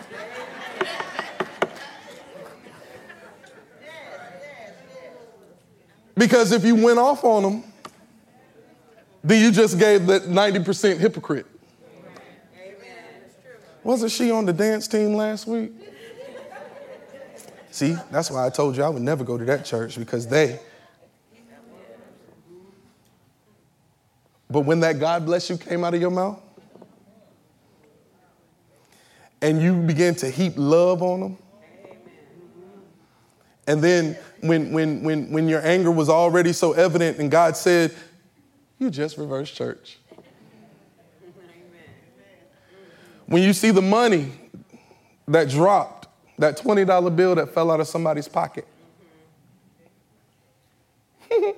Because 6.16 6.51
if 6.51 6.66
you 6.66 6.76
went 6.76 6.99
off 6.99 7.24
on 7.24 7.43
them, 7.43 7.64
then 9.24 9.41
you 9.41 9.51
just 9.51 9.80
gave 9.80 10.07
that 10.07 10.24
90% 10.24 10.97
hypocrite. 10.97 11.45
Wasn't 13.84 14.12
she 14.12 14.30
on 14.32 14.45
the 14.45 14.53
dance 14.53 14.88
team 14.88 15.16
last 15.16 15.47
week? 15.47 15.72
See, 17.72 17.95
that's 18.12 18.30
why 18.30 18.45
I 18.45 18.49
told 18.49 18.76
you 18.76 18.84
I 18.84 18.89
would 18.89 19.01
never 19.01 19.24
go 19.24 19.38
to 19.38 19.45
that 19.45 19.66
church 19.66 19.97
because 19.97 20.28
they. 20.28 20.59
But 24.49 24.62
when 24.62 24.82
that 24.82 24.99
God 24.99 25.26
bless 25.26 25.49
you 25.49 25.57
came 25.57 25.84
out 25.86 25.93
of 25.93 26.01
your 26.01 26.12
mouth 26.12 26.41
and 29.41 29.62
you 29.62 29.82
began 29.82 30.14
to 30.16 30.30
heap 30.30 30.53
love 30.57 31.01
on 31.01 31.22
them, 31.22 31.38
And 33.68 33.82
then 33.82 34.18
when, 34.42 34.72
when, 34.72 35.04
when, 35.04 35.32
when 35.32 35.48
your 35.48 35.66
anger 35.66 35.92
was 35.92 36.10
already 36.10 36.54
so 36.54 36.74
evident 36.74 37.20
and 37.20 37.30
God 37.32 37.56
said, 37.56 37.94
you 38.80 38.89
just 38.89 39.18
reversed 39.18 39.56
church. 39.56 39.98
When 43.28 43.44
you 43.44 43.54
see 43.54 43.72
the 43.72 43.82
money 43.82 44.34
that 45.28 45.50
dropped, 45.50 46.08
that 46.39 46.58
$20 46.58 47.16
bill 47.16 47.36
that 47.36 47.54
fell 47.54 47.72
out 47.72 47.80
of 47.80 47.88
somebody's 47.88 48.28
pocket. 48.28 48.68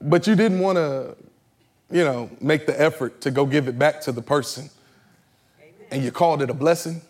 but 0.00 0.26
you 0.26 0.34
didn't 0.34 0.58
want 0.58 0.76
to, 0.76 1.14
you 1.90 2.02
know, 2.04 2.30
make 2.40 2.66
the 2.66 2.80
effort 2.80 3.20
to 3.20 3.30
go 3.30 3.46
give 3.46 3.68
it 3.68 3.78
back 3.78 4.00
to 4.02 4.12
the 4.12 4.22
person. 4.22 4.70
And 5.90 6.02
you 6.02 6.10
called 6.10 6.42
it 6.42 6.50
a 6.50 6.54
blessing. 6.54 7.00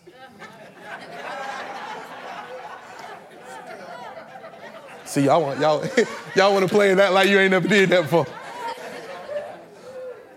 See, 5.08 5.24
y'all 5.24 5.40
want 5.40 5.58
y'all 5.58 5.82
y'all 6.36 6.52
want 6.52 6.68
to 6.68 6.74
play 6.74 6.92
that 6.92 7.14
like 7.14 7.30
you 7.30 7.38
ain't 7.38 7.50
never 7.50 7.66
did 7.66 7.88
that 7.88 8.02
before. 8.02 8.26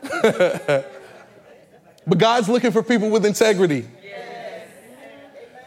but 2.07 2.17
God's 2.17 2.47
looking 2.47 2.71
for 2.71 2.81
people 2.81 3.09
with 3.09 3.25
integrity. 3.25 3.85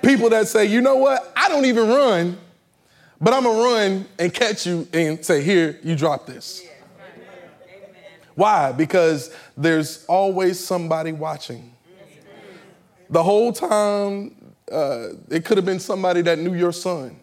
People 0.03 0.31
that 0.31 0.49
say, 0.49 0.65
you 0.65 0.81
know 0.81 0.97
what? 0.97 1.33
I 1.37 1.51
don't 1.51 1.67
even 1.67 1.87
run, 1.87 2.39
but 3.21 3.35
I'm 3.35 3.45
gonna 3.45 3.63
run 3.63 4.07
and 4.19 4.33
catch 4.33 4.67
you 4.67 4.89
and 4.95 5.23
say, 5.23 5.43
here, 5.43 5.79
you 5.83 5.97
drop 5.97 6.25
this. 6.27 6.63
Why? 8.35 8.73
Because 8.73 9.35
there's 9.55 10.07
always 10.07 10.59
somebody 10.59 11.13
watching. 11.13 11.75
The 13.11 13.23
whole 13.23 13.53
time, 13.53 14.35
uh, 14.73 15.09
it 15.29 15.45
could 15.45 15.59
have 15.59 15.67
been 15.67 15.79
somebody 15.79 16.23
that 16.23 16.39
knew 16.39 16.55
your 16.55 16.73
son. 16.73 17.21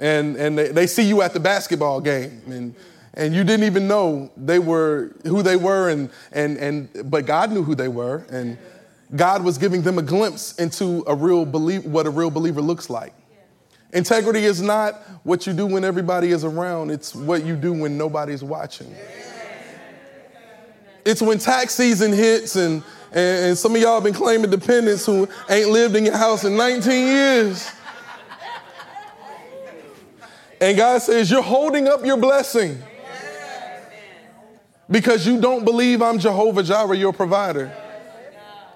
And, 0.00 0.36
and 0.36 0.58
they, 0.58 0.68
they 0.68 0.86
see 0.86 1.02
you 1.02 1.20
at 1.20 1.34
the 1.34 1.40
basketball 1.40 2.00
game, 2.00 2.40
and, 2.46 2.74
and 3.14 3.34
you 3.34 3.44
didn't 3.44 3.66
even 3.66 3.86
know 3.86 4.32
they 4.34 4.58
were 4.58 5.14
who 5.24 5.42
they 5.42 5.56
were, 5.56 5.90
and, 5.90 6.10
and, 6.32 6.56
and, 6.56 7.10
but 7.10 7.26
God 7.26 7.52
knew 7.52 7.62
who 7.62 7.74
they 7.74 7.88
were, 7.88 8.24
and 8.30 8.56
God 9.14 9.44
was 9.44 9.58
giving 9.58 9.82
them 9.82 9.98
a 9.98 10.02
glimpse 10.02 10.54
into 10.54 11.04
a 11.06 11.14
real 11.14 11.44
believe, 11.44 11.84
what 11.84 12.06
a 12.06 12.10
real 12.10 12.30
believer 12.30 12.62
looks 12.62 12.88
like. 12.88 13.12
Integrity 13.92 14.44
is 14.46 14.62
not 14.62 14.94
what 15.24 15.46
you 15.46 15.52
do 15.52 15.66
when 15.66 15.84
everybody 15.84 16.30
is 16.30 16.44
around, 16.44 16.90
it's 16.90 17.14
what 17.14 17.44
you 17.44 17.54
do 17.54 17.72
when 17.72 17.98
nobody's 17.98 18.42
watching. 18.42 18.94
It's 21.04 21.20
when 21.20 21.38
tax 21.38 21.74
season 21.74 22.12
hits 22.12 22.56
and, 22.56 22.82
and 23.12 23.58
some 23.58 23.74
of 23.74 23.82
y'all 23.82 24.00
been 24.00 24.14
claiming 24.14 24.50
dependents 24.50 25.04
who 25.04 25.28
ain't 25.50 25.68
lived 25.68 25.96
in 25.96 26.06
your 26.06 26.16
house 26.16 26.44
in 26.44 26.56
19 26.56 27.06
years. 27.06 27.70
And 30.60 30.76
God 30.76 31.00
says, 31.00 31.30
You're 31.30 31.42
holding 31.42 31.88
up 31.88 32.04
your 32.04 32.18
blessing 32.18 32.82
because 34.90 35.26
you 35.26 35.40
don't 35.40 35.64
believe 35.64 36.02
I'm 36.02 36.18
Jehovah 36.18 36.62
Jireh, 36.62 36.96
your 36.96 37.12
provider. 37.12 37.72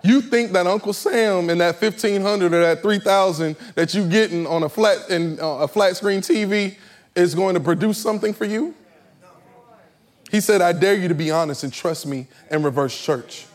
You 0.02 0.20
think 0.20 0.52
that 0.52 0.66
Uncle 0.66 0.92
Sam 0.92 1.48
and 1.50 1.60
that 1.60 1.80
1500 1.80 2.52
or 2.52 2.60
that 2.60 2.82
3000 2.82 3.56
that 3.74 3.94
you're 3.94 4.08
getting 4.08 4.46
on 4.46 4.62
a 4.62 4.68
flat 4.68 5.08
and 5.10 5.40
uh, 5.40 5.58
a 5.60 5.68
flat 5.68 5.96
screen 5.96 6.20
TV 6.20 6.76
is 7.14 7.34
going 7.34 7.54
to 7.54 7.60
produce 7.60 7.98
something 7.98 8.34
for 8.34 8.44
you? 8.44 8.74
He 10.30 10.40
said, 10.40 10.60
I 10.60 10.72
dare 10.72 10.94
you 10.94 11.08
to 11.08 11.14
be 11.14 11.30
honest 11.30 11.64
and 11.64 11.72
trust 11.72 12.06
me 12.06 12.26
and 12.50 12.64
reverse 12.64 12.98
church. 13.02 13.46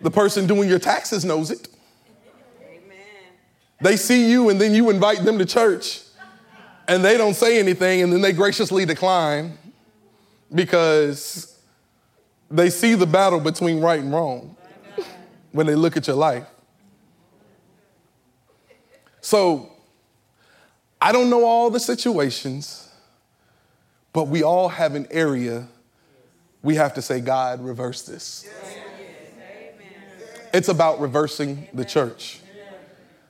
The 0.00 0.10
person 0.10 0.46
doing 0.46 0.68
your 0.68 0.78
taxes 0.78 1.24
knows 1.24 1.50
it. 1.50 1.68
They 3.80 3.96
see 3.96 4.30
you 4.30 4.50
and 4.50 4.60
then 4.60 4.74
you 4.74 4.90
invite 4.90 5.24
them 5.24 5.38
to 5.38 5.46
church 5.46 6.02
and 6.88 7.04
they 7.04 7.16
don't 7.16 7.34
say 7.34 7.58
anything 7.58 8.02
and 8.02 8.12
then 8.12 8.20
they 8.20 8.32
graciously 8.32 8.84
decline 8.84 9.56
because 10.54 11.58
they 12.50 12.70
see 12.70 12.94
the 12.94 13.06
battle 13.06 13.40
between 13.40 13.80
right 13.80 14.00
and 14.00 14.12
wrong 14.12 14.56
when 15.52 15.66
they 15.66 15.74
look 15.74 15.96
at 15.96 16.06
your 16.06 16.16
life. 16.16 16.46
So, 19.20 19.70
I 21.00 21.12
don't 21.12 21.30
know 21.30 21.44
all 21.44 21.70
the 21.70 21.80
situations, 21.80 22.88
but 24.12 24.28
we 24.28 24.42
all 24.42 24.68
have 24.68 24.94
an 24.94 25.06
area 25.10 25.68
we 26.62 26.76
have 26.76 26.94
to 26.94 27.02
say, 27.02 27.20
God, 27.20 27.62
reverse 27.62 28.02
this. 28.02 28.48
It's 30.54 30.68
about 30.68 31.00
reversing 31.00 31.68
the 31.74 31.84
church. 31.84 32.40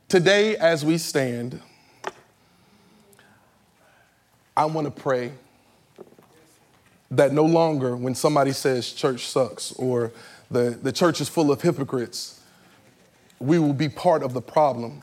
Today, 0.08 0.56
as 0.56 0.84
we 0.84 0.98
stand, 0.98 1.60
I 4.62 4.66
want 4.66 4.84
to 4.84 5.02
pray 5.02 5.32
that 7.10 7.32
no 7.32 7.44
longer, 7.44 7.96
when 7.96 8.14
somebody 8.14 8.52
says 8.52 8.92
church 8.92 9.26
sucks 9.26 9.72
or 9.72 10.12
the, 10.52 10.78
the 10.80 10.92
church 10.92 11.20
is 11.20 11.28
full 11.28 11.50
of 11.50 11.60
hypocrites, 11.60 12.40
we 13.40 13.58
will 13.58 13.72
be 13.72 13.88
part 13.88 14.22
of 14.22 14.34
the 14.34 14.40
problem. 14.40 15.02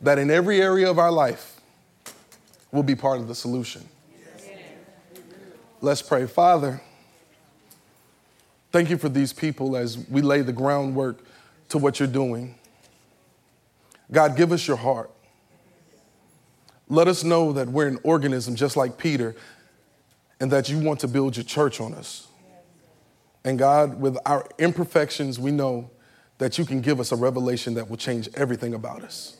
That 0.00 0.20
in 0.20 0.30
every 0.30 0.62
area 0.62 0.88
of 0.88 0.96
our 1.00 1.10
life, 1.10 1.60
we'll 2.70 2.84
be 2.84 2.94
part 2.94 3.18
of 3.18 3.26
the 3.26 3.34
solution. 3.34 3.88
Let's 5.80 6.02
pray. 6.02 6.28
Father, 6.28 6.80
thank 8.70 8.90
you 8.90 8.96
for 8.96 9.08
these 9.08 9.32
people 9.32 9.76
as 9.76 9.98
we 10.08 10.22
lay 10.22 10.42
the 10.42 10.52
groundwork 10.52 11.18
to 11.70 11.78
what 11.78 11.98
you're 11.98 12.06
doing. 12.06 12.54
God, 14.12 14.36
give 14.36 14.52
us 14.52 14.68
your 14.68 14.76
heart. 14.76 15.10
Let 16.90 17.06
us 17.06 17.22
know 17.22 17.52
that 17.52 17.68
we're 17.68 17.86
an 17.86 18.00
organism 18.02 18.56
just 18.56 18.76
like 18.76 18.98
Peter 18.98 19.36
and 20.40 20.50
that 20.50 20.68
you 20.68 20.80
want 20.80 21.00
to 21.00 21.08
build 21.08 21.36
your 21.36 21.44
church 21.44 21.80
on 21.80 21.94
us. 21.94 22.26
And 23.44 23.58
God, 23.58 24.00
with 24.00 24.18
our 24.26 24.46
imperfections, 24.58 25.38
we 25.38 25.52
know 25.52 25.88
that 26.38 26.58
you 26.58 26.64
can 26.64 26.80
give 26.80 26.98
us 26.98 27.12
a 27.12 27.16
revelation 27.16 27.74
that 27.74 27.88
will 27.88 27.96
change 27.96 28.28
everything 28.34 28.74
about 28.74 29.02
us. 29.02 29.36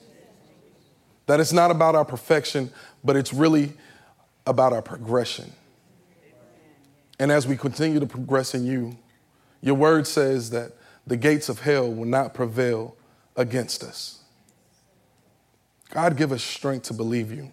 That 1.27 1.41
it's 1.41 1.53
not 1.53 1.73
about 1.73 1.97
our 1.97 2.05
perfection, 2.05 2.71
but 3.03 3.17
it's 3.17 3.33
really 3.33 3.73
about 4.47 4.73
our 4.73 4.83
progression. 4.83 5.53
And 7.19 7.33
as 7.33 7.49
we 7.49 7.57
continue 7.57 7.99
to 7.99 8.07
progress 8.07 8.55
in 8.55 8.65
you, 8.65 8.97
your 9.61 9.75
word 9.75 10.07
says 10.07 10.51
that 10.51 10.73
the 11.05 11.17
gates 11.17 11.49
of 11.49 11.61
hell 11.61 11.93
will 11.93 12.07
not 12.07 12.33
prevail 12.33 12.97
against 13.37 13.83
us. 13.83 14.20
God, 15.91 16.17
give 16.17 16.31
us 16.33 16.43
strength 16.43 16.85
to 16.85 16.95
believe 16.95 17.33
you. 17.33 17.51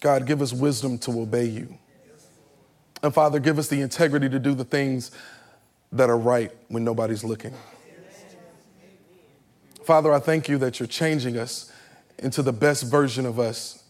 God, 0.00 0.26
give 0.26 0.42
us 0.42 0.52
wisdom 0.52 0.98
to 0.98 1.20
obey 1.20 1.46
you. 1.46 1.78
And 3.02 3.12
Father, 3.12 3.38
give 3.38 3.58
us 3.58 3.68
the 3.68 3.80
integrity 3.80 4.28
to 4.28 4.38
do 4.38 4.54
the 4.54 4.64
things 4.64 5.10
that 5.92 6.10
are 6.10 6.18
right 6.18 6.52
when 6.68 6.84
nobody's 6.84 7.24
looking. 7.24 7.54
Father, 9.84 10.12
I 10.12 10.18
thank 10.18 10.48
you 10.48 10.58
that 10.58 10.78
you're 10.78 10.86
changing 10.86 11.38
us 11.38 11.72
into 12.18 12.42
the 12.42 12.52
best 12.52 12.84
version 12.84 13.24
of 13.24 13.38
us. 13.38 13.84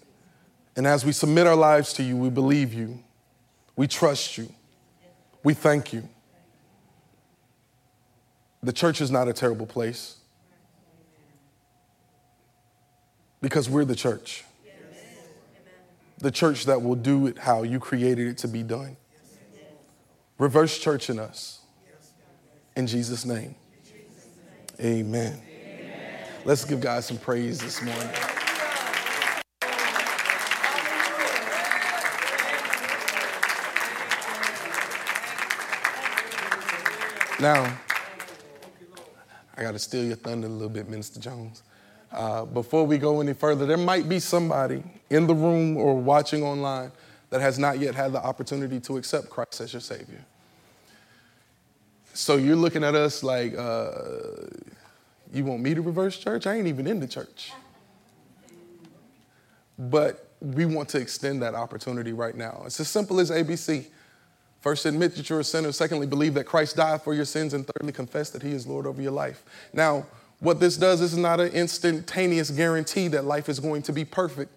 And 0.76 0.86
as 0.86 1.04
we 1.04 1.12
submit 1.12 1.46
our 1.46 1.56
lives 1.56 1.92
to 1.94 2.02
you, 2.02 2.16
we 2.16 2.28
believe 2.28 2.74
you, 2.74 3.02
we 3.76 3.86
trust 3.86 4.36
you, 4.36 4.48
we 5.42 5.54
thank 5.54 5.92
you. 5.92 6.08
The 8.62 8.72
church 8.72 9.00
is 9.00 9.10
not 9.10 9.28
a 9.28 9.32
terrible 9.32 9.66
place 9.66 10.16
because 13.40 13.68
we're 13.68 13.84
the 13.84 13.96
church 13.96 14.44
the 16.18 16.30
church 16.30 16.64
that 16.64 16.82
will 16.82 16.94
do 16.94 17.26
it 17.26 17.38
how 17.38 17.62
you 17.62 17.78
created 17.78 18.26
it 18.26 18.38
to 18.38 18.48
be 18.48 18.62
done. 18.62 18.96
Reverse 20.38 20.78
church 20.78 21.10
in 21.10 21.18
us. 21.18 21.60
In 22.76 22.86
Jesus' 22.86 23.24
name. 23.24 23.54
Amen. 24.80 25.40
Let's 26.44 26.64
give 26.64 26.80
God 26.80 27.02
some 27.02 27.18
praise 27.18 27.58
this 27.60 27.82
morning. 27.82 28.08
Now, 37.38 37.78
I 39.56 39.62
got 39.62 39.72
to 39.72 39.78
steal 39.78 40.04
your 40.04 40.16
thunder 40.16 40.46
a 40.46 40.50
little 40.50 40.68
bit, 40.68 40.88
Minister 40.88 41.20
Jones. 41.20 41.62
Uh, 42.12 42.44
before 42.44 42.86
we 42.86 42.98
go 42.98 43.20
any 43.20 43.34
further, 43.34 43.66
there 43.66 43.76
might 43.76 44.08
be 44.08 44.18
somebody 44.18 44.82
in 45.10 45.26
the 45.26 45.34
room 45.34 45.76
or 45.76 45.98
watching 45.98 46.42
online 46.42 46.92
that 47.30 47.40
has 47.40 47.58
not 47.58 47.78
yet 47.78 47.94
had 47.94 48.12
the 48.12 48.22
opportunity 48.24 48.80
to 48.80 48.96
accept 48.96 49.28
Christ 49.28 49.60
as 49.60 49.72
your 49.72 49.80
Savior. 49.80 50.24
So 52.14 52.36
you're 52.36 52.56
looking 52.56 52.82
at 52.82 52.94
us 52.94 53.22
like, 53.22 53.56
uh, 53.58 53.90
you 55.32 55.44
want 55.44 55.60
me 55.62 55.74
to 55.74 55.82
reverse 55.82 56.16
church? 56.16 56.46
I 56.46 56.54
ain't 56.54 56.66
even 56.66 56.86
in 56.86 57.00
the 57.00 57.06
church. 57.06 57.52
But 59.78 60.30
we 60.40 60.64
want 60.64 60.88
to 60.90 60.98
extend 60.98 61.42
that 61.42 61.54
opportunity 61.54 62.12
right 62.12 62.34
now. 62.34 62.62
It's 62.64 62.80
as 62.80 62.88
simple 62.88 63.20
as 63.20 63.30
ABC. 63.30 63.86
First, 64.60 64.86
admit 64.86 65.14
that 65.16 65.28
you're 65.28 65.40
a 65.40 65.44
sinner. 65.44 65.72
Secondly, 65.72 66.06
believe 66.06 66.34
that 66.34 66.44
Christ 66.44 66.76
died 66.76 67.02
for 67.02 67.14
your 67.14 67.24
sins. 67.24 67.52
And 67.52 67.66
thirdly, 67.66 67.92
confess 67.92 68.30
that 68.30 68.42
He 68.42 68.52
is 68.52 68.66
Lord 68.66 68.86
over 68.86 69.02
your 69.02 69.12
life. 69.12 69.44
Now, 69.72 70.06
What 70.40 70.60
this 70.60 70.76
does 70.76 71.00
is 71.00 71.16
not 71.16 71.40
an 71.40 71.48
instantaneous 71.48 72.50
guarantee 72.50 73.08
that 73.08 73.24
life 73.24 73.48
is 73.48 73.58
going 73.58 73.82
to 73.82 73.92
be 73.92 74.04
perfect. 74.04 74.52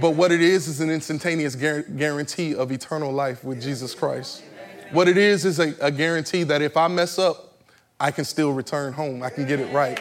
But 0.00 0.10
what 0.10 0.32
it 0.32 0.40
is 0.40 0.66
is 0.66 0.80
an 0.80 0.90
instantaneous 0.90 1.54
guarantee 1.54 2.54
of 2.54 2.72
eternal 2.72 3.12
life 3.12 3.44
with 3.44 3.62
Jesus 3.62 3.94
Christ. 3.94 4.42
What 4.90 5.06
it 5.06 5.16
is 5.16 5.44
is 5.44 5.60
a, 5.60 5.74
a 5.80 5.90
guarantee 5.90 6.42
that 6.44 6.62
if 6.62 6.76
I 6.76 6.88
mess 6.88 7.18
up, 7.18 7.62
I 8.00 8.10
can 8.10 8.24
still 8.24 8.52
return 8.52 8.92
home. 8.92 9.22
I 9.22 9.30
can 9.30 9.46
get 9.46 9.60
it 9.60 9.72
right. 9.72 10.00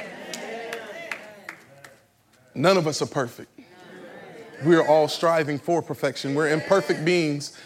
None 2.56 2.78
of 2.78 2.88
us 2.88 3.02
are 3.02 3.08
perfect. 3.08 3.60
We're 4.64 4.86
all 4.86 5.08
striving 5.08 5.60
for 5.60 5.82
perfection. 5.82 6.36
We're 6.36 6.50
imperfect 6.50 7.06
beings 7.06 7.58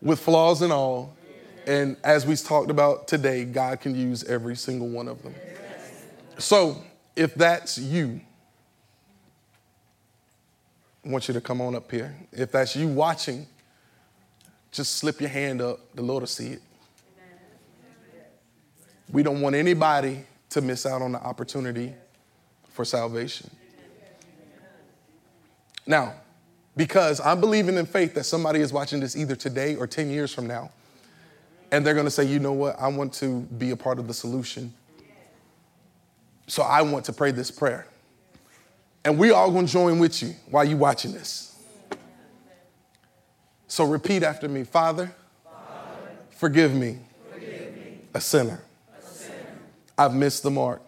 with 0.00 0.20
flaws 0.20 0.62
and 0.62 0.72
all. 0.72 1.16
And 1.66 1.96
as 2.04 2.26
we 2.26 2.36
talked 2.36 2.70
about 2.70 3.08
today, 3.08 3.44
God 3.44 3.80
can 3.80 3.94
use 3.94 4.24
every 4.24 4.56
single 4.56 4.88
one 4.88 5.08
of 5.08 5.22
them. 5.22 5.34
So 6.38 6.82
if 7.16 7.34
that's 7.34 7.78
you, 7.78 8.20
I 11.04 11.08
want 11.08 11.28
you 11.28 11.34
to 11.34 11.40
come 11.40 11.60
on 11.60 11.74
up 11.74 11.90
here. 11.90 12.14
If 12.32 12.52
that's 12.52 12.74
you 12.74 12.88
watching, 12.88 13.46
just 14.72 14.96
slip 14.96 15.20
your 15.20 15.30
hand 15.30 15.60
up. 15.60 15.80
The 15.94 16.02
Lord 16.02 16.22
will 16.22 16.26
see 16.26 16.48
it. 16.48 16.62
We 19.12 19.22
don't 19.22 19.40
want 19.40 19.54
anybody 19.54 20.24
to 20.50 20.60
miss 20.60 20.86
out 20.86 21.02
on 21.02 21.12
the 21.12 21.20
opportunity 21.20 21.94
for 22.70 22.84
salvation. 22.84 23.50
Now, 25.86 26.14
because 26.76 27.20
I'm 27.20 27.40
believing 27.40 27.76
in 27.76 27.86
faith 27.86 28.14
that 28.14 28.24
somebody 28.24 28.60
is 28.60 28.72
watching 28.72 29.00
this 29.00 29.14
either 29.14 29.36
today 29.36 29.76
or 29.76 29.86
10 29.86 30.10
years 30.10 30.32
from 30.34 30.46
now, 30.46 30.70
and 31.70 31.86
they're 31.86 31.94
gonna 31.94 32.10
say, 32.10 32.24
you 32.24 32.38
know 32.38 32.52
what, 32.52 32.78
I 32.80 32.88
want 32.88 33.12
to 33.14 33.40
be 33.40 33.70
a 33.70 33.76
part 33.76 33.98
of 33.98 34.08
the 34.08 34.14
solution. 34.14 34.72
So 36.46 36.62
I 36.62 36.82
want 36.82 37.04
to 37.06 37.12
pray 37.12 37.30
this 37.30 37.50
prayer. 37.50 37.86
And 39.04 39.18
we 39.18 39.30
all 39.30 39.50
gonna 39.50 39.66
join 39.66 39.98
with 39.98 40.22
you 40.22 40.34
while 40.50 40.64
you 40.64 40.76
watching 40.76 41.12
this. 41.12 41.56
So 43.68 43.84
repeat 43.84 44.22
after 44.22 44.48
me 44.48 44.64
Father, 44.64 45.14
Father 45.42 46.10
forgive, 46.30 46.74
me, 46.74 46.98
forgive 47.32 47.74
me, 47.74 47.98
a 48.14 48.20
sinner. 48.20 48.62
A 48.96 49.04
sinner. 49.04 49.34
I've, 49.98 50.14
missed 50.14 50.42
the 50.42 50.50
mark. 50.50 50.80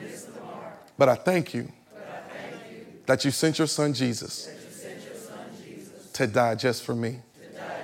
Missed 0.00 0.34
the 0.34 0.40
mark. 0.40 0.96
But 0.98 1.08
I 1.08 1.14
thank 1.14 1.54
you, 1.54 1.70
I 1.94 2.00
thank 2.28 2.72
you 2.72 2.86
that 3.06 3.24
you 3.24 3.30
sent 3.30 3.58
your 3.58 3.68
son 3.68 3.94
Jesus, 3.94 4.48
your 4.48 5.14
son, 5.14 5.38
Jesus 5.64 6.12
to, 6.12 6.26
die 6.26 6.54
just 6.56 6.82
for 6.82 6.94
me. 6.94 7.20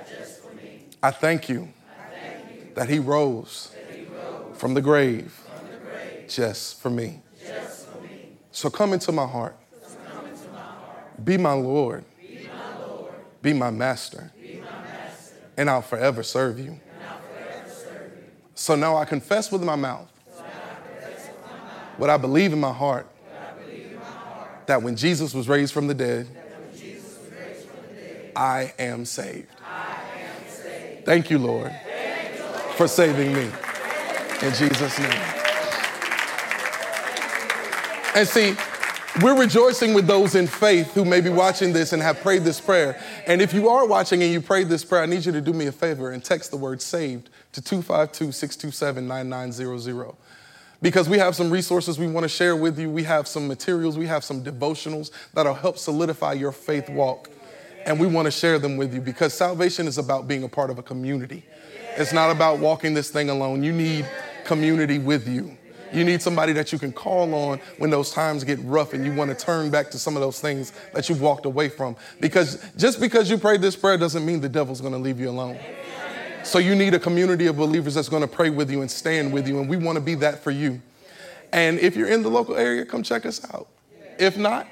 Just 0.09 0.41
for 0.41 0.53
me. 0.55 0.83
I, 1.01 1.11
thank 1.11 1.47
you, 1.47 1.69
I 1.89 2.15
thank 2.15 2.55
you 2.55 2.67
that 2.75 2.89
he 2.89 2.99
rose, 2.99 3.71
that 3.73 3.95
he 3.95 4.03
rose 4.03 4.57
from 4.57 4.73
the 4.73 4.81
grave 4.81 5.39
just 6.29 6.79
for 6.79 6.89
me. 6.89 7.21
So 8.51 8.69
come 8.69 8.93
into 8.93 9.11
my 9.11 9.25
heart. 9.25 9.57
Be 11.23 11.37
my 11.37 11.53
Lord. 11.53 12.05
Be 13.41 13.53
my, 13.53 13.71
master. 13.71 14.31
And 15.57 15.69
I'll 15.69 15.81
forever 15.81 16.23
serve 16.23 16.59
you. 16.59 16.79
So 18.55 18.75
now 18.75 18.97
I 18.97 19.05
confess 19.05 19.51
with 19.51 19.63
my 19.63 19.75
mouth. 19.75 20.09
Mouth 20.37 21.97
what 21.97 22.09
I 22.09 22.17
believe 22.17 22.53
in 22.53 22.59
my 22.59 22.71
heart. 22.71 23.07
That 24.67 24.81
when 24.81 24.95
Jesus 24.95 25.33
was 25.33 25.47
raised 25.47 25.73
from 25.73 25.87
the 25.87 25.93
dead, 25.93 26.27
I, 28.35 28.73
am 28.79 29.05
saved. 29.05 29.47
Thank 31.05 31.29
you, 31.29 31.39
Lord. 31.39 31.75
for 32.75 32.87
saving 32.87 33.33
me. 33.33 33.49
In 34.41 34.53
Jesus' 34.53 34.97
name. 34.99 35.38
And 38.15 38.27
see, 38.27 38.55
we're 39.21 39.39
rejoicing 39.39 39.93
with 39.93 40.07
those 40.07 40.35
in 40.35 40.47
faith 40.47 40.93
who 40.93 41.03
may 41.03 41.19
be 41.19 41.29
watching 41.29 41.73
this 41.73 41.93
and 41.93 42.01
have 42.01 42.21
prayed 42.21 42.43
this 42.43 42.59
prayer. 42.59 43.01
And 43.27 43.41
if 43.41 43.53
you 43.53 43.69
are 43.69 43.85
watching 43.87 44.23
and 44.23 44.31
you 44.31 44.41
prayed 44.41 44.69
this 44.69 44.85
prayer, 44.85 45.03
I 45.03 45.05
need 45.05 45.25
you 45.25 45.31
to 45.31 45.41
do 45.41 45.53
me 45.53 45.67
a 45.67 45.71
favor 45.71 46.11
and 46.11 46.23
text 46.23 46.51
the 46.51 46.57
word 46.57 46.81
saved 46.81 47.29
to 47.53 47.61
252 47.61 48.31
627 48.31 49.07
9900 49.07 50.15
because 50.81 51.09
we 51.09 51.17
have 51.17 51.35
some 51.35 51.49
resources 51.49 51.99
we 51.99 52.07
want 52.07 52.23
to 52.23 52.29
share 52.29 52.55
with 52.55 52.79
you. 52.79 52.89
We 52.89 53.03
have 53.03 53.27
some 53.27 53.47
materials, 53.47 53.97
we 53.97 54.07
have 54.07 54.23
some 54.23 54.43
devotionals 54.43 55.11
that'll 55.33 55.53
help 55.53 55.77
solidify 55.77 56.33
your 56.33 56.51
faith 56.51 56.89
walk. 56.89 57.29
And 57.85 57.99
we 57.99 58.07
want 58.07 58.25
to 58.25 58.31
share 58.31 58.59
them 58.59 58.77
with 58.77 58.93
you 58.93 59.01
because 59.01 59.33
salvation 59.33 59.87
is 59.87 59.97
about 59.97 60.27
being 60.27 60.43
a 60.43 60.49
part 60.49 60.69
of 60.69 60.79
a 60.79 60.83
community. 60.83 61.45
It's 61.97 62.13
not 62.13 62.29
about 62.29 62.59
walking 62.59 62.93
this 62.93 63.09
thing 63.09 63.29
alone. 63.29 63.63
You 63.63 63.71
need 63.71 64.07
community 64.45 64.99
with 64.99 65.27
you. 65.27 65.57
You 65.93 66.03
need 66.03 66.21
somebody 66.21 66.53
that 66.53 66.71
you 66.71 66.79
can 66.79 66.91
call 66.91 67.33
on 67.33 67.59
when 67.77 67.89
those 67.89 68.11
times 68.11 68.43
get 68.43 68.59
rough 68.63 68.93
and 68.93 69.05
you 69.05 69.13
want 69.13 69.29
to 69.31 69.45
turn 69.45 69.69
back 69.69 69.89
to 69.91 69.99
some 69.99 70.15
of 70.15 70.21
those 70.21 70.39
things 70.39 70.71
that 70.93 71.09
you've 71.09 71.21
walked 71.21 71.45
away 71.45 71.69
from. 71.69 71.95
Because 72.19 72.63
just 72.77 72.99
because 72.99 73.29
you 73.29 73.37
prayed 73.37 73.61
this 73.61 73.75
prayer 73.75 73.97
doesn't 73.97 74.25
mean 74.25 74.41
the 74.41 74.49
devil's 74.49 74.81
going 74.81 74.93
to 74.93 74.99
leave 74.99 75.19
you 75.19 75.29
alone. 75.29 75.57
So 76.43 76.59
you 76.59 76.75
need 76.75 76.93
a 76.93 76.99
community 76.99 77.47
of 77.47 77.57
believers 77.57 77.95
that's 77.95 78.09
going 78.09 78.21
to 78.21 78.27
pray 78.27 78.49
with 78.49 78.71
you 78.71 78.81
and 78.81 78.89
stand 78.89 79.33
with 79.33 79.47
you. 79.47 79.59
And 79.59 79.69
we 79.69 79.77
want 79.77 79.97
to 79.97 80.01
be 80.01 80.15
that 80.15 80.43
for 80.43 80.51
you. 80.51 80.81
And 81.51 81.79
if 81.79 81.95
you're 81.95 82.07
in 82.07 82.23
the 82.23 82.29
local 82.29 82.55
area, 82.55 82.85
come 82.85 83.03
check 83.03 83.25
us 83.25 83.43
out. 83.53 83.67
If 84.17 84.37
not, 84.37 84.67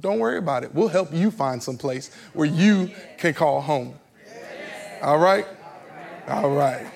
don't 0.00 0.18
worry 0.18 0.38
about 0.38 0.64
it. 0.64 0.74
We'll 0.74 0.88
help 0.88 1.12
you 1.12 1.30
find 1.30 1.62
some 1.62 1.76
place 1.76 2.14
where 2.32 2.46
you 2.46 2.90
can 3.18 3.34
call 3.34 3.60
home. 3.60 3.94
All 5.02 5.18
right? 5.18 5.46
All 6.28 6.50
right. 6.50 6.86